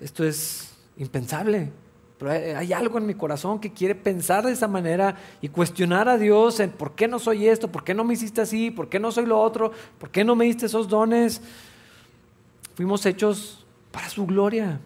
Esto 0.00 0.24
es 0.24 0.74
impensable. 0.96 1.70
Pero 2.18 2.30
hay, 2.30 2.72
algo 2.72 2.98
en 2.98 3.06
mi 3.06 3.14
corazón 3.14 3.58
que 3.58 3.72
quiere 3.72 3.94
pensar 3.94 4.46
de 4.46 4.52
esa 4.52 4.68
manera 4.68 5.16
y 5.40 5.48
cuestionar 5.48 6.08
a 6.08 6.16
Dios 6.16 6.60
en 6.60 6.70
por 6.70 6.94
qué 6.94 7.08
no 7.08 7.18
soy 7.18 7.48
esto, 7.48 7.70
por 7.70 7.82
qué 7.82 7.94
no 7.94 8.04
me 8.04 8.14
hiciste 8.14 8.40
así, 8.40 8.70
por 8.70 8.88
qué 8.88 9.00
no 9.00 9.10
soy 9.10 9.26
lo 9.26 9.40
otro, 9.40 9.72
por 9.98 10.10
qué 10.10 10.24
no 10.24 10.36
me 10.36 10.44
diste 10.44 10.66
esos 10.66 10.88
dones. 10.88 11.42
Fuimos 12.74 13.04
hechos 13.06 13.64
para 13.90 14.08
su 14.08 14.26
gloria. 14.26 14.80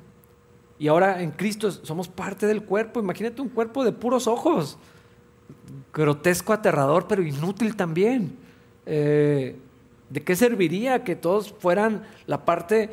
Y 0.79 0.89
ahora 0.89 1.23
en 1.23 1.31
Cristo 1.31 1.71
somos 1.71 2.09
parte 2.09 2.47
del 2.47 2.63
cuerpo. 2.63 3.01
Imagínate 3.01 3.41
un 3.41 3.49
cuerpo 3.49 3.85
de 3.85 3.93
puros 3.93 4.27
ojos 4.27 4.79
grotesco, 5.93 6.53
aterrador, 6.53 7.07
pero 7.09 7.23
inútil 7.23 7.77
también. 7.77 8.37
Eh, 8.85 9.57
¿De 10.11 10.23
qué 10.23 10.37
serviría 10.37 11.03
que 11.03 11.17
todos 11.17 11.53
fueran 11.59 12.05
la 12.27 12.45
parte 12.45 12.91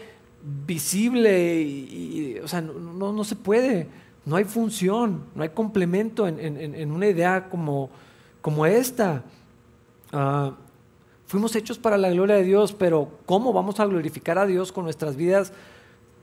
visible? 0.65 1.61
Y, 1.61 2.39
o 2.43 2.47
sea, 2.47 2.61
no, 2.61 3.23
se 3.23 3.35
puede, 3.35 3.87
no 4.25 4.37
hay 4.37 4.45
función, 4.45 5.25
no 5.35 5.43
hay 5.43 5.49
complemento 5.49 6.27
en, 6.27 6.91
una 6.91 7.07
idea 7.07 7.49
como, 7.49 7.89
como 8.41 8.65
esta. 8.65 9.23
Ah, 10.11 10.53
fuimos 11.33 11.55
hechos 11.55 11.79
para 11.79 11.97
la 11.97 12.11
gloria 12.11 12.35
de 12.35 12.43
Dios, 12.43 12.73
pero 12.73 13.09
¿cómo 13.25 13.53
vamos 13.53 13.79
a 13.79 13.87
glorificar 13.87 14.37
a 14.37 14.45
Dios 14.45 14.71
con 14.71 14.83
nuestras 14.83 15.15
vidas? 15.15 15.51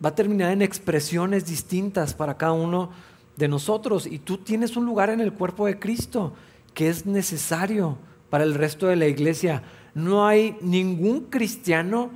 Va 0.03 0.11
a 0.11 0.15
terminar 0.15 0.53
en 0.53 0.63
expresiones 0.63 1.47
distintas 1.47 2.15
para 2.15 2.37
cada 2.37 2.53
uno 2.53 2.91
de 3.37 3.49
nosotros. 3.49 4.07
Y 4.07 4.21
tú 4.21 4.39
tienes 4.39 4.77
un 4.77 4.87
lugar 4.87 5.11
en 5.11 5.21
el 5.21 5.33
cuerpo 5.33 5.67
de 5.67 5.81
Cristo 5.81 6.33
que 6.75 6.89
es 6.89 7.07
necesario 7.07 7.99
para 8.31 8.45
el 8.45 8.55
resto 8.55 8.87
de 8.87 8.95
la 8.95 9.09
iglesia. 9.09 9.65
No 9.97 10.29
hay 10.29 10.57
ningún 10.61 11.23
cristiano 11.23 12.13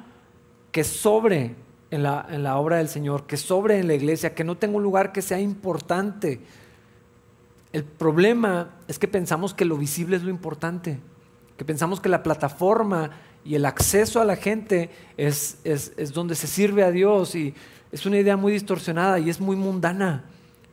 que 0.71 0.85
sobre 0.85 1.57
en 1.91 2.05
la, 2.05 2.57
obra 2.61 2.77
del 2.77 2.89
Señor, 2.89 3.27
que 3.27 3.37
sobre 3.37 3.81
en 3.81 3.89
la 3.89 3.95
iglesia, 3.95 4.37
que 4.37 4.45
no 4.45 4.57
tenga 4.57 4.77
un 4.77 4.85
lugar 4.85 5.11
que 5.11 5.21
sea 5.21 5.41
importante. 5.41 6.43
El 7.73 7.83
problema 7.83 8.71
es 8.87 9.01
que 9.01 9.09
pensamos 9.09 9.53
que 9.53 9.65
lo 9.65 9.77
visible 9.77 10.15
es 10.15 10.23
lo 10.23 10.31
importante, 10.31 11.01
que 11.57 11.65
pensamos 11.65 12.01
que 12.01 12.09
la 12.09 12.23
plataforma 12.23 13.11
y 13.45 13.55
el 13.55 13.67
acceso 13.67 14.21
a 14.21 14.25
la 14.25 14.37
gente 14.37 14.91
es, 15.17 15.59
es, 15.65 15.93
es 15.97 16.13
donde 16.13 16.35
se 16.35 16.47
sirve 16.47 16.83
a 16.83 16.91
Dios 16.91 17.35
y 17.35 17.55
es 17.93 18.07
una 18.07 18.19
idea 18.19 18.37
muy 18.37 18.53
distorsionada 18.53 19.19
y 19.19 19.31
es 19.31 19.41
muy 19.41 19.55
mundana. 19.55 20.25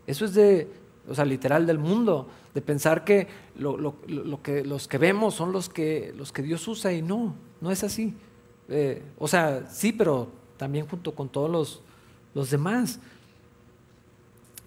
Eso 0.08 0.26
es 0.26 0.34
de, 0.34 0.68
o 1.08 1.14
sea, 1.14 1.26
literal 1.26 1.68
del 1.68 1.78
mundo, 1.78 2.28
de 2.54 2.62
pensar 2.62 3.04
que, 3.04 3.28
lo, 3.56 3.96
que 4.42 4.64
los 4.64 4.88
que 4.88 4.98
vemos 4.98 5.36
son 5.36 5.52
los 5.52 5.70
que, 5.70 6.14
los 6.18 6.32
que 6.32 6.42
Dios 6.42 6.68
usa 6.68 6.92
y 6.94 7.02
no, 7.02 7.36
no 7.60 7.72
es 7.72 7.84
así. 7.84 8.16
Eh, 8.70 9.04
o 9.20 9.28
sea, 9.28 9.68
sí, 9.70 9.92
pero 9.92 10.30
también 10.58 10.88
junto 10.88 11.14
con 11.14 11.30
todos 11.30 11.50
los, 11.50 11.82
los 12.34 12.50
demás. 12.50 13.00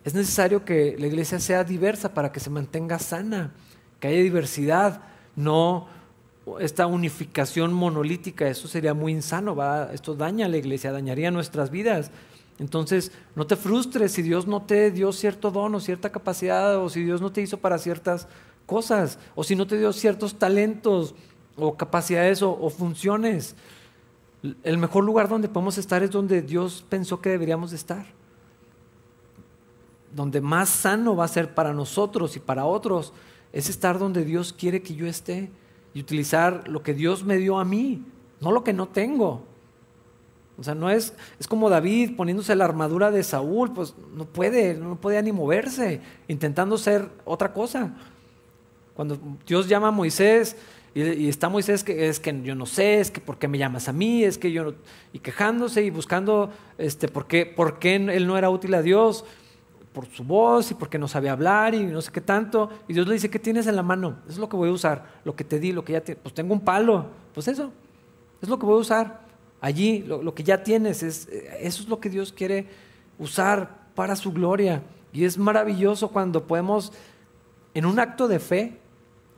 Es 0.04 0.14
necesario 0.14 0.64
que 0.64 0.96
la 0.98 1.06
iglesia 1.06 1.40
sea 1.40 1.64
diversa 1.64 2.12
para 2.12 2.30
que 2.30 2.38
se 2.38 2.50
mantenga 2.50 2.98
sana, 2.98 3.52
que 3.98 4.08
haya 4.08 4.22
diversidad, 4.22 5.00
no 5.34 5.88
esta 6.60 6.86
unificación 6.86 7.72
monolítica, 7.72 8.48
eso 8.48 8.68
sería 8.68 8.92
muy 8.92 9.12
insano, 9.12 9.56
esto 9.92 10.14
daña 10.14 10.46
a 10.46 10.48
la 10.48 10.58
iglesia, 10.58 10.92
dañaría 10.92 11.30
nuestras 11.30 11.70
vidas. 11.70 12.10
Entonces, 12.58 13.12
no 13.34 13.46
te 13.46 13.56
frustres 13.56 14.12
si 14.12 14.22
Dios 14.22 14.46
no 14.46 14.62
te 14.62 14.90
dio 14.90 15.12
cierto 15.12 15.50
don 15.50 15.74
o 15.74 15.80
cierta 15.80 16.10
capacidad 16.10 16.76
o 16.78 16.88
si 16.88 17.02
Dios 17.02 17.20
no 17.20 17.32
te 17.32 17.40
hizo 17.40 17.58
para 17.58 17.78
ciertas 17.78 18.28
cosas 18.66 19.18
o 19.34 19.42
si 19.42 19.56
no 19.56 19.66
te 19.66 19.78
dio 19.78 19.92
ciertos 19.92 20.38
talentos 20.38 21.14
o 21.56 21.76
capacidades 21.76 22.42
o, 22.42 22.70
funciones. 22.70 23.56
El 24.62 24.78
mejor 24.78 25.04
lugar 25.04 25.28
donde 25.28 25.48
podemos 25.48 25.78
estar 25.78 26.02
es 26.02 26.10
donde 26.10 26.42
Dios 26.42 26.84
pensó 26.88 27.20
que 27.20 27.30
deberíamos 27.30 27.72
estar. 27.72 28.06
Donde 30.14 30.40
más 30.40 30.68
sano 30.68 31.16
va 31.16 31.24
a 31.24 31.28
ser 31.28 31.54
para 31.54 31.72
nosotros 31.72 32.36
y 32.36 32.40
para 32.40 32.66
otros 32.66 33.12
es 33.52 33.68
estar 33.68 33.98
donde 33.98 34.24
Dios 34.24 34.52
quiere 34.52 34.82
que 34.82 34.94
yo 34.94 35.06
esté 35.06 35.50
y 35.94 36.00
utilizar 36.00 36.68
lo 36.68 36.82
que 36.82 36.92
Dios 36.92 37.24
me 37.24 37.38
dio 37.38 37.58
a 37.58 37.64
mí, 37.64 38.02
no 38.40 38.52
lo 38.52 38.64
que 38.64 38.72
no 38.72 38.88
tengo. 38.88 39.44
O 40.58 40.62
sea, 40.62 40.74
no 40.74 40.90
es, 40.90 41.14
es 41.38 41.48
como 41.48 41.70
David 41.70 42.16
poniéndose 42.16 42.54
la 42.54 42.64
armadura 42.64 43.10
de 43.10 43.22
Saúl, 43.22 43.72
pues 43.72 43.94
no 44.14 44.24
puede, 44.24 44.74
no 44.74 44.96
podía 45.00 45.22
ni 45.22 45.32
moverse, 45.32 46.00
intentando 46.28 46.76
ser 46.78 47.08
otra 47.24 47.52
cosa. 47.52 47.94
Cuando 48.94 49.18
Dios 49.46 49.68
llama 49.68 49.88
a 49.88 49.92
Moisés 49.92 50.56
y, 50.94 51.28
está 51.28 51.48
Moisés 51.48 51.82
que 51.82 52.08
es 52.08 52.20
que 52.20 52.40
yo 52.42 52.54
no 52.54 52.66
sé, 52.66 53.00
es 53.00 53.10
que 53.10 53.20
por 53.20 53.38
qué 53.38 53.48
me 53.48 53.58
llamas 53.58 53.88
a 53.88 53.92
mí, 53.92 54.22
es 54.22 54.38
que 54.38 54.52
yo 54.52 54.74
y 55.12 55.18
quejándose 55.18 55.82
y 55.82 55.90
buscando 55.90 56.52
este 56.78 57.08
por 57.08 57.26
qué, 57.26 57.46
por 57.46 57.80
qué 57.80 57.96
él 57.96 58.26
no 58.28 58.38
era 58.38 58.50
útil 58.50 58.74
a 58.74 58.82
Dios 58.82 59.24
por 59.94 60.06
su 60.06 60.24
voz 60.24 60.72
y 60.72 60.74
porque 60.74 60.98
no 60.98 61.06
sabía 61.06 61.32
hablar 61.32 61.74
y 61.74 61.84
no 61.84 62.02
sé 62.02 62.10
qué 62.10 62.20
tanto. 62.20 62.68
Y 62.88 62.92
Dios 62.92 63.06
le 63.06 63.14
dice, 63.14 63.30
¿qué 63.30 63.38
tienes 63.38 63.68
en 63.68 63.76
la 63.76 63.82
mano? 63.82 64.16
Eso 64.24 64.32
es 64.32 64.38
lo 64.38 64.48
que 64.48 64.56
voy 64.56 64.68
a 64.68 64.72
usar, 64.72 65.06
lo 65.24 65.36
que 65.36 65.44
te 65.44 65.60
di, 65.60 65.72
lo 65.72 65.84
que 65.84 65.92
ya 65.92 66.00
te... 66.02 66.16
Pues 66.16 66.34
tengo 66.34 66.52
un 66.52 66.60
palo, 66.60 67.06
pues 67.32 67.46
eso, 67.48 67.72
es 68.42 68.48
lo 68.48 68.58
que 68.58 68.66
voy 68.66 68.74
a 68.74 68.80
usar 68.80 69.20
allí, 69.60 70.00
lo, 70.00 70.34
que 70.34 70.42
ya 70.42 70.62
tienes, 70.62 71.02
es, 71.02 71.26
eso 71.60 71.82
es 71.82 71.88
lo 71.88 72.00
que 72.00 72.10
Dios 72.10 72.32
quiere 72.32 72.66
usar 73.18 73.86
para 73.94 74.16
su 74.16 74.32
gloria. 74.32 74.82
Y 75.12 75.24
es 75.24 75.38
maravilloso 75.38 76.08
cuando 76.08 76.44
podemos, 76.44 76.92
en 77.72 77.86
un 77.86 78.00
acto 78.00 78.26
de 78.26 78.40
fe 78.40 78.78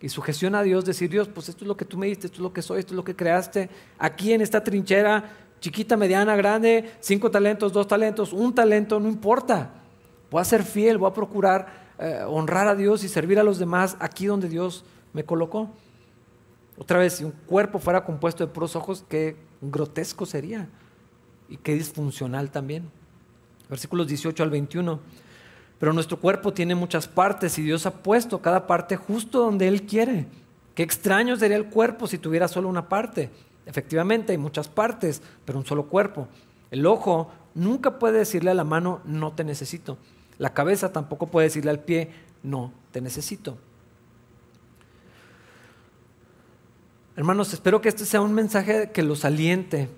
y 0.00 0.08
sujeción 0.08 0.54
a 0.54 0.62
Dios, 0.62 0.86
decir, 0.86 1.10
Dios, 1.10 1.28
pues 1.28 1.50
esto 1.50 1.64
es 1.64 1.68
lo 1.68 1.76
que 1.76 1.84
tú 1.84 1.98
me 1.98 2.06
diste, 2.06 2.26
esto 2.26 2.38
es 2.38 2.42
lo 2.42 2.52
que 2.52 2.62
soy, 2.62 2.80
esto 2.80 2.94
es 2.94 2.96
lo 2.96 3.04
que 3.04 3.14
creaste, 3.14 3.68
aquí 3.98 4.32
en 4.32 4.40
esta 4.40 4.64
trinchera, 4.64 5.22
chiquita, 5.60 5.96
mediana, 5.96 6.34
grande, 6.34 6.92
cinco 7.00 7.30
talentos, 7.30 7.72
dos 7.72 7.86
talentos, 7.86 8.32
un 8.32 8.54
talento, 8.54 8.98
no 8.98 9.08
importa. 9.08 9.85
Voy 10.30 10.40
a 10.40 10.44
ser 10.44 10.62
fiel, 10.62 10.98
voy 10.98 11.10
a 11.10 11.14
procurar 11.14 11.86
eh, 11.98 12.22
honrar 12.26 12.68
a 12.68 12.74
Dios 12.74 13.04
y 13.04 13.08
servir 13.08 13.38
a 13.38 13.42
los 13.42 13.58
demás 13.58 13.96
aquí 14.00 14.26
donde 14.26 14.48
Dios 14.48 14.84
me 15.12 15.24
colocó. 15.24 15.70
Otra 16.78 16.98
vez, 16.98 17.14
si 17.14 17.24
un 17.24 17.30
cuerpo 17.30 17.78
fuera 17.78 18.04
compuesto 18.04 18.46
de 18.46 18.52
puros 18.52 18.76
ojos, 18.76 19.04
qué 19.08 19.36
grotesco 19.62 20.26
sería 20.26 20.68
y 21.48 21.56
qué 21.56 21.74
disfuncional 21.74 22.50
también. 22.50 22.90
Versículos 23.70 24.06
18 24.08 24.42
al 24.42 24.50
21. 24.50 25.00
Pero 25.78 25.92
nuestro 25.92 26.18
cuerpo 26.18 26.52
tiene 26.52 26.74
muchas 26.74 27.08
partes 27.08 27.58
y 27.58 27.62
Dios 27.62 27.86
ha 27.86 28.02
puesto 28.02 28.40
cada 28.40 28.66
parte 28.66 28.96
justo 28.96 29.40
donde 29.40 29.68
Él 29.68 29.82
quiere. 29.82 30.26
Qué 30.74 30.82
extraño 30.82 31.36
sería 31.36 31.56
el 31.56 31.66
cuerpo 31.66 32.06
si 32.06 32.18
tuviera 32.18 32.48
solo 32.48 32.68
una 32.68 32.88
parte. 32.88 33.30
Efectivamente, 33.64 34.32
hay 34.32 34.38
muchas 34.38 34.68
partes, 34.68 35.22
pero 35.44 35.58
un 35.58 35.66
solo 35.66 35.86
cuerpo. 35.86 36.28
El 36.70 36.84
ojo 36.86 37.30
nunca 37.54 37.98
puede 37.98 38.18
decirle 38.18 38.50
a 38.50 38.54
la 38.54 38.64
mano, 38.64 39.00
no 39.04 39.32
te 39.32 39.44
necesito. 39.44 39.96
La 40.38 40.52
cabeza 40.52 40.92
tampoco 40.92 41.26
puede 41.26 41.46
decirle 41.46 41.70
al 41.70 41.80
pie, 41.80 42.10
no 42.42 42.72
te 42.92 43.00
necesito. 43.00 43.56
Hermanos, 47.16 47.54
espero 47.54 47.80
que 47.80 47.88
este 47.88 48.04
sea 48.04 48.20
un 48.20 48.34
mensaje 48.34 48.90
que 48.92 49.02
los 49.02 49.24
aliente, 49.24 49.88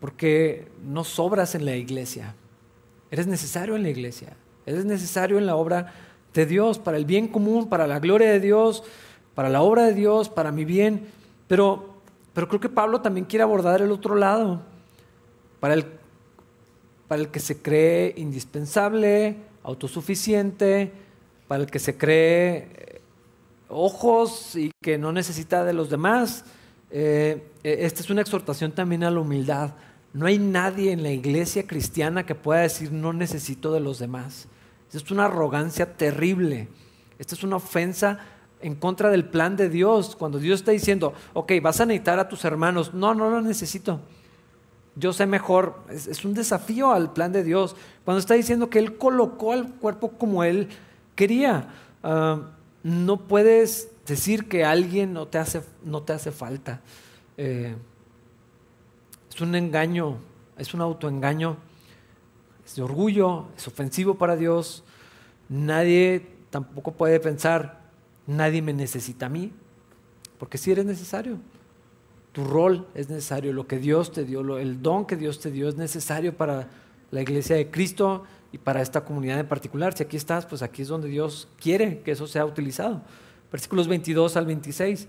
porque 0.00 0.66
no 0.84 1.04
sobras 1.04 1.54
en 1.54 1.64
la 1.64 1.76
iglesia. 1.76 2.34
Eres 3.10 3.28
necesario 3.28 3.76
en 3.76 3.84
la 3.84 3.90
iglesia. 3.90 4.36
Eres 4.66 4.84
necesario 4.84 5.38
en 5.38 5.46
la 5.46 5.54
obra 5.54 5.94
de 6.34 6.44
Dios, 6.44 6.78
para 6.78 6.96
el 6.96 7.04
bien 7.04 7.28
común, 7.28 7.68
para 7.68 7.86
la 7.86 8.00
gloria 8.00 8.30
de 8.30 8.40
Dios, 8.40 8.82
para 9.34 9.48
la 9.48 9.62
obra 9.62 9.84
de 9.84 9.94
Dios, 9.94 10.28
para 10.28 10.50
mi 10.50 10.64
bien. 10.64 11.06
Pero, 11.46 12.00
pero 12.34 12.48
creo 12.48 12.60
que 12.60 12.68
Pablo 12.68 13.00
también 13.00 13.24
quiere 13.24 13.44
abordar 13.44 13.80
el 13.80 13.92
otro 13.92 14.16
lado, 14.16 14.60
para 15.60 15.74
el, 15.74 15.86
para 17.08 17.22
el 17.22 17.28
que 17.28 17.40
se 17.40 17.60
cree 17.60 18.12
indispensable, 18.16 19.36
autosuficiente, 19.64 20.92
para 21.48 21.62
el 21.62 21.70
que 21.70 21.78
se 21.78 21.96
cree 21.96 22.68
eh, 22.76 23.00
ojos 23.68 24.54
y 24.54 24.70
que 24.82 24.98
no 24.98 25.10
necesita 25.12 25.64
de 25.64 25.72
los 25.72 25.88
demás. 25.88 26.44
Eh, 26.90 27.50
e, 27.64 27.86
esta 27.86 28.02
es 28.02 28.10
una 28.10 28.20
exhortación 28.20 28.72
también 28.72 29.02
a 29.04 29.10
la 29.10 29.20
humildad. 29.20 29.72
No 30.12 30.26
hay 30.26 30.38
nadie 30.38 30.92
en 30.92 31.02
la 31.02 31.10
iglesia 31.10 31.66
cristiana 31.66 32.26
que 32.26 32.34
pueda 32.34 32.60
decir 32.60 32.92
no 32.92 33.12
necesito 33.14 33.72
de 33.72 33.80
los 33.80 33.98
demás. 33.98 34.46
Esta 34.86 34.98
es 34.98 35.10
una 35.10 35.24
arrogancia 35.24 35.96
terrible. 35.96 36.68
Esta 37.18 37.34
es 37.34 37.42
una 37.42 37.56
ofensa 37.56 38.18
en 38.60 38.74
contra 38.74 39.10
del 39.10 39.24
plan 39.24 39.56
de 39.56 39.68
Dios. 39.68 40.14
Cuando 40.16 40.38
Dios 40.38 40.60
está 40.60 40.72
diciendo, 40.72 41.14
ok, 41.32 41.52
vas 41.62 41.80
a 41.80 41.86
necesitar 41.86 42.18
a 42.18 42.28
tus 42.28 42.44
hermanos. 42.44 42.92
No, 42.92 43.14
no 43.14 43.30
lo 43.30 43.40
necesito. 43.40 44.00
Yo 44.98 45.12
sé 45.12 45.26
mejor. 45.26 45.76
Es, 45.90 46.24
un 46.24 46.34
desafío 46.34 46.92
al 46.92 47.12
plan 47.12 47.32
de 47.32 47.44
Dios. 47.44 47.76
Cuando 48.04 48.18
está 48.18 48.34
diciendo 48.34 48.68
que 48.68 48.78
Él 48.78 48.96
colocó 48.96 49.52
al 49.52 49.74
cuerpo 49.74 50.12
como 50.12 50.44
Él 50.44 50.68
quería. 51.14 51.68
Ah, 52.02 52.40
no 52.82 53.16
puedes 53.28 53.90
decir 54.06 54.48
que 54.48 54.64
alguien 54.64 55.12
no 55.12 55.26
te 55.26 55.38
hace, 55.38 55.62
no 55.84 56.02
te 56.02 56.12
hace 56.12 56.32
falta. 56.32 56.80
Eh, 57.36 57.76
es 59.32 59.40
un 59.40 59.54
engaño, 59.54 60.16
es 60.56 60.74
un 60.74 60.80
autoengaño, 60.80 61.56
es 62.66 62.74
de 62.76 62.82
orgullo, 62.82 63.46
es 63.56 63.68
ofensivo 63.68 64.16
para 64.16 64.36
Dios. 64.36 64.82
Nadie 65.48 66.26
tampoco 66.50 66.92
puede 66.92 67.20
pensar, 67.20 67.80
nadie 68.26 68.62
me 68.62 68.72
necesita 68.72 69.26
a 69.26 69.28
mí, 69.28 69.52
porque 70.38 70.58
si 70.58 70.72
eres 70.72 70.84
necesario. 70.84 71.38
Tu 72.38 72.44
rol 72.44 72.86
es 72.94 73.08
necesario, 73.08 73.52
lo 73.52 73.66
que 73.66 73.80
Dios 73.80 74.12
te 74.12 74.24
dio, 74.24 74.58
el 74.58 74.80
don 74.80 75.06
que 75.06 75.16
Dios 75.16 75.40
te 75.40 75.50
dio 75.50 75.68
es 75.68 75.74
necesario 75.74 76.36
para 76.36 76.68
la 77.10 77.20
iglesia 77.20 77.56
de 77.56 77.68
Cristo 77.68 78.22
y 78.52 78.58
para 78.58 78.80
esta 78.80 79.04
comunidad 79.04 79.40
en 79.40 79.48
particular. 79.48 79.92
Si 79.96 80.04
aquí 80.04 80.16
estás, 80.16 80.46
pues 80.46 80.62
aquí 80.62 80.82
es 80.82 80.86
donde 80.86 81.08
Dios 81.08 81.48
quiere 81.60 81.98
que 81.98 82.12
eso 82.12 82.28
sea 82.28 82.44
utilizado. 82.44 83.02
Versículos 83.50 83.88
22 83.88 84.36
al 84.36 84.46
26. 84.46 85.08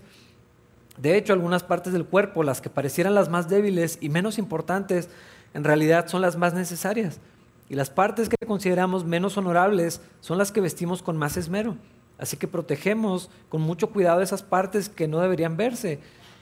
De 0.98 1.16
hecho, 1.16 1.32
algunas 1.32 1.62
partes 1.62 1.92
del 1.92 2.04
cuerpo, 2.04 2.42
las 2.42 2.60
que 2.60 2.68
parecieran 2.68 3.14
las 3.14 3.28
más 3.28 3.48
débiles 3.48 3.98
y 4.00 4.08
menos 4.08 4.36
importantes, 4.36 5.08
en 5.54 5.62
realidad 5.62 6.08
son 6.08 6.22
las 6.22 6.36
más 6.36 6.52
necesarias. 6.52 7.20
Y 7.68 7.76
las 7.76 7.90
partes 7.90 8.28
que 8.28 8.44
consideramos 8.44 9.04
menos 9.04 9.38
honorables 9.38 10.00
son 10.20 10.36
las 10.36 10.50
que 10.50 10.60
vestimos 10.60 11.00
con 11.00 11.16
más 11.16 11.36
esmero. 11.36 11.76
Así 12.18 12.36
que 12.36 12.48
protegemos 12.48 13.30
con 13.48 13.62
mucho 13.62 13.90
cuidado 13.90 14.20
esas 14.20 14.42
partes 14.42 14.88
que 14.88 15.06
no 15.06 15.20
deberían 15.20 15.56
verse, 15.56 16.00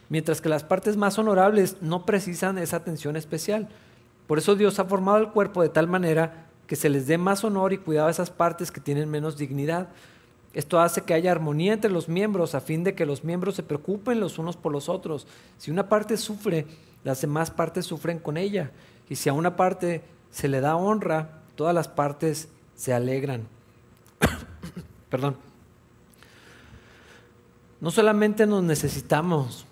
mientras 0.09 0.41
que 0.41 0.49
las 0.49 0.63
partes 0.63 0.97
más 0.97 1.17
honorables 1.17 1.77
no 1.81 2.05
precisan 2.05 2.57
esa 2.57 2.77
atención 2.77 3.15
especial. 3.15 3.69
Por 4.27 4.37
eso 4.37 4.55
Dios 4.55 4.79
ha 4.79 4.85
formado 4.85 5.17
el 5.17 5.29
cuerpo 5.29 5.61
de 5.61 5.69
tal 5.69 5.87
manera 5.87 6.47
que 6.67 6.75
se 6.75 6.89
les 6.89 7.07
dé 7.07 7.17
más 7.17 7.43
honor 7.43 7.73
y 7.73 7.77
cuidado 7.77 8.07
a 8.09 8.11
esas 8.11 8.29
partes 8.29 8.71
que 8.71 8.81
tienen 8.81 9.09
menos 9.09 9.37
dignidad 9.37 9.89
esto 10.53 10.79
hace 10.79 11.01
que 11.01 11.13
haya 11.13 11.31
armonía 11.31 11.73
entre 11.73 11.91
los 11.91 12.09
miembros 12.09 12.55
a 12.55 12.61
fin 12.61 12.83
de 12.83 12.95
que 12.95 13.05
los 13.05 13.23
miembros 13.23 13.55
se 13.55 13.63
preocupen 13.63 14.19
los 14.19 14.39
unos 14.39 14.57
por 14.57 14.71
los 14.71 14.89
otros. 14.89 15.27
Si 15.57 15.69
una 15.69 15.89
parte 15.89 16.17
sufre, 16.17 16.65
las 17.03 17.21
demás 17.21 17.51
partes 17.51 17.85
sufren 17.85 18.19
con 18.19 18.35
ella. 18.35 18.71
Y 19.09 19.15
si 19.15 19.29
a 19.29 19.33
una 19.33 19.55
parte 19.55 20.03
se 20.31 20.47
le 20.47 20.59
da 20.59 20.75
honra, 20.75 21.41
todas 21.55 21.75
las 21.75 21.87
partes 21.87 22.49
se 22.75 22.93
alegran. 22.93 23.47
Perdón. 25.09 25.37
No 27.79 27.91
solamente 27.91 28.45
nos 28.45 28.63
necesitamos, 28.63 29.65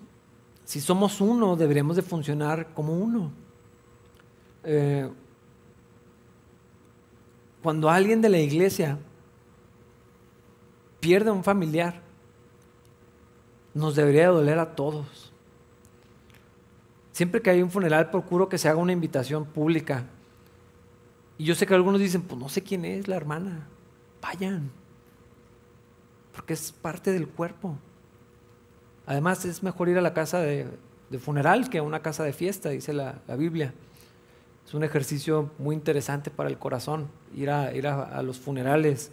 si 0.68 0.82
somos 0.82 1.22
uno, 1.22 1.56
deberíamos 1.56 1.96
de 1.96 2.02
funcionar 2.02 2.74
como 2.74 2.92
uno. 2.92 3.32
Eh, 4.62 5.08
cuando 7.62 7.88
alguien 7.88 8.20
de 8.20 8.28
la 8.28 8.38
iglesia 8.38 8.98
pierde 11.00 11.30
a 11.30 11.32
un 11.32 11.42
familiar, 11.42 12.02
nos 13.72 13.96
debería 13.96 14.28
doler 14.28 14.58
a 14.58 14.74
todos. 14.74 15.32
Siempre 17.12 17.40
que 17.40 17.48
hay 17.48 17.62
un 17.62 17.70
funeral, 17.70 18.10
procuro 18.10 18.50
que 18.50 18.58
se 18.58 18.68
haga 18.68 18.78
una 18.78 18.92
invitación 18.92 19.46
pública. 19.46 20.04
Y 21.38 21.44
yo 21.44 21.54
sé 21.54 21.66
que 21.66 21.72
algunos 21.72 21.98
dicen, 21.98 22.20
pues 22.20 22.38
no 22.38 22.50
sé 22.50 22.62
quién 22.62 22.84
es 22.84 23.08
la 23.08 23.16
hermana. 23.16 23.66
Vayan. 24.20 24.70
Porque 26.34 26.52
es 26.52 26.72
parte 26.72 27.10
del 27.10 27.26
cuerpo. 27.26 27.78
Además, 29.08 29.44
es 29.44 29.62
mejor 29.64 29.88
ir 29.88 29.98
a 29.98 30.02
la 30.02 30.14
casa 30.14 30.38
de, 30.38 30.68
funeral 31.18 31.68
que 31.68 31.78
a 31.78 31.82
una 31.82 32.00
casa 32.00 32.22
de 32.22 32.32
fiesta, 32.32 32.68
dice 32.68 32.92
la, 32.92 33.16
Biblia. 33.36 33.72
Es 34.66 34.74
un 34.74 34.84
ejercicio 34.84 35.50
muy 35.58 35.74
interesante 35.74 36.30
para 36.30 36.48
el 36.48 36.58
corazón, 36.58 37.08
ir 37.34 37.50
a, 37.50 38.22
los 38.22 38.38
funerales. 38.38 39.10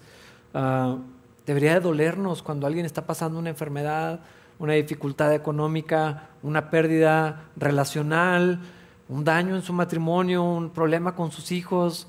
Ah, 0.53 0.97
Debería 1.45 1.75
de 1.75 1.79
dolernos 1.79 2.41
cuando 2.41 2.65
alguien 2.65 2.85
está 2.85 3.05
pasando 3.05 3.37
una 3.37 3.49
enfermedad, 3.49 4.19
una 4.57 4.73
dificultad 4.73 5.33
económica, 5.33 6.29
una 6.41 6.69
pérdida 6.71 7.45
relacional, 7.55 8.59
un 9.07 9.23
daño 9.23 9.55
en 9.55 9.61
su 9.61 9.71
matrimonio, 9.71 10.43
un 10.43 10.71
problema 10.71 11.15
con 11.15 11.31
sus 11.31 11.51
hijos. 11.51 12.07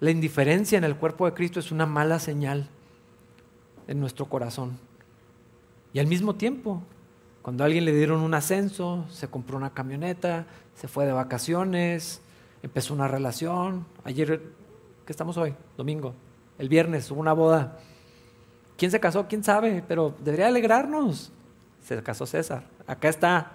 La 0.00 0.10
indiferencia 0.10 0.78
en 0.78 0.84
el 0.84 0.96
cuerpo 0.96 1.26
de 1.26 1.34
Cristo 1.34 1.60
es 1.60 1.70
una 1.70 1.84
mala 1.84 2.18
señal 2.18 2.68
en 3.86 4.00
nuestro 4.00 4.26
corazón. 4.26 4.78
Y 5.94 6.00
al 6.00 6.08
mismo 6.08 6.34
tiempo, 6.34 6.82
cuando 7.40 7.62
a 7.62 7.66
alguien 7.66 7.84
le 7.84 7.94
dieron 7.94 8.20
un 8.20 8.34
ascenso, 8.34 9.06
se 9.10 9.28
compró 9.28 9.56
una 9.56 9.70
camioneta, 9.70 10.44
se 10.74 10.88
fue 10.88 11.06
de 11.06 11.12
vacaciones, 11.12 12.20
empezó 12.64 12.94
una 12.94 13.06
relación. 13.06 13.86
Ayer, 14.02 14.42
¿qué 15.06 15.12
estamos 15.12 15.36
hoy? 15.36 15.54
Domingo. 15.76 16.12
El 16.58 16.68
viernes 16.68 17.08
hubo 17.12 17.20
una 17.20 17.32
boda. 17.32 17.78
¿Quién 18.76 18.90
se 18.90 18.98
casó? 18.98 19.28
¿Quién 19.28 19.44
sabe? 19.44 19.84
Pero 19.86 20.16
debería 20.18 20.48
alegrarnos. 20.48 21.30
Se 21.80 22.02
casó 22.02 22.26
César. 22.26 22.64
Acá 22.88 23.08
está. 23.08 23.52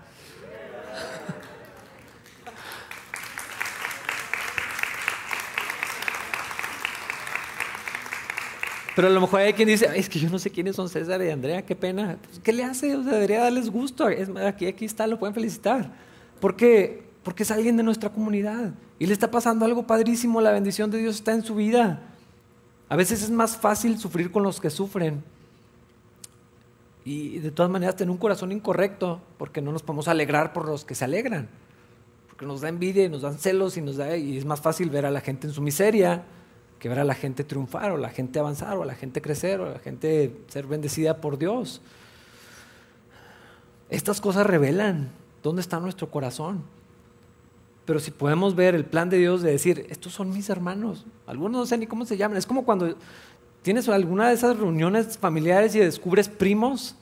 Pero 8.96 9.08
a 9.08 9.12
lo 9.12 9.22
mejor 9.22 9.42
hay 9.42 9.54
quien 9.54 9.68
dice, 9.68 9.88
es 9.96 10.10
que 10.10 10.20
yo 10.20 10.30
no 10.30 10.40
sé 10.40 10.50
quiénes 10.50 10.76
son 10.76 10.90
César 10.90 11.22
y 11.22 11.30
Andrea, 11.30 11.66
qué 11.66 11.76
pena. 11.76 12.18
Pues, 12.24 12.40
¿Qué 12.40 12.52
le 12.52 12.64
hace? 12.64 12.96
O 12.96 13.04
debería 13.04 13.42
darles 13.42 13.70
gusto. 13.70 14.10
Es, 14.10 14.30
aquí, 14.30 14.66
aquí 14.66 14.86
está, 14.86 15.08
lo 15.08 15.20
pueden 15.20 15.34
felicitar. 15.34 15.92
Porque, 16.40 17.04
porque 17.24 17.44
es 17.44 17.52
alguien 17.52 17.78
de 17.78 17.84
nuestra 17.84 18.10
comunidad. 18.10 18.74
Y 18.98 19.06
le 19.06 19.14
está 19.14 19.32
pasando 19.32 19.66
algo 19.66 19.86
padrísimo, 19.86 20.42
la 20.42 20.52
bendición 20.52 20.92
de 20.92 20.98
Dios 20.98 21.16
está 21.16 21.34
en 21.34 21.44
su 21.44 21.56
vida. 21.56 22.02
A 22.90 22.96
veces 22.96 23.24
es 23.24 23.30
más 23.30 23.58
fácil 23.58 23.98
sufrir 24.00 24.32
con 24.32 24.44
los 24.44 24.60
que 24.60 24.70
sufren. 24.70 25.24
Y 27.06 27.40
de 27.40 27.52
todas 27.52 27.72
maneras 27.72 27.96
tener 27.96 28.12
un 28.12 28.18
corazón 28.18 28.52
incorrecto, 28.52 29.22
porque 29.38 29.62
no 29.62 29.72
nos 29.72 29.84
podemos 29.84 30.08
alegrar 30.08 30.52
por 30.52 30.66
los 30.68 30.84
que 30.84 30.96
se 30.96 31.06
alegran. 31.06 31.48
Porque 32.28 32.46
nos 32.46 32.62
da 32.62 32.70
envidia 32.70 33.06
y 33.06 33.10
nos 33.10 33.22
dan 33.22 33.38
celos 33.38 33.78
y 33.78 34.38
es 34.38 34.46
más 34.46 34.62
fácil 34.62 34.90
ver 34.90 35.06
a 35.06 35.12
la 35.12 35.22
gente 35.22 35.48
en 35.48 35.54
su 35.54 35.62
miseria 35.62 36.24
que 36.80 36.89
ver 36.89 36.99
a 36.99 37.03
la 37.03 37.13
gente 37.13 37.43
triunfar 37.43 37.91
o 37.91 37.97
la 37.97 38.09
gente 38.09 38.39
avanzar 38.39 38.77
o 38.77 38.86
la 38.86 38.95
gente 38.95 39.21
crecer 39.21 39.59
o 39.59 39.69
la 39.73 39.80
gente 39.80 40.34
ser 40.47 40.65
bendecida 40.65 41.17
por 41.17 41.38
Dios. 41.38 41.82
Estas 43.89 44.21
cosas 44.21 44.47
revelan 44.47 45.09
dónde 45.43 45.61
está 45.61 45.80
nuestro 45.80 46.09
corazón. 46.09 46.63
Pero 47.86 47.99
si 47.99 48.11
podemos 48.11 48.55
ver 48.55 48.75
el 48.75 48.86
plan 48.86 49.09
de 49.09 49.17
Dios 49.17 49.41
de 49.41 49.51
decir, 49.51 49.88
estos 49.89 50.13
son 50.13 50.30
mis 50.30 50.49
hermanos, 50.49 51.07
algunos 51.25 51.59
no 51.59 51.65
sé 51.65 51.75
ni 51.75 51.88
cómo 51.88 52.05
se 52.05 52.17
llaman, 52.17 52.38
es 52.38 52.45
como 52.45 52.63
cuando 52.63 52.95
tienes 53.63 53.89
alguna 53.89 54.27
de 54.27 54.36
esas 54.36 54.57
reuniones 54.57 55.17
familiares 55.17 55.73
y 55.73 55.80
descubres 55.80 56.30
primos, 56.30 56.95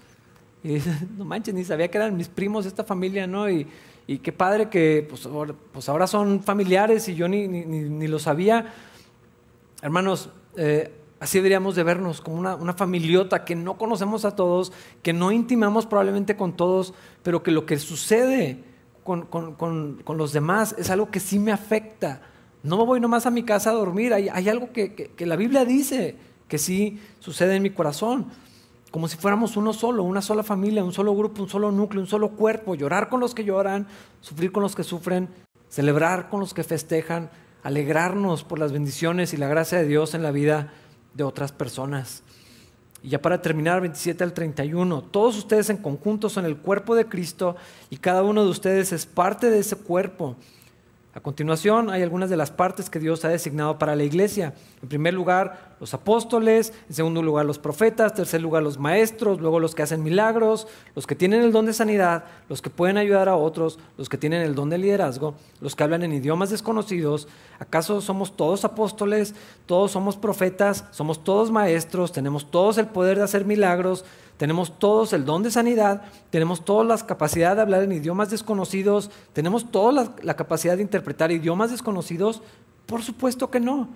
y 0.64 0.76
dices, 0.76 0.96
no 1.18 1.26
manches, 1.26 1.54
ni 1.54 1.64
sabía 1.66 1.90
que 1.90 1.98
eran 1.98 2.16
mis 2.16 2.30
primos 2.30 2.66
esta 2.66 2.84
familia, 2.84 3.28
¿no? 3.28 3.50
Y, 3.50 3.68
qué 4.24 4.32
padre 4.32 4.70
que 4.70 5.06
pues 5.10 5.26
ahora, 5.26 5.54
pues 5.74 5.90
ahora, 5.90 6.08
son 6.08 6.42
familiares 6.42 7.10
y 7.10 7.16
yo 7.16 7.28
ni, 7.28 7.46
ni, 7.50 8.08
lo 8.08 8.20
sabía. 8.20 8.74
Hermanos, 9.82 10.30
eh, 10.56 10.92
Así 11.20 11.40
deberíamos 11.40 11.76
de 11.76 11.82
vernos, 11.82 12.22
como 12.22 12.38
una, 12.38 12.74
familiota 12.74 13.44
que 13.44 13.56
no 13.56 13.78
conocemos 13.78 14.24
a 14.24 14.36
todos, 14.36 14.72
que 15.02 15.14
no 15.14 15.32
intimamos 15.32 15.88
probablemente 15.88 16.36
con 16.36 16.56
todos, 16.56 16.94
pero 17.24 17.42
que 17.42 17.50
lo 17.50 17.66
que 17.66 17.80
sucede 17.80 18.64
con, 19.04 19.28
los 20.16 20.34
demás 20.34 20.76
es 20.78 20.92
algo 20.92 21.10
que 21.10 21.20
sí 21.20 21.40
me 21.40 21.52
afecta. 21.52 22.22
No 22.62 22.78
me 22.78 22.86
voy 22.86 23.00
nomás 23.00 23.26
a 23.26 23.32
mi 23.32 23.42
casa 23.42 23.72
a 23.72 23.74
dormir, 23.74 24.14
hay, 24.14 24.50
algo 24.50 24.72
que, 24.72 25.12
la 25.18 25.36
Biblia 25.36 25.66
dice 25.66 26.16
que 26.48 26.60
sí 26.60 27.02
sucede 27.20 27.56
en 27.56 27.64
mi 27.64 27.72
corazón, 27.72 28.28
como 28.92 29.08
si 29.08 29.18
fuéramos 29.18 29.58
uno 29.58 29.74
solo, 29.74 30.04
una 30.04 30.22
sola 30.22 30.44
familia, 30.44 30.84
un 30.84 30.94
solo 30.94 31.16
grupo, 31.16 31.42
un 31.42 31.50
solo 31.50 31.72
núcleo, 31.72 32.02
un 32.02 32.08
solo 32.08 32.30
cuerpo, 32.30 32.76
llorar 32.76 33.10
con 33.10 33.20
los 33.20 33.34
que 33.34 33.44
lloran, 33.44 33.88
sufrir 34.22 34.52
con 34.52 34.62
los 34.62 34.76
que 34.76 34.84
sufren, 34.84 35.30
celebrar 35.68 36.30
con 36.30 36.40
los 36.40 36.54
que 36.54 36.64
festejan, 36.64 37.32
alegrarnos 37.64 38.44
por 38.44 38.60
las 38.60 38.72
bendiciones 38.72 39.34
y 39.34 39.38
la 39.38 39.48
gracia 39.48 39.78
de 39.78 39.88
Dios 39.88 40.14
en 40.14 40.24
la 40.24 40.32
vida 40.32 40.74
de 41.14 41.24
otras 41.24 41.52
personas. 41.52 42.24
Y 43.04 43.10
ya 43.10 43.22
para 43.22 43.42
terminar, 43.42 43.82
27 43.82 44.24
al 44.24 44.34
31, 44.34 45.02
todos 45.04 45.38
ustedes 45.38 45.70
en 45.70 45.78
conjunto 45.78 46.30
son 46.30 46.46
el 46.46 46.58
cuerpo 46.58 46.96
de 46.96 47.06
Cristo 47.06 47.56
y 47.90 47.98
cada 47.98 48.24
uno 48.24 48.44
de 48.44 48.50
ustedes 48.50 48.92
es 48.92 49.06
parte 49.06 49.50
de 49.50 49.60
ese 49.60 49.76
cuerpo. 49.76 50.36
A 51.18 51.20
continuación 51.20 51.90
hay 51.90 52.04
algunas 52.04 52.30
de 52.30 52.38
las 52.38 52.52
partes 52.52 52.92
que 52.92 53.00
Dios 53.00 53.26
ha 53.26 53.30
designado 53.30 53.80
para 53.80 53.96
la 53.96 54.04
iglesia. 54.04 54.54
En 54.84 54.88
primer 54.88 55.16
lugar, 55.16 55.76
los 55.80 55.96
apóstoles, 55.96 56.74
en 56.90 56.94
segundo 56.94 57.24
lugar, 57.24 57.44
los 57.44 57.58
profetas, 57.58 58.12
en 58.12 58.18
tercer 58.18 58.40
lugar, 58.40 58.62
los 58.62 58.78
maestros, 58.78 59.42
luego 59.42 59.60
los 59.60 59.74
que 59.74 59.82
hacen 59.82 60.04
milagros, 60.04 60.68
los 60.94 61.08
que 61.08 61.16
tienen 61.16 61.42
el 61.42 61.52
don 61.52 61.66
de 61.66 61.74
sanidad, 61.74 62.26
los 62.50 62.62
que 62.62 62.70
pueden 62.70 62.98
ayudar 62.98 63.30
a 63.30 63.36
otros, 63.36 63.80
los 63.98 64.10
que 64.10 64.20
tienen 64.20 64.44
el 64.44 64.54
don 64.54 64.70
de 64.70 64.78
liderazgo, 64.78 65.34
los 65.60 65.76
que 65.76 65.84
hablan 65.84 66.04
en 66.04 66.14
idiomas 66.14 66.52
desconocidos. 66.52 67.28
¿Acaso 67.58 68.00
somos 68.00 68.38
todos 68.38 68.64
apóstoles? 68.64 69.34
¿Todos 69.66 69.94
somos 69.94 70.18
profetas? 70.18 70.86
¿Somos 70.92 71.24
todos 71.24 71.50
maestros? 71.50 72.12
¿Tenemos 72.12 72.52
todos 72.52 72.78
el 72.78 72.90
poder 72.90 73.18
de 73.18 73.24
hacer 73.24 73.44
milagros? 73.44 74.06
Tenemos 74.38 74.78
todos 74.78 75.14
el 75.14 75.26
don 75.26 75.42
de 75.42 75.50
sanidad, 75.50 76.04
tenemos 76.30 76.64
toda 76.64 76.84
la 76.84 76.98
capacidad 76.98 77.56
de 77.56 77.64
hablar 77.64 77.84
en 77.84 77.92
idiomas 77.92 78.30
desconocidos, 78.30 79.10
tenemos 79.34 79.72
toda 79.72 80.14
la, 80.22 80.36
capacidad 80.36 80.76
de 80.76 80.84
interpretar 80.84 81.32
idiomas 81.32 81.72
desconocidos. 81.72 82.44
Por 82.86 83.02
supuesto 83.02 83.50
que 83.50 83.60
no. 83.60 83.90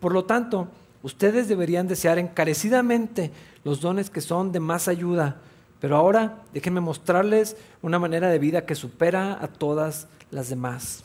Por 0.00 0.12
lo 0.12 0.24
tanto, 0.24 0.68
ustedes 1.02 1.46
deberían 1.46 1.86
desear 1.86 2.18
encarecidamente 2.18 3.30
los 3.62 3.80
dones 3.80 4.10
que 4.10 4.20
son 4.20 4.50
de 4.50 4.58
más 4.58 4.88
ayuda. 4.88 5.36
Pero 5.80 5.96
ahora 5.96 6.42
déjenme 6.52 6.80
mostrarles 6.80 7.56
una 7.80 8.00
manera 8.00 8.28
de 8.28 8.38
vida 8.40 8.66
que 8.66 8.74
supera 8.74 9.38
a 9.40 9.46
todas 9.46 10.08
las 10.32 10.48
demás. 10.48 11.04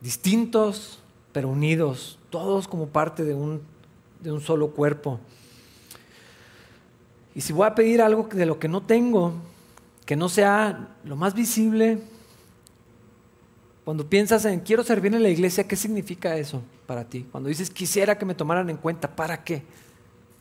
Distintos, 0.00 0.98
pero 1.32 1.48
unidos, 1.48 2.18
todos 2.30 2.68
como 2.68 2.88
parte 2.88 3.24
de 3.24 3.34
un 3.34 3.73
de 4.24 4.32
un 4.32 4.40
solo 4.40 4.70
cuerpo. 4.70 5.20
Y 7.34 7.42
si 7.42 7.52
voy 7.52 7.66
a 7.66 7.74
pedir 7.74 8.00
algo 8.00 8.28
de 8.32 8.46
lo 8.46 8.58
que 8.58 8.68
no 8.68 8.80
tengo, 8.80 9.34
que 10.06 10.16
no 10.16 10.28
sea 10.28 10.96
lo 11.04 11.14
más 11.14 11.34
visible, 11.34 11.98
cuando 13.84 14.08
piensas 14.08 14.46
en 14.46 14.60
quiero 14.60 14.82
servir 14.82 15.14
en 15.14 15.22
la 15.22 15.28
iglesia, 15.28 15.68
¿qué 15.68 15.76
significa 15.76 16.36
eso 16.36 16.62
para 16.86 17.04
ti? 17.04 17.26
Cuando 17.30 17.50
dices 17.50 17.68
quisiera 17.70 18.16
que 18.16 18.24
me 18.24 18.34
tomaran 18.34 18.70
en 18.70 18.78
cuenta, 18.78 19.14
¿para 19.14 19.44
qué? 19.44 19.62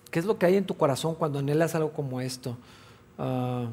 ¿Qué 0.09 0.19
es 0.19 0.25
lo 0.25 0.38
que 0.38 0.45
hay 0.45 0.55
en 0.55 0.65
tu 0.65 0.77
corazón 0.77 1.15
cuando 1.15 1.39
anhelas 1.39 1.75
algo 1.75 1.91
como 1.91 2.21
esto? 2.21 2.57
Ah, 3.17 3.67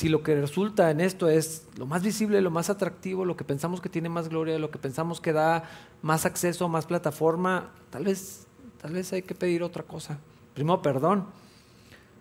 si 0.00 0.08
lo 0.08 0.22
que 0.22 0.34
resulta 0.34 0.90
en 0.90 0.98
esto 0.98 1.28
es 1.28 1.66
lo 1.76 1.84
más 1.84 2.02
visible, 2.02 2.40
lo 2.40 2.50
más 2.50 2.70
atractivo, 2.70 3.26
lo 3.26 3.36
que 3.36 3.44
pensamos 3.44 3.82
que 3.82 3.90
tiene 3.90 4.08
más 4.08 4.30
gloria, 4.30 4.58
lo 4.58 4.70
que 4.70 4.78
pensamos 4.78 5.20
que 5.20 5.34
da 5.34 5.64
más 6.00 6.24
acceso, 6.24 6.70
más 6.70 6.86
plataforma, 6.86 7.68
tal 7.90 8.04
vez, 8.04 8.46
tal 8.80 8.94
vez 8.94 9.12
hay 9.12 9.20
que 9.20 9.34
pedir 9.34 9.62
otra 9.62 9.82
cosa. 9.82 10.18
Primero, 10.54 10.80
perdón. 10.80 11.26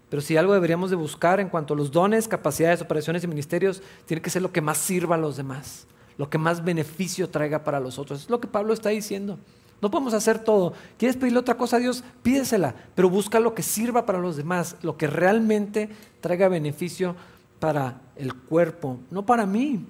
Pero 0.09 0.21
si 0.21 0.35
algo 0.35 0.53
deberíamos 0.53 0.89
de 0.89 0.97
buscar 0.97 1.39
en 1.39 1.47
cuanto 1.47 1.73
a 1.73 1.77
los 1.77 1.89
dones, 1.89 2.27
capacidades, 2.27 2.81
operaciones 2.81 3.23
y 3.23 3.27
ministerios, 3.27 3.81
tiene 4.05 4.21
que 4.21 4.29
ser 4.29 4.41
lo 4.41 4.51
que 4.51 4.59
más 4.59 4.77
sirva 4.77 5.15
a 5.15 5.17
los 5.17 5.37
demás, 5.37 5.87
lo 6.17 6.29
que 6.29 6.37
más 6.37 6.65
beneficio 6.65 7.29
traiga 7.29 7.63
para 7.63 7.79
los 7.79 7.97
otros. 7.97 8.23
Es 8.23 8.29
lo 8.29 8.41
que 8.41 8.47
Pablo 8.49 8.73
está 8.73 8.89
diciendo. 8.89 9.39
No 9.81 9.89
podemos 9.89 10.13
hacer 10.13 10.39
todo. 10.39 10.73
¿Quieres 10.97 11.15
pedirle 11.15 11.39
otra 11.39 11.55
cosa 11.55 11.77
a 11.77 11.79
Dios? 11.79 12.03
Pídesela, 12.23 12.75
pero 12.93 13.09
busca 13.09 13.39
lo 13.39 13.55
que 13.55 13.63
sirva 13.63 14.05
para 14.05 14.19
los 14.19 14.35
demás, 14.35 14.75
lo 14.81 14.97
que 14.97 15.07
realmente 15.07 15.87
traiga 16.19 16.49
beneficio 16.49 17.15
para 17.59 18.01
el 18.15 18.33
cuerpo, 18.33 18.99
no 19.11 19.25
para 19.25 19.45
mí. 19.45 19.85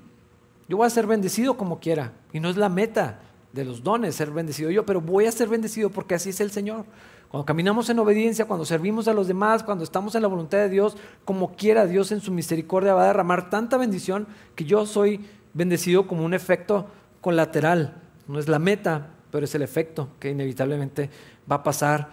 Yo 0.67 0.77
voy 0.77 0.87
a 0.87 0.89
ser 0.89 1.07
bendecido 1.07 1.57
como 1.57 1.79
quiera 1.79 2.13
y 2.31 2.39
no 2.39 2.49
es 2.49 2.57
la 2.57 2.69
meta 2.69 3.19
de 3.53 3.65
los 3.65 3.83
dones 3.83 4.15
ser 4.15 4.31
bendecido 4.31 4.69
yo, 4.69 4.85
pero 4.85 5.01
voy 5.01 5.25
a 5.25 5.31
ser 5.31 5.47
bendecido 5.47 5.89
porque 5.89 6.15
así 6.15 6.29
es 6.29 6.39
el 6.39 6.51
Señor. 6.51 6.85
Cuando 7.29 7.45
caminamos 7.45 7.89
en 7.89 7.99
obediencia, 7.99 8.45
cuando 8.45 8.65
servimos 8.65 9.07
a 9.07 9.13
los 9.13 9.27
demás, 9.27 9.63
cuando 9.63 9.83
estamos 9.83 10.15
en 10.15 10.23
la 10.23 10.27
voluntad 10.27 10.57
de 10.57 10.69
Dios, 10.69 10.97
como 11.25 11.55
quiera 11.55 11.85
Dios 11.85 12.11
en 12.11 12.21
su 12.21 12.31
misericordia 12.31 12.93
va 12.93 13.03
a 13.03 13.07
derramar 13.07 13.49
tanta 13.49 13.77
bendición 13.77 14.27
que 14.55 14.65
yo 14.65 14.85
soy 14.85 15.25
bendecido 15.53 16.07
como 16.07 16.25
un 16.25 16.33
efecto 16.33 16.87
colateral. 17.21 18.01
No 18.27 18.39
es 18.39 18.47
la 18.47 18.59
meta, 18.59 19.09
pero 19.31 19.45
es 19.45 19.53
el 19.53 19.61
efecto 19.61 20.09
que 20.19 20.31
inevitablemente 20.31 21.09
va 21.49 21.57
a 21.57 21.63
pasar 21.63 22.09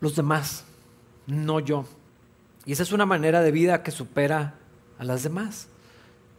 los 0.00 0.16
demás, 0.16 0.64
no 1.26 1.60
yo. 1.60 1.84
Y 2.64 2.72
esa 2.72 2.82
es 2.82 2.92
una 2.92 3.06
manera 3.06 3.40
de 3.42 3.50
vida 3.50 3.82
que 3.82 3.90
supera 3.90 4.54
a 4.98 5.04
las 5.04 5.22
demás. 5.22 5.68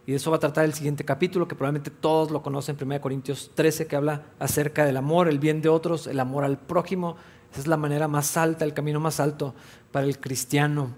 Y 0.05 0.11
de 0.11 0.17
eso 0.17 0.32
va 0.32 0.38
a 0.38 0.39
tratar 0.39 0.65
el 0.65 0.74
siguiente 0.74 1.05
capítulo, 1.05 1.47
que 1.47 1.55
probablemente 1.55 1.91
todos 1.91 2.32
lo 2.32 2.41
conocen, 2.41 2.78
1 2.80 3.01
Corintios 3.01 3.51
13, 3.55 3.88
que 3.88 3.95
habla 3.95 4.24
acerca 4.39 4.86
del 4.86 4.97
amor, 4.97 5.30
el 5.30 5.39
bien 5.39 5.61
de 5.61 5.69
otros, 5.69 6.07
el 6.07 6.19
amor 6.19 6.43
al 6.43 6.57
prójimo. 6.57 7.15
Esa 7.51 7.61
es 7.61 7.67
la 7.67 7.78
manera 7.78 8.07
más 8.07 8.36
alta, 8.36 8.65
el 8.65 8.74
camino 8.74 8.99
más 8.99 9.19
alto 9.19 9.53
para 9.91 10.05
el 10.05 10.19
cristiano. 10.19 10.89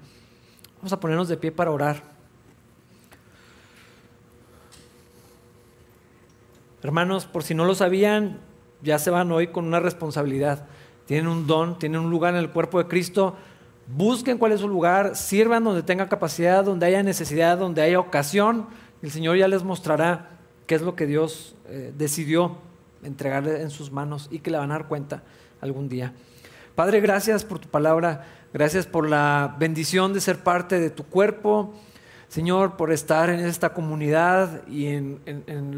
Vamos 0.77 0.93
a 0.93 0.99
ponernos 0.99 1.27
de 1.27 1.37
pie 1.37 1.51
para 1.51 1.71
orar. 1.71 2.03
Hermanos, 6.81 7.25
por 7.25 7.43
si 7.43 7.55
no 7.55 7.65
lo 7.65 7.73
sabían, 7.73 8.39
ya 8.81 8.99
se 8.99 9.09
van 9.09 9.31
hoy 9.31 9.47
con 9.47 9.65
una 9.65 9.79
responsabilidad. 9.79 10.67
Tienen 11.07 11.27
un 11.27 11.47
don, 11.47 11.79
tienen 11.79 12.01
un 12.01 12.11
lugar 12.11 12.35
en 12.35 12.39
el 12.39 12.51
cuerpo 12.51 12.77
de 12.77 12.87
Cristo 12.87 13.35
busquen 13.87 14.37
cuál 14.37 14.51
es 14.51 14.61
su 14.61 14.67
lugar, 14.67 15.15
sirvan 15.15 15.63
donde 15.63 15.83
tenga 15.83 16.09
capacidad, 16.09 16.63
donde 16.63 16.85
haya 16.85 17.03
necesidad, 17.03 17.57
donde 17.57 17.81
haya 17.81 17.99
ocasión. 17.99 18.67
El 19.01 19.11
Señor 19.11 19.37
ya 19.37 19.47
les 19.47 19.63
mostrará 19.63 20.29
qué 20.67 20.75
es 20.75 20.81
lo 20.81 20.95
que 20.95 21.05
Dios 21.05 21.55
eh, 21.67 21.93
decidió 21.97 22.57
entregarle 23.03 23.61
en 23.61 23.69
sus 23.69 23.91
manos 23.91 24.27
y 24.31 24.39
que 24.39 24.51
le 24.51 24.57
van 24.57 24.71
a 24.71 24.75
dar 24.75 24.87
cuenta 24.87 25.23
algún 25.61 25.89
día. 25.89 26.13
Padre, 26.75 26.99
gracias 26.99 27.45
por 27.45 27.59
tu 27.59 27.69
palabra, 27.69 28.25
gracias 28.53 28.85
por 28.85 29.07
la 29.07 29.55
bendición 29.59 30.13
de 30.13 30.21
ser 30.21 30.43
parte 30.43 30.79
de 30.79 30.89
tu 30.89 31.05
cuerpo. 31.05 31.73
Señor, 32.27 32.75
por 32.75 32.91
estar 32.91 33.29
en 33.29 33.39
esta 33.39 33.73
comunidad 33.73 34.67
y 34.67 34.87
en, 34.87 35.19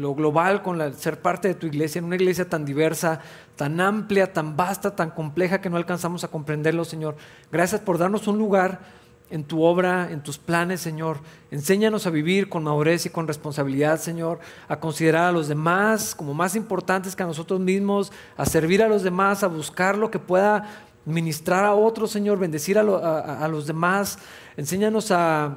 lo 0.00 0.14
global, 0.14 0.62
con 0.62 0.78
la, 0.78 0.92
ser 0.92 1.20
parte 1.20 1.46
de 1.46 1.54
tu 1.54 1.66
iglesia, 1.66 2.00
en 2.00 2.06
una 2.06 2.16
iglesia 2.16 2.48
tan 2.48 2.64
diversa, 2.64 3.20
tan 3.58 3.80
amplia, 3.80 4.32
tan 4.32 4.56
vasta, 4.56 4.94
tan 4.94 5.10
compleja 5.10 5.60
que 5.60 5.68
no 5.68 5.76
alcanzamos 5.76 6.22
a 6.22 6.28
comprenderlo, 6.28 6.84
Señor. 6.84 7.16
Gracias 7.50 7.80
por 7.80 7.98
darnos 7.98 8.28
un 8.28 8.38
lugar 8.38 8.78
en 9.30 9.42
tu 9.42 9.64
obra, 9.64 10.12
en 10.12 10.22
tus 10.22 10.38
planes, 10.38 10.80
Señor. 10.80 11.18
Enséñanos 11.50 12.06
a 12.06 12.10
vivir 12.10 12.48
con 12.48 12.62
madurez 12.62 13.04
y 13.06 13.10
con 13.10 13.26
responsabilidad, 13.26 13.98
Señor, 13.98 14.38
a 14.68 14.78
considerar 14.78 15.24
a 15.24 15.32
los 15.32 15.48
demás 15.48 16.14
como 16.14 16.34
más 16.34 16.54
importantes 16.54 17.16
que 17.16 17.24
a 17.24 17.26
nosotros 17.26 17.58
mismos, 17.58 18.12
a 18.36 18.46
servir 18.46 18.80
a 18.80 18.88
los 18.88 19.02
demás, 19.02 19.42
a 19.42 19.48
buscar 19.48 19.98
lo 19.98 20.08
que 20.08 20.20
pueda 20.20 20.70
ministrar 21.04 21.64
a 21.64 21.74
otros, 21.74 22.12
Señor, 22.12 22.38
bendecir 22.38 22.78
a 22.78 23.48
los 23.48 23.66
demás. 23.66 24.20
Enséñanos 24.56 25.10
a 25.10 25.56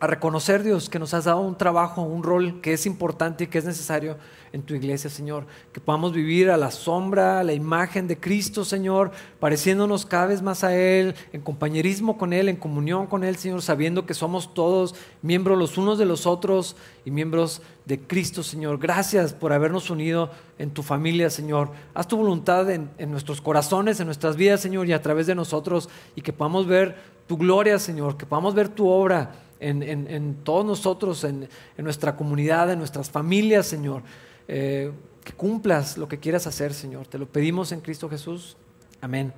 a 0.00 0.06
reconocer, 0.06 0.62
Dios, 0.62 0.88
que 0.88 0.98
nos 0.98 1.12
has 1.12 1.24
dado 1.24 1.40
un 1.40 1.58
trabajo, 1.58 2.00
un 2.00 2.22
rol 2.22 2.62
que 2.62 2.72
es 2.72 2.86
importante 2.86 3.44
y 3.44 3.46
que 3.48 3.58
es 3.58 3.66
necesario 3.66 4.16
en 4.50 4.62
tu 4.62 4.74
iglesia, 4.74 5.10
Señor. 5.10 5.44
Que 5.74 5.80
podamos 5.80 6.14
vivir 6.14 6.50
a 6.50 6.56
la 6.56 6.70
sombra, 6.70 7.38
a 7.38 7.44
la 7.44 7.52
imagen 7.52 8.08
de 8.08 8.18
Cristo, 8.18 8.64
Señor, 8.64 9.10
pareciéndonos 9.40 10.06
cada 10.06 10.24
vez 10.24 10.40
más 10.40 10.64
a 10.64 10.74
Él, 10.74 11.14
en 11.34 11.42
compañerismo 11.42 12.16
con 12.16 12.32
Él, 12.32 12.48
en 12.48 12.56
comunión 12.56 13.08
con 13.08 13.24
Él, 13.24 13.36
Señor, 13.36 13.60
sabiendo 13.60 14.06
que 14.06 14.14
somos 14.14 14.54
todos 14.54 14.94
miembros 15.20 15.58
los 15.58 15.76
unos 15.76 15.98
de 15.98 16.06
los 16.06 16.26
otros 16.26 16.76
y 17.04 17.10
miembros 17.10 17.60
de 17.84 18.00
Cristo, 18.00 18.42
Señor. 18.42 18.78
Gracias 18.78 19.34
por 19.34 19.52
habernos 19.52 19.90
unido 19.90 20.30
en 20.58 20.70
tu 20.70 20.82
familia, 20.82 21.28
Señor. 21.28 21.72
Haz 21.92 22.08
tu 22.08 22.16
voluntad 22.16 22.70
en, 22.70 22.90
en 22.96 23.10
nuestros 23.10 23.42
corazones, 23.42 24.00
en 24.00 24.06
nuestras 24.06 24.36
vidas, 24.36 24.62
Señor, 24.62 24.88
y 24.88 24.94
a 24.94 25.02
través 25.02 25.26
de 25.26 25.34
nosotros, 25.34 25.90
y 26.16 26.22
que 26.22 26.32
podamos 26.32 26.66
ver 26.66 26.96
tu 27.26 27.36
gloria, 27.36 27.78
Señor, 27.78 28.16
que 28.16 28.24
podamos 28.24 28.54
ver 28.54 28.70
tu 28.70 28.88
obra 28.88 29.32
en, 29.60 30.36
todos 30.42 30.64
nosotros, 30.64 31.24
en, 31.24 31.48
nuestra 31.78 32.16
comunidad, 32.16 32.70
en 32.72 32.78
nuestras 32.78 33.10
familias, 33.10 33.66
Señor. 33.66 34.02
Eh, 34.48 34.90
que 35.24 35.32
cumplas 35.32 35.98
lo 35.98 36.08
que 36.08 36.18
quieras 36.18 36.46
hacer, 36.46 36.72
Señor. 36.72 37.06
Te 37.06 37.18
lo 37.18 37.26
pedimos 37.26 37.72
en 37.72 37.80
Cristo 37.80 38.08
Jesús. 38.08 38.56
Amén. 39.00 39.32